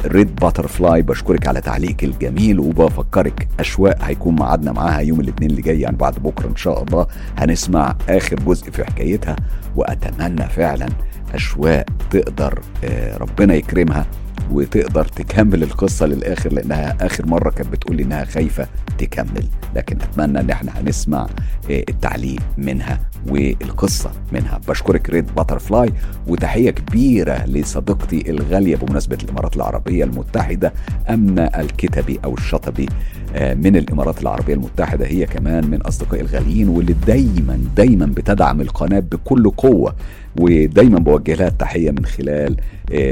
Red 0.06 0.36
Butterfly 0.36 1.02
بشكرك 1.02 1.48
على 1.48 1.62
تعليقك 1.62 2.04
الجميل 2.04 2.60
وبفكرك 2.60 3.48
أشواق 3.60 3.98
هيكون 4.04 4.36
معادنا 4.36 4.72
معاها 4.72 5.00
يوم 5.00 5.20
الاثنين 5.20 5.50
اللي 5.50 5.62
جاي 5.62 5.82
يعني 5.82 5.98
بعد 5.98 6.14
بكرة 6.20 6.48
إن 6.48 6.56
شاء 6.56 6.84
الله 6.84 7.08
هنسمع 7.38 7.96
آخر 8.10 8.36
جزء 8.36 8.72
في 8.72 8.84
حكايتها 8.86 9.36
وأتمنى 9.76 10.50
فعلا 10.50 10.88
أشواق 11.34 11.86
تقدر 12.12 12.60
آه، 12.84 13.18
ربنا 13.18 13.54
يكرمها. 13.54 14.06
وتقدر 14.52 15.06
تكمل 15.06 15.64
القصة 15.64 16.06
للآخر 16.06 16.54
لأنها 16.54 16.98
آخر 17.06 17.26
مرة 17.26 17.50
كانت 17.50 17.70
بتقول 17.70 18.00
إنها 18.00 18.26
خايفة 18.26 18.68
تكمل. 18.98 19.44
لكن 19.76 19.98
أتمنى 20.02 20.40
إن 20.40 20.50
إحنا 20.50 20.72
هنسمع 20.80 21.28
آه، 21.72 21.84
التعليق 21.90 22.42
منها 22.58 23.00
والقصة 23.28 24.12
منها. 24.34 24.60
بشكرك 24.68 25.10
Red 25.10 25.36
Butterfly 25.36 25.94
وتحية 26.28 26.70
كبيرة 26.72 27.46
لصديقتي 27.46 28.30
الغالية 28.32 28.76
بمناسبة 28.76 29.18
الإمارات 29.24 29.56
العربية 29.56 30.04
المتحدة 30.04 30.74
أمنة 31.10 31.44
الكتبي 31.44 32.20
أو 32.26 32.34
الشطبي 32.34 32.90
آه، 33.36 33.54
من 33.54 33.76
الإمارات 33.76 34.22
العربية 34.22 34.54
المتحدة. 34.54 35.06
هي 35.06 35.26
كمان 35.26 35.68
من 35.68 35.82
أصدقائي 35.82 36.22
الغاليين 36.22 36.70
واللي 36.70 36.96
دايما 37.08 37.60
دايما 37.76 38.06
بتدعم 38.06 38.62
القناة 38.62 39.00
بكل 39.00 39.50
قوة 39.50 39.96
ودايما 40.40 41.00
بوجه 41.00 41.34
لها 41.36 41.48
التحية 41.48 41.92
من 41.92 42.06
خلال 42.06 42.56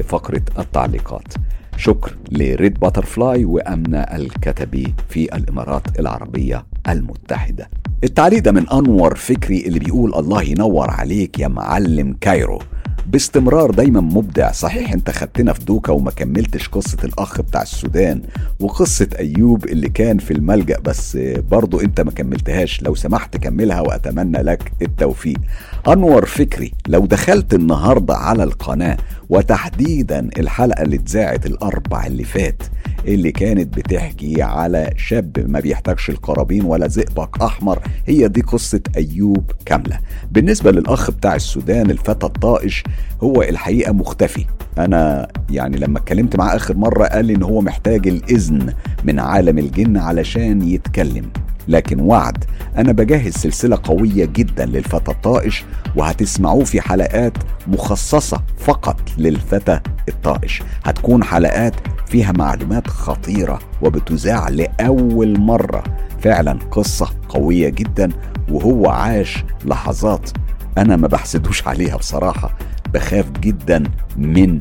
فقرة 0.07 0.41
التعليقات. 0.59 1.34
شكر 1.78 2.17
ل 2.31 2.43
Red 2.43 2.79
Butterfly 2.79 3.45
وأمنة 3.45 3.99
الكتبي 3.99 4.93
في 5.09 5.36
الإمارات 5.36 5.99
العربية 5.99 6.65
المتحدة. 6.89 7.69
التعليق 8.03 8.43
ده 8.43 8.51
من 8.51 8.69
أنور 8.69 9.15
فكري 9.15 9.67
اللي 9.67 9.80
بيقول 9.80 10.15
الله 10.15 10.43
ينور 10.43 10.89
عليك 10.89 11.39
يا 11.39 11.47
معلم 11.47 12.17
Cairo. 12.21 12.59
باستمرار 13.07 13.71
دايما 13.71 14.01
مبدع. 14.01 14.51
صحيح 14.51 14.93
أنت 14.93 15.11
خدتنا 15.11 15.53
في 15.53 15.65
دوكا 15.65 15.91
وما 15.91 16.11
كملتش 16.11 16.67
قصة 16.67 16.97
الأخ 17.03 17.41
بتاع 17.41 17.61
السودان 17.61 18.21
وقصة 18.59 19.07
أيوب 19.19 19.65
اللي 19.65 19.89
كان 19.89 20.17
في 20.17 20.32
الملجأ 20.32 20.80
بس 20.80 21.17
برضو 21.51 21.80
أنت 21.80 22.01
ما 22.01 22.11
كملتهاش. 22.11 22.84
لو 22.84 22.95
سمحت 22.95 23.38
كملها 23.38 23.82
وأتمنى 23.82 24.38
لك 24.38 24.71
التوفيق. 24.82 25.38
أنور 25.88 26.26
فكري 26.26 26.73
لو 26.88 27.05
دخلت 27.05 27.53
النهاردة 27.53 28.15
على 28.15 28.43
القناة 28.43 28.97
وتحديدا 29.30 30.30
الحلقة 30.39 30.82
اللي 30.82 30.95
اتذاعت 30.95 31.45
الأربع 31.45 32.05
اللي 32.05 32.23
فات 32.23 32.63
اللي 33.07 33.32
كانت 33.32 33.78
بتحكي 33.78 34.41
على 34.41 34.93
شاب 34.97 35.45
ما 35.49 35.59
بيحتاجش 35.59 36.09
القرابين 36.09 36.63
ولا 36.65 36.88
زئبق 36.88 37.43
أحمر 37.43 37.80
هي 38.05 38.28
دي 38.28 38.41
قصة 38.41 38.82
أيوب 38.97 39.51
كاملة. 39.65 39.99
بالنسبة 40.32 40.71
للأخ 40.71 41.11
بتاع 41.11 41.36
السودان 41.36 41.91
الفتى 41.91 42.26
الطائش 42.26 42.84
هو 43.23 43.41
الحقيقة 43.41 43.91
مختفي. 43.91 44.45
أنا 44.78 45.28
يعني 45.49 45.78
لما 45.78 45.97
اتكلمت 45.99 46.36
معاه 46.36 46.55
آخر 46.55 46.78
مرة 46.78 47.05
قال 47.05 47.26
لي 47.26 47.34
إن 47.36 47.43
هو 47.43 47.61
محتاج 47.61 48.07
الإذن 48.07 48.73
من 49.03 49.19
عالم 49.19 49.57
الجن 49.57 49.97
علشان 49.97 50.61
يتكلم. 50.61 51.26
لكن 51.67 51.99
وعد 51.99 52.43
أنا 52.78 52.91
بجهز 52.91 53.34
سلسلة 53.34 53.80
قوية 53.84 54.26
جدا 54.26 54.65
للفتى 54.65 55.11
الطائش 55.11 55.63
وهتسمعوه 55.95 56.63
في 56.63 56.82
حلقات 56.82 57.34
مخصصة 57.67 58.41
فقط. 58.57 58.99
للفتى 59.18 59.80
الطائش. 60.09 60.63
هتكون 60.86 61.24
حلقات 61.24 61.74
فيها 62.07 62.32
معلومات 62.32 62.88
خطيرة 62.88 63.59
وبتذاع 63.82 64.49
لأول 64.49 65.39
مرة. 65.39 65.84
فعلا 66.22 66.59
قصة 66.72 67.09
قوية 67.30 67.70
جدا 67.70 68.09
وهو 68.51 68.89
عاش 68.89 69.43
لحظات 69.66 70.30
أنا 70.78 70.95
ما 70.95 71.07
بحسدوش 71.07 71.68
عليها 71.68 71.97
بصراحة. 71.97 72.57
بخاف 72.93 73.32
جدا 73.32 73.84
من 74.18 74.59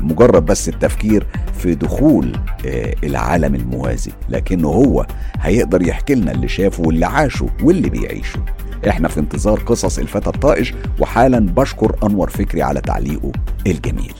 مجرد 0.00 0.46
بس 0.46 0.68
التفكير 0.68 1.26
في 1.58 1.74
دخول 1.74 2.32
آه، 2.66 2.94
العالم 3.04 3.54
الموازي. 3.54 4.10
لكنه 4.28 4.68
هو 4.68 5.06
هيقدر 5.40 5.82
يحكي 5.82 6.14
لنا 6.14 6.32
اللي 6.32 6.48
شافه 6.48 6.82
واللي 6.82 7.06
عاشه 7.06 7.46
واللي 7.62 7.90
بيعيشه. 7.90 8.38
إحنا 8.88 9.08
في 9.08 9.20
انتظار 9.20 9.60
قصص 9.60 9.98
الفتى 9.98 10.30
الطائش 10.30 10.74
وحالا 11.00 11.38
بشكر 11.38 11.96
أنور 12.02 12.30
فكري 12.30 12.62
على 12.62 12.80
تعليقه 12.80 13.32
الجميل. 13.66 14.12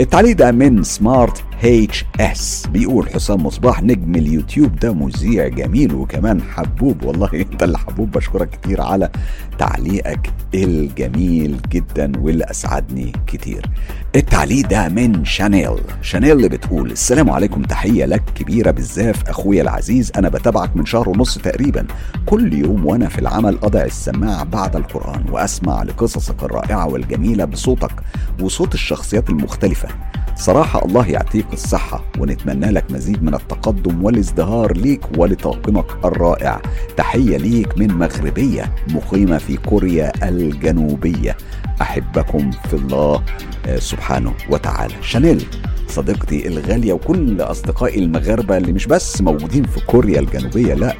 التعليق 0.00 0.36
ده 0.36 0.52
من 0.52 0.82
Smart 0.82 1.44
HS 1.66 2.66
بيقول 2.66 3.10
حسام 3.10 3.46
مصباح 3.46 3.82
نجم 3.82 4.14
اليوتيوب 4.14 4.76
ده 4.76 4.92
مذيع 4.92 5.48
جميل 5.48 5.94
وكمان 5.94 6.42
حبوب. 6.42 7.02
والله 7.02 7.28
انت 7.34 7.62
اللي 7.62 7.78
حبوب 7.78 8.10
بشكرك 8.10 8.50
كتير 8.50 8.80
على 8.80 9.10
تعليقك 9.58 10.30
الجميل 10.54 11.56
جدا 11.68 12.12
واللي 12.20 12.44
أسعدني 12.44 13.12
كتير. 13.26 13.70
التعليق 14.16 14.66
ده 14.68 14.88
من 14.88 15.24
شانيل. 15.24 15.76
شانيل 16.02 16.32
اللي 16.36 16.48
بتقول 16.48 16.90
السلام 16.90 17.30
عليكم 17.30 17.62
تحية 17.62 18.04
لك 18.04 18.22
كبيرة 18.34 18.70
بالزاف 18.70 19.28
أخويا 19.28 19.62
العزيز. 19.62 20.12
أنا 20.16 20.28
بتابعك 20.28 20.76
من 20.76 20.86
شهر 20.86 21.08
ونص 21.08 21.38
تقريبا. 21.38 21.86
كل 22.26 22.52
يوم 22.54 22.86
وأنا 22.86 23.08
في 23.08 23.18
العمل 23.18 23.58
أضع 23.62 23.82
السماعة 23.82 24.44
بعد 24.44 24.76
القرآن 24.76 25.24
وأسمع 25.30 25.82
لقصصك 25.82 26.42
الرائعة 26.42 26.86
والجميلة 26.88 27.44
بصوتك 27.44 27.92
وصوت 28.40 28.74
الشخصيات 28.74 29.30
المختلفة. 29.30 29.88
صراحة 30.36 30.84
الله 30.84 31.06
يعطيك 31.08 31.46
الصحة 31.52 32.04
ونتمنى 32.18 32.70
لك 32.70 32.84
مزيد 32.90 33.22
من 33.22 33.34
التقدم 33.34 34.04
والازدهار 34.04 34.76
ليك 34.76 35.00
ولطاقمك 35.18 35.86
الرائع. 36.04 36.62
تحية 36.96 37.36
ليك 37.36 37.78
من 37.78 37.88
مغربية 37.98 38.72
مقيمة 38.88 39.38
في 39.38 39.56
كوريا 39.56 40.12
الجنوبية. 40.28 41.36
أحبكم 41.82 42.50
في 42.50 42.74
الله 42.74 43.22
آه، 43.66 43.78
سبحانه 43.78 44.32
وتعالى. 44.50 44.94
شانيل 45.02 45.46
صديقتي 45.88 46.48
الغالية 46.48 46.92
وكل 46.92 47.40
أصدقائي 47.40 47.98
المغاربة 47.98 48.56
اللي 48.56 48.72
مش 48.72 48.86
بس 48.86 49.20
موجودين 49.20 49.64
في 49.64 49.80
كوريا 49.86 50.20
الجنوبية 50.20 50.74
لا 50.74 50.94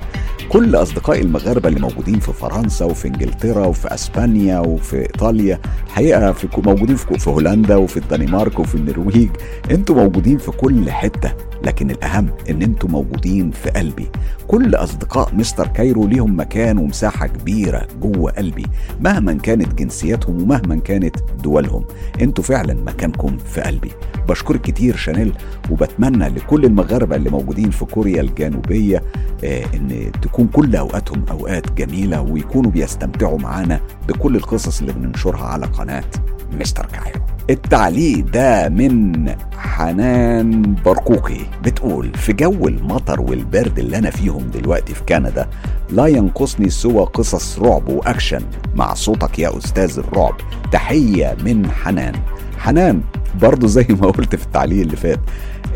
كل 0.49 0.77
أصدقائي 0.77 1.21
المغاربة 1.23 1.69
اللي 1.69 1.81
موجودين 1.81 2.19
في 2.21 2.33
فرنسا 2.33 2.85
وفي 2.85 3.09
إنجلترا 3.09 3.67
وفي 3.67 3.95
أسبانيا 3.95 4.59
وفي 4.59 4.99
إيطاليا. 4.99 5.61
الحقيقة 5.87 6.33
في 6.33 6.49
موجودين 6.57 6.97
في 6.97 7.31
هولندا 7.31 7.77
وفي 7.77 7.97
الدنمارك 7.97 8.59
وفي 8.59 8.75
النرويج. 8.75 9.24
أنتوا 9.71 9.97
موجودين 9.97 10.39
في 10.39 10.51
كل 10.51 10.91
حتة 10.91 11.33
لكن 11.65 11.91
الأهم 11.91 12.29
إن 12.51 12.63
أنتوا 12.63 12.89
موجودين 12.89 13.51
في 13.51 13.71
قلبي. 13.71 14.09
كل 14.49 14.75
أصدقاء 14.75 15.35
مستر 15.35 15.67
كايرو 15.67 16.07
ليهم 16.07 16.41
مكان 16.41 16.79
ومساحة 16.79 17.27
كبيرة 17.27 17.89
جوه 18.03 18.31
قلبي 18.33 18.67
مهما 19.01 19.33
كانت 19.33 19.75
جنسياتهم 19.75 20.43
ومهما 20.43 20.77
كانت 20.77 21.17
دولهم. 21.45 21.85
أنتوا 22.21 22.45
فعلا 22.45 22.75
مكانكم 22.75 23.37
في 23.39 23.61
قلبي. 23.61 23.91
بشكرك 24.29 24.61
كتير 24.61 24.97
شانيل 24.97 25.33
وبتمنى 25.71 26.29
لكل 26.29 26.65
المغاربة 26.65 27.17
اللي 27.17 27.31
موجودين 27.31 27.71
في 27.71 27.85
كوريا 27.85 28.21
الجنوبية 28.21 29.03
آه 29.45 29.65
إن 29.75 30.13
تكون 30.23 30.47
كل 30.47 30.77
أوقاتهم 30.77 31.25
أوقات 31.31 31.73
جميلة 31.73 32.21
ويكونوا 32.21 32.71
بيستمتعوا 32.71 33.39
معانا 33.39 33.81
بكل 34.09 34.37
القصص 34.37 34.81
اللي 34.81 34.93
بننشرها 34.93 35.45
على 35.45 35.67
قناة. 35.67 36.05
مستر 36.55 36.87
كايرو. 36.87 37.21
التعليق 37.51 38.25
ده 38.27 38.69
من 38.69 39.27
حنان 39.57 40.75
برقوقي. 40.85 41.41
بتقول 41.65 42.15
في 42.15 42.33
جو 42.33 42.69
المطر 42.69 43.21
والبرد 43.21 43.79
اللي 43.79 43.99
أنا 43.99 44.11
فيهم 44.11 44.51
دلوقتي 44.51 44.95
في 44.95 45.03
كندا 45.03 45.49
لا 45.91 46.07
ينقصني 46.07 46.71
سوى 46.71 47.05
قصص 47.05 47.59
رعب 47.59 47.89
وأكشن. 47.89 48.43
مع 48.75 48.95
صوتك 48.95 49.39
يا 49.39 49.59
أستاذ 49.59 49.99
الرعب. 49.99 50.35
تحية 50.73 51.37
من 51.45 51.71
حنان. 51.71 52.15
حنان 52.59 53.01
برضه 53.43 53.67
زي 53.67 53.87
ما 53.91 54.07
قلت 54.07 54.37
في 54.37 54.45
التعليق 54.47 54.81
اللي 54.81 54.97
فات 54.97 55.21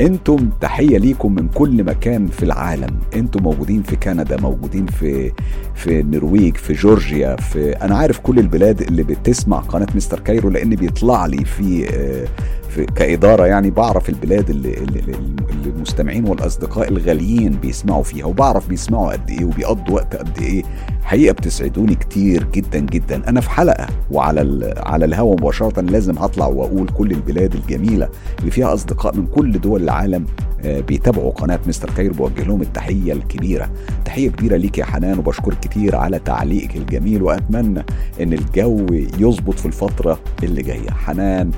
أنتم 0.00 0.50
تحية 0.60 0.98
ليكم 0.98 1.34
من 1.34 1.48
كل 1.48 1.84
مكان 1.84 2.26
في 2.26 2.42
العالم. 2.42 2.90
أنتم 3.14 3.42
موجودين 3.42 3.82
في 3.82 3.96
كندا 3.96 4.36
موجودين 4.40 4.86
في 4.86 5.32
في 5.74 6.00
النرويج 6.00 6.56
في 6.56 6.72
جورجيا 6.72 7.36
في 7.36 7.70
أنا 7.70 7.96
عارف 7.96 8.18
كل 8.18 8.38
البلاد 8.38 8.82
اللي 8.82 9.02
بتسمع 9.02 9.58
قناة 9.58 9.86
Mister 9.94 10.20
Cairo 10.20 10.50
لأن 10.50 10.70
بيطلع 10.70 11.26
لي 11.26 11.44
في 11.44 11.88
آه، 11.94 12.28
في 12.68 12.86
كإدارة 12.86 13.46
يعني 13.46 13.70
بعرف 13.70 14.08
البلاد 14.08 14.50
اللي, 14.50 14.74
اللي, 14.74 15.00
اللي 15.00 15.68
المستمعين 15.76 16.24
والأصدقاء 16.28 16.88
الغاليين 16.88 17.52
بيسمعوا 17.52 18.02
فيها 18.02 18.24
وبعرف 18.26 18.68
بيسمعوا 18.68 19.12
قد 19.12 19.30
إيه 19.30 19.44
وبيقضوا 19.44 19.94
وقت 19.94 20.16
قد 20.16 20.38
إيه. 20.42 20.62
حقيقة 21.02 21.32
بتسعدوني 21.32 21.94
كتير 21.94 22.44
جدا 22.54 22.78
جدا. 22.78 23.28
أنا 23.28 23.40
في 23.40 23.50
حلقة 23.50 23.86
وعلى 24.10 24.74
على 24.76 25.04
الهوا 25.04 25.32
مباشرة 25.32 25.80
لازم 25.80 26.18
هطلع 26.18 26.46
وأقول 26.46 26.88
كل 26.88 27.10
البلاد 27.12 27.54
الجميلة 27.54 28.08
اللي 28.40 28.50
فيها 28.50 28.74
أصدقاء 28.74 29.16
من 29.16 29.26
كل 29.26 29.52
دول 29.60 29.82
العالم 29.82 30.24
آه، 30.64 30.80
بيتابعوا 30.80 31.30
قناة 31.30 31.60
مستر 31.66 31.90
خير 31.90 32.12
بوجه 32.12 32.42
لهم 32.44 32.62
التحية 32.62 33.12
الكبيرة. 33.12 33.70
تحية 34.04 34.30
كبيرة 34.30 34.56
ليك 34.56 34.78
يا 34.78 34.84
حنان 34.84 35.18
وبشكرك 35.18 35.60
كتير 35.60 35.96
على 35.96 36.18
تعليقك 36.18 36.76
الجميل 36.76 37.22
وأتمنى 37.22 37.84
إن 38.20 38.32
الجو 38.32 38.86
يظبط 39.18 39.58
في 39.58 39.66
الفترة 39.66 40.18
اللي 40.42 40.62
جاية. 40.62 40.90
حنان 40.90 41.50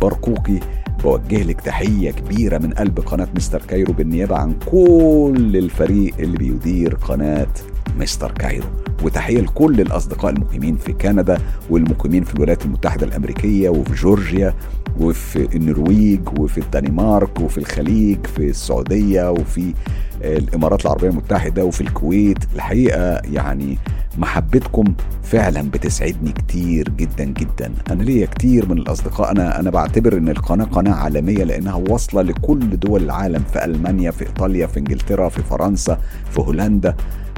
برقوقي. 0.00 0.60
بوجه 1.04 1.42
لك 1.42 1.60
تحية 1.60 2.10
كبيرة 2.10 2.58
من 2.58 2.72
قلب 2.72 3.00
قناة 3.00 3.28
مستر 3.36 3.62
كايرو 3.68 3.92
بالنيابة 3.92 4.36
عن 4.36 4.54
كل 4.66 5.52
الفريق 5.56 6.14
اللي 6.18 6.36
بيدير 6.38 6.94
قناة 6.94 7.46
مستر 7.96 8.32
كايرو 8.32 8.66
وتحية 9.02 9.40
لكل 9.40 9.80
الأصدقاء 9.80 10.32
المقيمين 10.32 10.76
في 10.76 10.92
كندا 10.92 11.38
والمقيمين 11.70 12.24
في 12.24 12.34
الولايات 12.34 12.64
المتحدة 12.64 13.06
الأمريكية 13.06 13.68
وفي 13.68 13.94
جورجيا 13.94 14.54
وفي 15.00 15.56
النرويج 15.56 16.20
وفي 16.40 16.58
الدنمارك 16.58 17.40
وفي 17.40 17.58
الخليج 17.58 18.26
في 18.26 18.50
السعودية 18.50 19.30
وفي 19.30 19.74
الإمارات 20.22 20.82
العربية 20.86 21.08
المتحدة 21.08 21.64
وفي 21.64 21.80
الكويت. 21.80 22.38
الحقيقة 22.54 23.20
يعني 23.32 23.78
محبتكم 24.18 24.84
فعلا 25.22 25.62
بتسعدني 25.70 26.32
كتير 26.32 26.88
جدا 26.88 27.24
جدا. 27.24 27.72
أنا 27.90 28.02
ليا 28.02 28.26
كتير 28.26 28.68
من 28.68 28.78
الأصدقاء. 28.78 29.30
أنا 29.30 29.60
أنا 29.60 29.70
بعتبر 29.70 30.16
إن 30.16 30.28
القناة 30.28 30.64
قناة 30.64 30.94
عالمية 30.94 31.44
لأنها 31.44 31.74
واصلة 31.74 32.22
لكل 32.22 32.78
دول 32.80 33.02
العالم 33.02 33.42
في 33.52 33.64
ألمانيا 33.64 34.10
في 34.10 34.26
إيطاليا 34.26 34.66
في 34.66 34.78
إنجلترا 34.80 35.28
في 35.28 35.42
فرنسا 35.42 35.98
في 36.30 36.40
هولندا. 36.40 36.88
آه، 36.90 36.94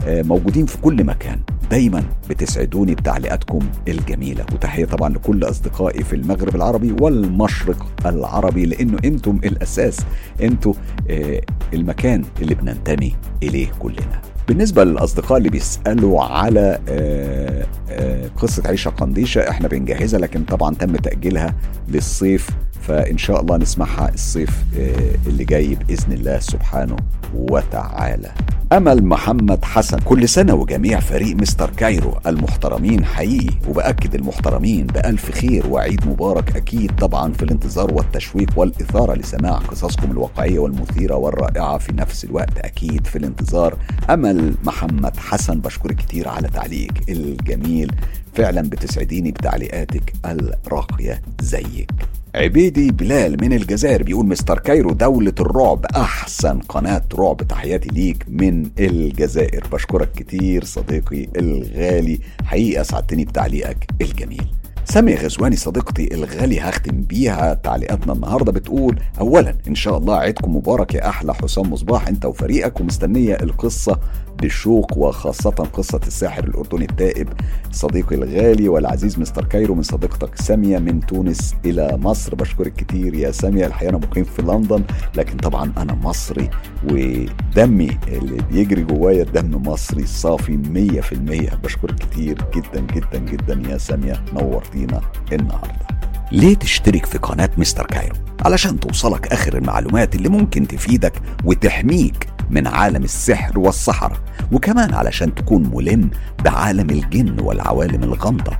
موجودين 0.07 0.66
في 0.66 0.78
كل 0.78 1.05
مكان. 1.05 1.40
دايما 1.70 2.03
بتسعدوني 2.30 2.94
بتعليقاتكم 2.94 3.59
الجميلة. 3.88 4.44
وتحية 4.53 4.84
طبعا 4.84 5.09
لكل 5.09 5.44
أصدقائي 5.44 6.05
في 6.05 6.16
المغرب 6.16 6.57
العربي 6.57 6.94
والمشرق 7.01 7.86
العربي 8.07 8.66
لأنه 8.66 8.99
أنتم 9.05 9.40
الأساس 9.44 9.96
أنتم 10.42 10.72
آه، 11.11 11.40
المكان 11.74 12.24
اللي 12.42 12.55
بننتمي 12.55 13.14
إليه 13.42 13.68
كلنا. 13.78 14.20
بالنسبة 14.49 14.84
للأصدقاء 14.84 15.38
اللي 15.38 15.49
بيسألوا 15.49 16.22
على 16.22 16.78
آه، 16.88 17.66
آه، 17.90 18.28
قصة 18.36 18.62
عيشة 18.66 18.88
قنديشة 18.88 19.51
إحنا 19.51 19.68
بنجهزها 19.68 20.20
لكن 20.20 20.44
طبعا 20.44 20.74
تم 20.74 20.96
تأجيلها 20.96 21.55
للصيف 21.88 22.49
فإن 22.89 23.18
شاء 23.18 23.41
الله 23.41 23.57
نسمعها 23.57 24.11
الصيف 24.14 24.51
آه، 24.78 25.14
اللي 25.26 25.45
جاي 25.45 25.74
بإذن 25.74 26.12
الله 26.12 26.39
سبحانه 26.39 26.97
وتعالى. 27.34 28.30
أمل 28.72 29.05
محمد 29.05 29.64
حسن 29.64 29.99
كل 29.99 30.28
سنة 30.28 30.55
وجميع 30.55 31.01
فريق 31.01 31.36
مستر 31.36 31.70
كايرو 31.70 32.18
المحترمين 32.26 33.05
حقيقي 33.05 33.55
وبأكد 33.68 34.14
المحترمين 34.14 34.86
بألف 34.86 35.30
خير 35.30 35.66
وعيد 35.66 36.07
مبارك 36.07 36.57
أكيد 36.57 36.93
طبعا 36.97 37.32
في 37.32 37.43
الانتظار 37.43 37.95
والتشويق 37.95 38.51
والإثارة 38.57 39.14
لسماع 39.14 39.53
قصصكم 39.53 40.11
الواقعية 40.11 40.59
والمثيرة 40.59 41.14
والرائعة 41.14 41.78
في 41.78 41.93
نفس 41.93 42.24
الوقت 42.24 42.59
أكيد 42.59 43.07
في 43.07 43.18
الانتظار. 43.18 43.76
أمل 44.11 44.55
محمد 44.64 45.16
حسن 45.16 45.61
بشكرك 45.61 45.97
كتير 45.97 46.28
على 46.28 46.49
تعليقك 46.49 47.09
الجميل. 47.09 47.93
فعلا 48.39 48.62
بتسعديني 48.62 49.32
بتعليقاتك 49.32 50.12
الراقية 50.26 51.22
زيك. 51.41 51.91
عبيدي 52.34 52.91
بلال 52.91 53.36
من 53.41 53.53
الجزائر 53.53 54.03
بيقول 54.03 54.26
مستر 54.26 54.59
كايرو 54.59 54.93
دولة 54.93 55.34
الرعب 55.41 55.86
أحسن 55.86 56.59
قناة 56.59 57.03
رعب 57.14 57.36
تحياتي 57.36 57.89
ليك 57.89 58.24
من 58.28 58.70
الجزائر. 58.78 59.64
بشكرك 59.72 60.12
كتير 60.12 60.64
صديقي 60.64 61.28
الغالي. 61.36 62.20
حقيقة 62.45 62.82
سعدتني 62.82 63.24
بتعليقك 63.24 63.86
الجميل. 64.01 64.47
سامية 64.84 65.16
غزواني 65.16 65.57
صديقتي 65.57 66.14
الغالي 66.14 66.61
هختم 66.61 67.03
بيها 67.03 67.55
تعليقاتنا 67.55 68.12
النهارده 68.12 68.53
بتقول 68.53 68.99
اولا 69.20 69.57
إن 69.68 69.74
شاء 69.74 69.99
الله 69.99 70.16
عيدكم 70.16 70.57
مبارك 70.57 70.95
يا 70.95 71.09
أحلى 71.09 71.34
حسام 71.34 71.72
مصباح 71.72 72.09
أنت 72.09 72.24
وفريقك 72.24 72.80
ومستنية 72.80 73.34
القصة 73.34 74.01
بالشوق 74.43 74.99
وخاصة 74.99 75.51
قصة 75.51 76.01
الساحر 76.07 76.45
الأردني 76.45 76.84
التائب 76.84 77.28
صديقي 77.72 78.16
الغالي 78.16 78.68
والعزيز 78.68 79.18
Mister 79.18 79.44
Cairo 79.44 79.74
من 79.74 79.82
صديقتك 79.82 80.36
سامية 80.43 80.78
من 80.78 81.01
تونس 81.01 81.55
إلى 81.64 81.97
مصر. 81.97 82.34
بشكرك 82.34 82.72
كتير 82.74 83.14
يا 83.14 83.30
سامية. 83.30 83.66
الحقيقة 83.66 83.91
أنا 83.91 83.99
مقيم 83.99 84.24
في 84.24 84.43
لندن 84.43 84.82
لكن 85.16 85.36
طبعا 85.36 85.72
أنا 85.76 85.95
مصري 85.95 86.51
ودمي 86.84 87.99
اللي 88.09 88.43
بيجري 88.53 88.82
جوايا 88.82 89.24
دم 89.24 89.62
مصري 89.68 90.07
صافي 90.07 90.57
مية 90.57 91.01
في 91.01 91.12
المية. 91.12 91.51
بشكرك 91.64 91.95
كتير 91.95 92.39
جدا 92.55 92.80
جدا 92.80 93.18
جدا 93.18 93.70
يا 93.72 93.78
سامية. 93.78 94.24
نورتينا 94.32 95.01
النهارده. 95.32 95.89
ليه 96.32 96.55
تشترك 96.55 97.07
في 97.07 97.18
قناة 97.18 97.51
Mister 97.59 97.86
Cairo؟ 97.86 98.14
علشان 98.41 98.80
توصلك 98.80 99.26
آخر 99.32 99.57
المعلومات 99.59 100.14
اللي 100.14 100.28
ممكن 100.28 100.68
تفيدك 100.68 101.12
وتحميك 101.45 102.28
من 102.51 102.66
عالم 102.66 103.05
السحر 103.05 103.59
والسحرة 103.59 104.16
وكمان 104.53 104.94
علشان 104.94 105.34
تكون 105.34 105.70
ملم 105.74 106.11
بعالم 106.44 106.90
الجن 106.90 107.40
والعوالم 107.40 108.03
الغامضة 108.03 108.53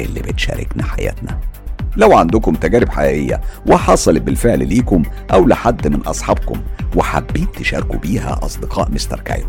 اللي 0.00 0.20
بتشاركنا 0.20 0.84
حياتنا. 0.84 1.38
لو 1.96 2.16
عندكم 2.16 2.54
تجارب 2.54 2.88
حقيقية 2.88 3.40
وحصلت 3.66 4.22
بالفعل 4.22 4.68
ليكم 4.68 5.02
أو 5.32 5.46
لحد 5.46 5.88
من 5.88 6.00
أصحابكم 6.00 6.60
وحابين 6.96 7.46
تشاركوا 7.52 7.98
بيها 7.98 8.40
أصدقاء 8.42 8.90
مستر 8.90 9.20
كايرو 9.20 9.48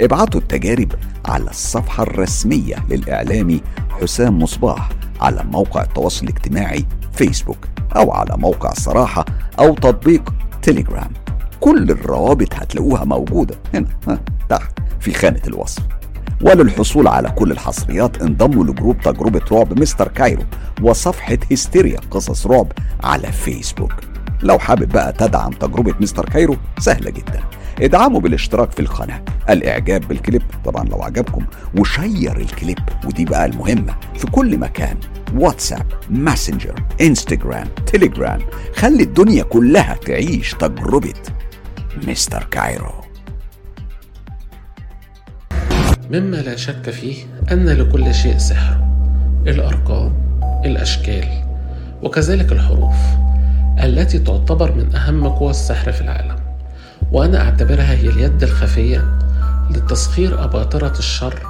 ابعتوا 0.00 0.40
التجارب 0.40 0.92
على 1.26 1.50
الصفحة 1.50 2.02
الرسمية 2.02 2.74
للإعلامي 2.90 3.60
حسام 4.00 4.38
مصباح 4.42 4.88
على 5.20 5.44
موقع 5.44 5.82
التواصل 5.82 6.24
الاجتماعي 6.26 6.86
فيسبوك 7.12 7.58
أو 7.96 8.12
على 8.12 8.36
موقع 8.36 8.72
صراحة 8.72 9.24
أو 9.58 9.74
تطبيق 9.74 10.34
تليجرام 10.62 11.10
كل 11.60 11.90
الروابط 11.90 12.54
هتلاقوها 12.54 13.04
موجودة 13.04 13.54
هنا 13.74 13.86
ها 14.08 14.18
تحت 14.48 14.78
في 15.00 15.12
خانة 15.12 15.40
الوصف. 15.46 15.82
وللحصول 16.42 17.08
على 17.08 17.28
كل 17.30 17.52
الحصريات 17.52 18.22
انضموا 18.22 18.64
ل 18.64 18.70
group 18.70 19.00
تجربة 19.00 19.40
رعب 19.52 19.80
Mister 19.80 20.08
Cairo 20.08 20.42
وصفحة 20.82 21.38
هستيريا 21.52 22.00
قصص 22.10 22.46
رعب 22.46 22.72
على 23.04 23.32
فيسبوك. 23.32 23.92
لو 24.42 24.58
حابب 24.58 24.88
بقى 24.88 25.12
تدعم 25.12 25.50
تجربة 25.50 25.94
Mister 26.00 26.24
Cairo 26.24 26.56
سهلة 26.78 27.10
جدا. 27.10 27.40
ادعموا 27.80 28.20
بالاشتراك 28.20 28.72
في 28.72 28.80
القناة 28.80 29.22
الاعجاب 29.50 30.08
بالكليب 30.08 30.42
طبعا 30.64 30.84
لو 30.84 31.02
عجبكم 31.02 31.44
و 31.78 31.88
share 31.88 32.36
الكليب 32.36 32.78
ودي 33.06 33.24
بقى 33.24 33.46
المهمة 33.46 33.94
في 34.16 34.26
كل 34.26 34.58
مكان 34.58 34.96
واتساب 35.34 35.86
ماسنجر 36.10 36.74
انستجرام 37.00 37.68
تليجرام 37.92 38.40
خلي 38.74 39.02
الدنيا 39.02 39.42
كلها 39.42 39.94
تعيش 40.06 40.54
تجربة. 40.54 41.14
مستر 42.06 42.44
كايرو. 42.50 42.92
مما 46.10 46.36
لا 46.36 46.56
شك 46.56 46.90
فيه 46.90 47.24
أن 47.52 47.68
لكل 47.68 48.14
شيء 48.14 48.38
سحر. 48.38 48.86
الأرقام 49.46 50.12
الأشكال 50.64 51.28
وكذلك 52.02 52.52
الحروف 52.52 52.96
التي 53.82 54.18
تعتبر 54.18 54.72
من 54.72 54.94
أهم 54.94 55.28
قوى 55.28 55.50
السحر 55.50 55.92
في 55.92 56.00
العالم. 56.00 56.36
وأنا 57.12 57.40
أعتبرها 57.40 57.92
هي 57.92 58.08
اليد 58.08 58.42
الخفية 58.42 59.18
لتسخير 59.70 60.44
أباطرة 60.44 60.98
الشر 60.98 61.46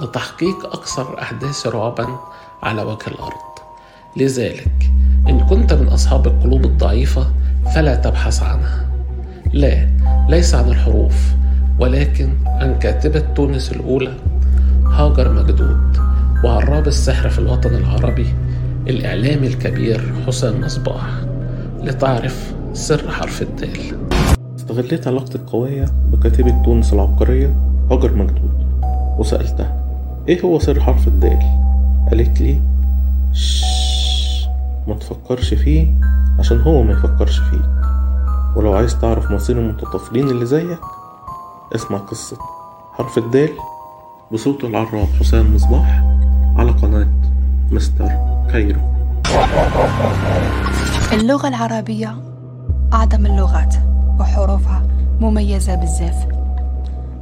لتحقيق 0.00 0.66
أكثر 0.72 1.22
أحداث 1.22 1.66
رعبا 1.66 2.08
على 2.62 2.82
وجه 2.82 3.06
الأرض. 3.06 3.50
لذلك 4.16 4.90
إن 5.28 5.46
كنت 5.46 5.72
من 5.72 5.88
أصحاب 5.88 6.26
القلوب 6.26 6.64
الضعيفة 6.64 7.32
فلا 7.74 7.94
تبحث 7.94 8.42
عنها. 8.42 8.89
لا 9.52 9.88
ليس 10.28 10.54
عن 10.54 10.68
الحروف 10.68 11.34
ولكن 11.78 12.28
عن 12.46 12.78
كاتبة 12.78 13.20
تونس 13.20 13.72
الأولى 13.72 14.12
هاجر 14.86 15.32
مجدود 15.32 15.96
وعراب 16.44 16.86
السحر 16.86 17.28
في 17.28 17.38
الوطن 17.38 17.74
العربي 17.74 18.26
الإعلامي 18.88 19.46
الكبير 19.46 20.12
حسام 20.26 20.60
مصباح 20.60 21.06
لتعرف 21.82 22.54
سر 22.72 23.10
حرف 23.10 23.42
الدال. 23.42 23.78
استغليت 24.56 25.08
علاقتي 25.08 25.38
القوية 25.38 25.84
بكاتبة 26.12 26.62
تونس 26.64 26.92
العبقرية 26.92 27.54
هاجر 27.90 28.14
مجدود 28.16 28.50
وسألتها 29.18 29.84
إيه 30.28 30.40
هو 30.40 30.58
سر 30.58 30.80
حرف 30.80 31.08
الدال؟ 31.08 31.38
قالت 32.10 32.40
لي 32.40 32.60
ما 34.88 34.94
تفكرش 34.94 35.54
فيه 35.54 35.86
عشان 36.38 36.60
هو 36.60 36.82
ما 36.82 36.92
يفكرش 36.92 37.38
فيك. 37.38 37.79
ولو 38.56 38.72
عايز 38.72 38.98
تعرف 38.98 39.30
مصير 39.30 39.58
المتطفلين 39.58 40.28
اللي 40.28 40.46
زيك 40.46 40.80
اسمع 41.74 41.98
قصة 41.98 42.36
حرف 42.92 43.18
الدال 43.18 43.50
بصوت 44.32 44.64
العراب 44.64 45.08
حسام 45.20 45.54
مصباح 45.54 46.02
على 46.56 46.70
قناة 46.70 47.08
مستر 47.70 48.08
كايرو. 48.52 48.80
اللغة 51.12 51.48
العربية 51.48 52.16
أعظم 52.92 53.26
اللغات 53.26 53.74
وحروفها 54.20 54.82
مميزة 55.20 55.74
بزاف 55.74 56.26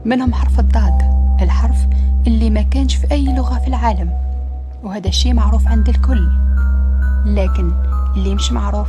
منهم 0.05 0.35
حرف 0.35 0.61
الضاد 0.61 0.99
الحرف 1.43 1.77
اللي 2.27 2.51
ما 2.51 2.63
كانش 2.63 2.95
في 2.95 3.11
أي 3.11 3.25
لغة 3.37 3.59
في 3.59 3.69
العالم 3.69 4.11
وهذا 4.83 5.09
الشيء 5.09 5.35
معروف 5.35 5.69
عند 5.69 5.89
الكل. 5.89 6.29
لكن 7.27 7.73
اللي 8.17 8.35
مش 8.35 8.53
معروف 8.53 8.89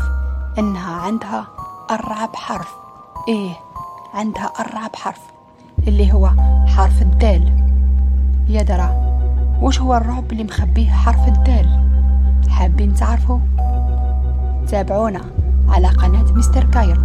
إنها 0.60 0.92
عندها 0.96 1.48
أرعب 1.92 2.36
حرف. 2.36 2.68
إيه. 3.28 3.52
عندها 4.14 4.44
أرعب 4.60 4.96
حرف 4.96 5.20
اللي 5.88 6.14
هو 6.14 6.30
حرف 6.68 7.02
الدال. 7.02 7.70
يا 8.48 8.64
درا 8.64 9.20
وش 9.62 9.82
هو 9.82 9.96
الرعب 9.96 10.32
اللي 10.32 10.44
مخبيه 10.44 10.90
حرف 10.90 11.28
الدال؟ 11.28 11.90
حابين 12.50 12.94
تعرفوا؟ 12.94 13.40
تابعونا 14.68 15.22
على 15.70 15.88
قناة 15.88 16.32
مستر 16.34 16.64
كايرو. 16.64 17.02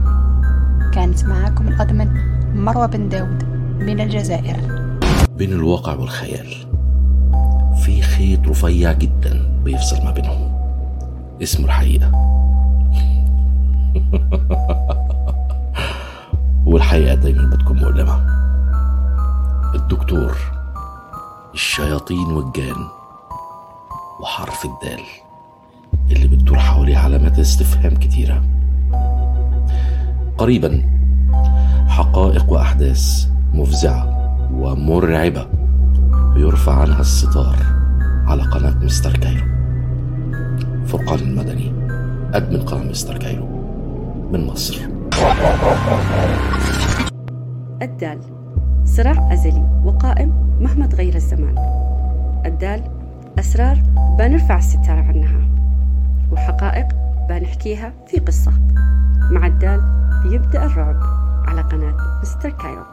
كانت 0.92 1.24
معاكم 1.24 1.68
الأضمن 1.68 2.20
مروة 2.54 2.86
بن 2.86 3.08
داود 3.08 3.44
من 3.78 4.00
الجزائر. 4.00 4.56
بين 5.36 5.52
الواقع 5.52 5.94
والخيال 5.94 6.66
في 7.84 8.02
خيط 8.02 8.48
رفيع 8.48 8.92
جدا 8.92 9.60
بيفصل 9.64 10.04
ما 10.04 10.10
بينهم. 10.10 10.52
اسمه 11.42 11.66
الحقيقة. 11.66 12.33
والحقيقة 16.66 17.14
دايما 17.14 17.50
بتكون 17.50 17.76
مؤلمة. 17.76 18.26
الدكتور 19.74 20.36
الشياطين 21.54 22.26
والجان 22.26 22.76
وحرف 24.20 24.64
الدال 24.64 25.00
اللي 26.10 26.28
بتدور 26.28 26.58
حواليه 26.58 26.96
علامات 26.96 27.38
استفهام 27.38 27.94
كتيرة. 27.96 28.42
قريبا 30.38 30.82
حقائق 31.88 32.52
وأحداث 32.52 33.28
مفزعة 33.52 34.14
ومرعبة 34.52 35.46
بيرفع 36.34 36.80
عنها 36.80 37.00
الستار 37.00 37.56
على 38.26 38.42
قناة 38.42 38.84
Mister 38.84 39.16
Cairo. 39.16 39.46
فرقان 40.86 41.18
المدني 41.18 41.72
admin 42.34 42.62
قناة 42.62 42.84
Mister 42.84 43.18
Cairo. 43.18 43.53
من 44.34 44.46
مصر. 44.46 44.88
الدال 47.82 48.18
صراع 48.84 49.32
أزلي 49.32 49.82
وقائم 49.84 50.58
مهما 50.60 50.86
تغير 50.86 51.14
الزمان. 51.14 51.54
الدال 52.46 52.82
أسرار 53.38 53.82
بنرفع 54.18 54.58
الستار 54.58 54.98
عنها. 54.98 55.40
وحقائق 56.32 56.86
بنحكيها 57.28 57.92
في 58.06 58.18
قصة. 58.18 58.52
مع 59.30 59.46
الدال 59.46 59.80
بيبدأ 60.22 60.64
الرعب 60.64 60.96
على 61.48 61.60
قناة 61.60 61.96
Mister 62.22 62.50
Cairo. 62.50 62.84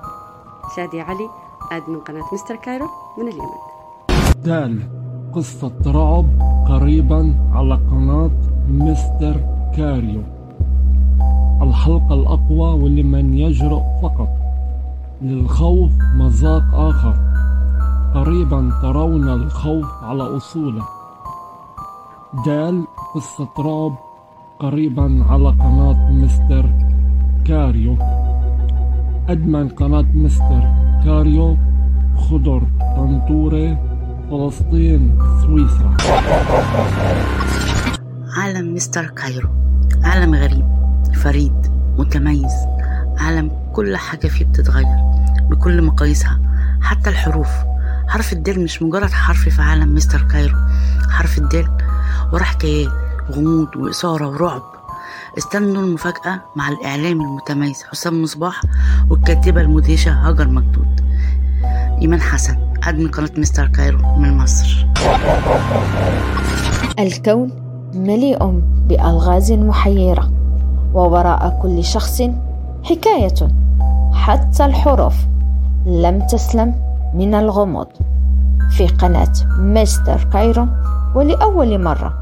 شادي 0.75 1.01
علي 1.01 1.29
admin 1.71 1.99
قناة 1.99 2.33
Mister 2.33 2.55
Cairo 2.55 2.87
من 3.17 3.27
اليمن. 3.27 3.61
دال 4.45 4.79
قصة 5.33 5.73
رعب 5.85 6.25
قريبا 6.67 7.35
على 7.53 7.75
قناة 7.75 8.31
Mister 8.67 9.35
Cairo 9.77 10.23
الحلقة 11.61 12.13
الأقوى 12.13 12.83
ولمن 12.83 13.33
يجرؤ 13.33 13.81
فقط. 14.01 14.29
للخوف 15.21 15.91
مذاق 16.15 16.63
آخر. 16.73 17.15
قريبا 18.15 18.71
ترون 18.81 19.29
الخوف 19.29 19.85
على 20.03 20.23
أصوله. 20.23 20.83
دال 22.45 22.83
قصة 23.15 23.49
رعب 23.59 23.95
قريبا 24.59 25.25
على 25.29 25.49
قناة 25.49 26.11
Mister 26.11 26.69
Cairo. 27.45 27.97
admin 29.29 29.69
قناة 29.69 30.05
Mister 30.15 30.63
Cairo 31.05 31.57
خضر 32.17 32.61
طنطورة 32.97 33.77
فلسطين 34.31 35.17
سويسرا. 35.41 35.97
عالم 38.37 38.73
Mister 38.73 39.05
Cairo 39.05 39.49
عالم 40.03 40.35
غريب. 40.35 40.80
فريد 41.23 41.67
متميز. 41.97 42.53
عالم 43.17 43.51
كل 43.73 43.97
حاجة 43.97 44.27
فيه 44.27 44.45
بتتغير 44.45 44.97
بكل 45.49 45.81
مقاييسها 45.81 46.39
حتى 46.81 47.09
الحروف. 47.09 47.49
حرف 48.07 48.33
الدال 48.33 48.63
مش 48.63 48.81
مجرد 48.81 49.11
حرف 49.11 49.49
في 49.49 49.61
عالم 49.61 49.95
Mister 49.95 50.21
Cairo. 50.21 50.57
حرف 51.09 51.37
الدال 51.37 51.77
وراه 52.33 52.43
حكايات 52.43 52.91
غموض 53.31 53.75
وإثارة 53.75 54.27
ورعب. 54.27 54.61
استنوا 55.37 55.83
المفاجأة 55.83 56.41
مع 56.55 56.69
الإعلامي 56.69 57.25
المتميز 57.25 57.83
حسام 57.83 58.21
مصباح 58.21 58.61
والكاتبة 59.09 59.61
المدهشة 59.61 60.11
هاجر 60.11 60.47
مجدوب. 60.47 61.01
إيمان 62.01 62.21
حسن 62.21 62.57
admin 62.83 63.07
قناة 63.07 63.31
Mister 63.37 63.67
Cairo 63.67 64.17
من 64.17 64.37
مصر. 64.37 64.87
الكون 66.99 67.51
مليء 67.93 68.61
بألغاز 68.87 69.51
محيرة. 69.51 70.40
ووراء 70.93 71.59
كل 71.61 71.83
شخص 71.83 72.21
حكاية 72.83 73.47
حتى 74.13 74.65
الحروف 74.65 75.15
لم 75.85 76.27
تسلم 76.27 76.75
من 77.13 77.35
الغموض. 77.35 77.87
في 78.77 78.87
قناة 78.87 79.33
مستر 79.57 80.23
كايرو 80.33 80.67
ولأول 81.15 81.83
مرة 81.83 82.13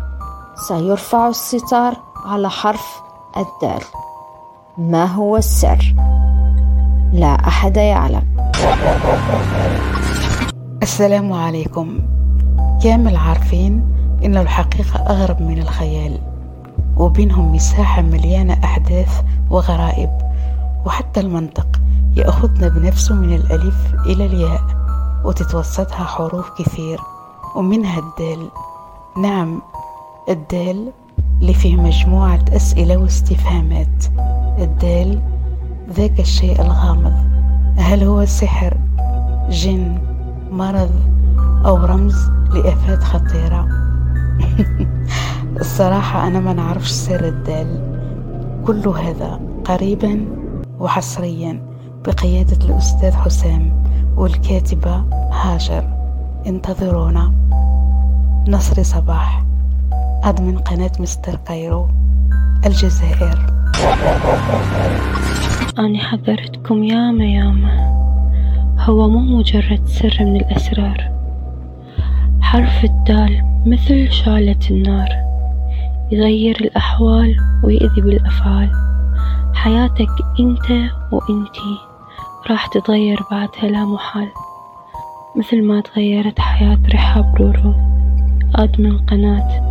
سيرفع 0.67 1.27
الستار 1.27 1.93
على 2.25 2.49
حرف 2.49 3.01
الدال. 3.37 3.81
ما 4.77 5.05
هو 5.05 5.37
السر؟ 5.37 5.95
لا 7.13 7.27
أحد 7.27 7.77
يعلم. 7.77 8.23
السلام 10.81 11.33
عليكم. 11.33 11.99
كامل 12.83 13.15
عارفين 13.15 13.95
إن 14.25 14.37
الحقيقة 14.37 14.99
أغرب 14.99 15.41
من 15.41 15.57
الخيال. 15.57 16.28
وبينهم 16.99 17.55
مساحة 17.55 18.01
مليانة 18.01 18.53
أحداث 18.63 19.21
وغرائب 19.49 20.09
وحتى 20.85 21.19
المنطق 21.19 21.67
يأخذنا 22.15 22.67
بنفسه 22.67 23.15
من 23.15 23.33
الألف 23.33 23.75
إلى 24.05 24.25
الياء 24.25 24.61
وتتوسطها 25.23 26.03
حروف 26.03 26.49
كثير 26.61 26.99
ومنها 27.55 27.99
الدال. 27.99 28.49
نعم 29.17 29.61
الدال 30.29 30.91
اللي 31.41 31.53
فيه 31.53 31.75
مجموعة 31.75 32.39
أسئلة 32.51 32.97
واستفهامات. 32.97 34.05
الدال 34.59 35.21
ذاك 35.93 36.19
الشيء 36.19 36.61
الغامض. 36.61 37.13
هل 37.77 38.03
هو 38.03 38.25
سحر 38.25 38.77
جن 39.49 39.97
مرض 40.51 40.91
أو 41.65 41.77
رمز 41.77 42.29
لآفات 42.53 43.03
خطيرة؟ 43.03 43.67
الصراحة 45.57 46.27
أنا 46.27 46.39
ما 46.39 46.53
نعرفش 46.53 46.91
سر 46.91 47.27
الدال. 47.27 47.99
كل 48.65 48.87
هذا 48.87 49.39
قريبا 49.65 50.25
وحصريا 50.79 51.61
بقيادة 52.05 52.65
الأستاذ 52.65 53.13
حسام 53.13 53.83
والكاتبة 54.17 55.03
هاجر. 55.31 55.83
انتظرونا. 56.47 57.33
نصر 58.47 58.83
صباح. 58.83 59.43
أدمن 60.23 60.57
قناة 60.57 60.91
مستر 60.99 61.35
كايرو. 61.35 61.87
الجزائر. 62.65 63.45
أنا 65.79 65.99
حذرتكم 65.99 66.83
ياما 66.83 67.25
ياما. 67.25 67.89
هو 68.79 69.09
مو 69.09 69.37
مجرد 69.37 69.81
سر 69.85 70.17
من 70.19 70.35
الأسرار. 70.35 71.11
حرف 72.41 72.83
الدال 72.83 73.43
مثل 73.65 74.11
شعلة 74.11 74.59
النار. 74.71 75.28
يغير 76.11 76.57
الأحوال 76.61 77.35
ويأذي 77.63 78.01
بالأفعال. 78.01 78.69
حياتك 79.53 80.09
أنت 80.39 80.91
وانتي 81.11 81.77
راح 82.49 82.67
تتغير 82.67 83.19
بعدها 83.31 83.69
لا 83.69 83.85
محال. 83.85 84.27
مثل 85.35 85.63
ما 85.63 85.81
تغيرت 85.81 86.39
حياة 86.39 86.79
رحاب 86.93 87.35
رورو 87.35 87.73
admin 88.55 88.97
قناة 88.97 89.61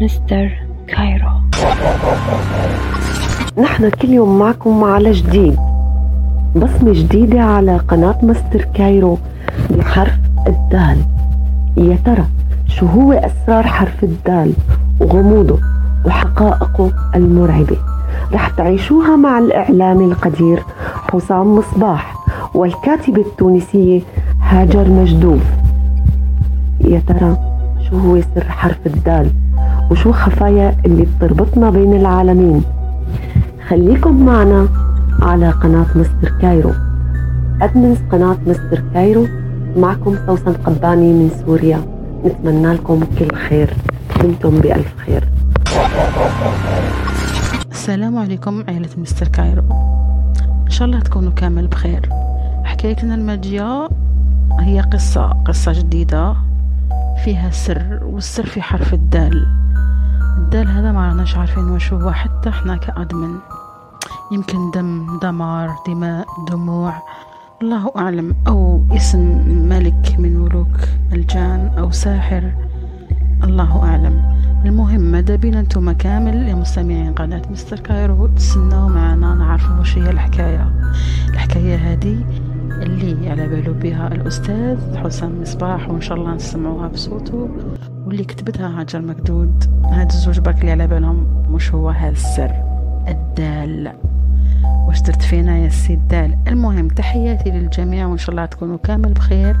Mister 0.00 0.50
Cairo. 0.86 1.30
نحن 3.58 3.90
كل 3.90 4.08
يوم 4.08 4.38
معكم 4.38 4.84
على 4.84 5.12
جديد. 5.12 5.58
بصمة 6.56 6.92
جديدة 6.92 7.40
على 7.40 7.76
قناة 7.76 8.18
Mister 8.22 8.64
Cairo 8.74 9.18
بحرف 9.70 10.18
الدال. 10.46 11.04
يا 11.76 11.98
ترى 12.04 12.26
شو 12.66 12.86
هو 12.86 13.12
أسرار 13.12 13.66
حرف 13.66 14.04
الدال؟ 14.04 14.52
وغموضه 15.00 15.58
وحقائقه 16.06 16.90
المرعبة. 17.14 17.76
رح 18.32 18.48
تعيشوها 18.48 19.16
مع 19.16 19.38
الإعلامي 19.38 20.04
القدير 20.04 20.62
حسام 21.12 21.56
مصباح 21.56 22.14
والكاتبة 22.54 23.20
التونسية 23.22 24.00
هاجر 24.40 24.88
مجدوب. 24.88 25.42
يا 26.80 27.02
ترى 27.06 27.36
شو 27.90 27.98
هو 27.98 28.20
سر 28.34 28.44
حرف 28.44 28.86
الدال؟ 28.86 29.30
وشو 29.90 30.12
خفايا 30.12 30.76
اللي 30.86 31.06
بتربطنا 31.06 31.70
بين 31.70 31.94
العالمين؟ 31.94 32.62
خليكم 33.68 34.26
معنا 34.26 34.68
على 35.22 35.50
قناة 35.50 35.86
Mister 35.94 36.32
Cairo. 36.40 36.72
admins 37.62 37.98
قناة 38.12 38.36
Mister 38.46 38.82
Cairo. 38.94 39.26
معكم 39.76 40.16
سوسن 40.26 40.52
قباني 40.52 41.12
من 41.12 41.30
سوريا. 41.46 41.80
نتمنى 42.24 42.72
لكم 42.72 43.00
كل 43.18 43.36
خير. 43.36 43.70
دمتم 44.22 44.60
بألف 44.60 44.94
خير. 45.06 45.28
السلام 47.70 48.18
عليكم 48.18 48.64
عائلة 48.68 48.88
Mister 48.96 49.28
Cairo. 49.28 49.62
إن 50.64 50.70
شاء 50.70 50.86
الله 50.88 51.00
تكونوا 51.00 51.32
كامل 51.32 51.66
بخير. 51.66 52.08
حكايتنا 52.64 53.14
الماجية 53.14 53.88
هي 54.60 54.80
قصة 54.80 55.28
قصة 55.46 55.72
جديدة. 55.72 56.36
فيها 57.24 57.50
سر 57.50 58.00
والسر 58.02 58.46
في 58.46 58.62
حرف 58.62 58.94
الدال. 58.94 59.46
الدال 60.38 60.68
هذا 60.68 60.92
ما 60.92 61.08
راناش 61.08 61.36
عارفين 61.36 61.64
واش 61.64 61.92
هو 61.92 62.12
حتى 62.12 62.48
إحنا 62.48 62.76
كأدمن 62.76 63.34
يمكن 64.32 64.70
دم 64.70 65.18
دمار 65.22 65.76
دماء 65.86 66.26
دموع. 66.50 67.02
الله 67.62 67.92
أعلم. 67.96 68.34
أو 68.48 68.84
اسم 68.92 69.20
ملك 69.68 70.16
من 70.18 70.36
ملوك 70.36 70.76
الجان 71.12 71.70
أو 71.78 71.90
ساحر. 71.90 72.52
الله 73.44 73.84
أعلم. 73.84 74.38
المهم 74.64 75.00
ماذا 75.00 75.36
بينا 75.36 75.60
أنتم 75.60 75.92
كامل 75.92 76.48
يا 76.48 76.54
مستمعين 76.54 77.12
قناة 77.12 77.42
مستر 77.50 77.80
كايرو؟ 77.80 78.26
تسناو 78.26 78.88
معنا 78.88 79.34
نعرفوا 79.34 79.76
واش 79.78 79.98
هي 79.98 80.10
الحكاية. 80.10 80.70
الحكاية 81.28 81.76
هذه 81.76 82.16
اللي 82.70 83.30
على 83.30 83.48
باله 83.48 83.72
بها 83.72 84.08
الأستاذ 84.08 84.96
حسام 84.96 85.42
مصباح 85.42 85.90
وإن 85.90 86.00
شاء 86.00 86.18
الله 86.18 86.34
نسمعوها 86.34 86.88
بصوته 86.88 87.48
واللي 88.06 88.24
كتبتها 88.24 88.80
هاجر 88.80 89.00
مكدود. 89.00 89.64
هاد 89.84 90.10
الزوج 90.10 90.38
برك 90.38 90.60
اللي 90.60 90.70
على 90.70 90.86
بالهم 90.86 91.26
مش 91.50 91.74
هو 91.74 91.88
هذا 91.88 92.12
السر. 92.12 92.52
الدال. 93.08 93.92
واش 94.88 95.00
درت 95.02 95.22
فينا 95.22 95.58
يا 95.58 95.68
سي 95.68 95.94
الدال؟ 95.94 96.38
المهم 96.48 96.88
تحياتي 96.88 97.50
للجميع 97.50 98.06
وإن 98.06 98.18
شاء 98.18 98.30
الله 98.30 98.46
تكونوا 98.46 98.78
كامل 98.78 99.12
بخير. 99.12 99.56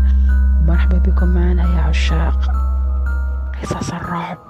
ومرحبا 0.62 0.98
بكم 0.98 1.28
معنا 1.28 1.62
يا 1.62 1.80
عشاق. 1.80 2.67
قصص 3.62 3.92
الرعب 3.92 4.47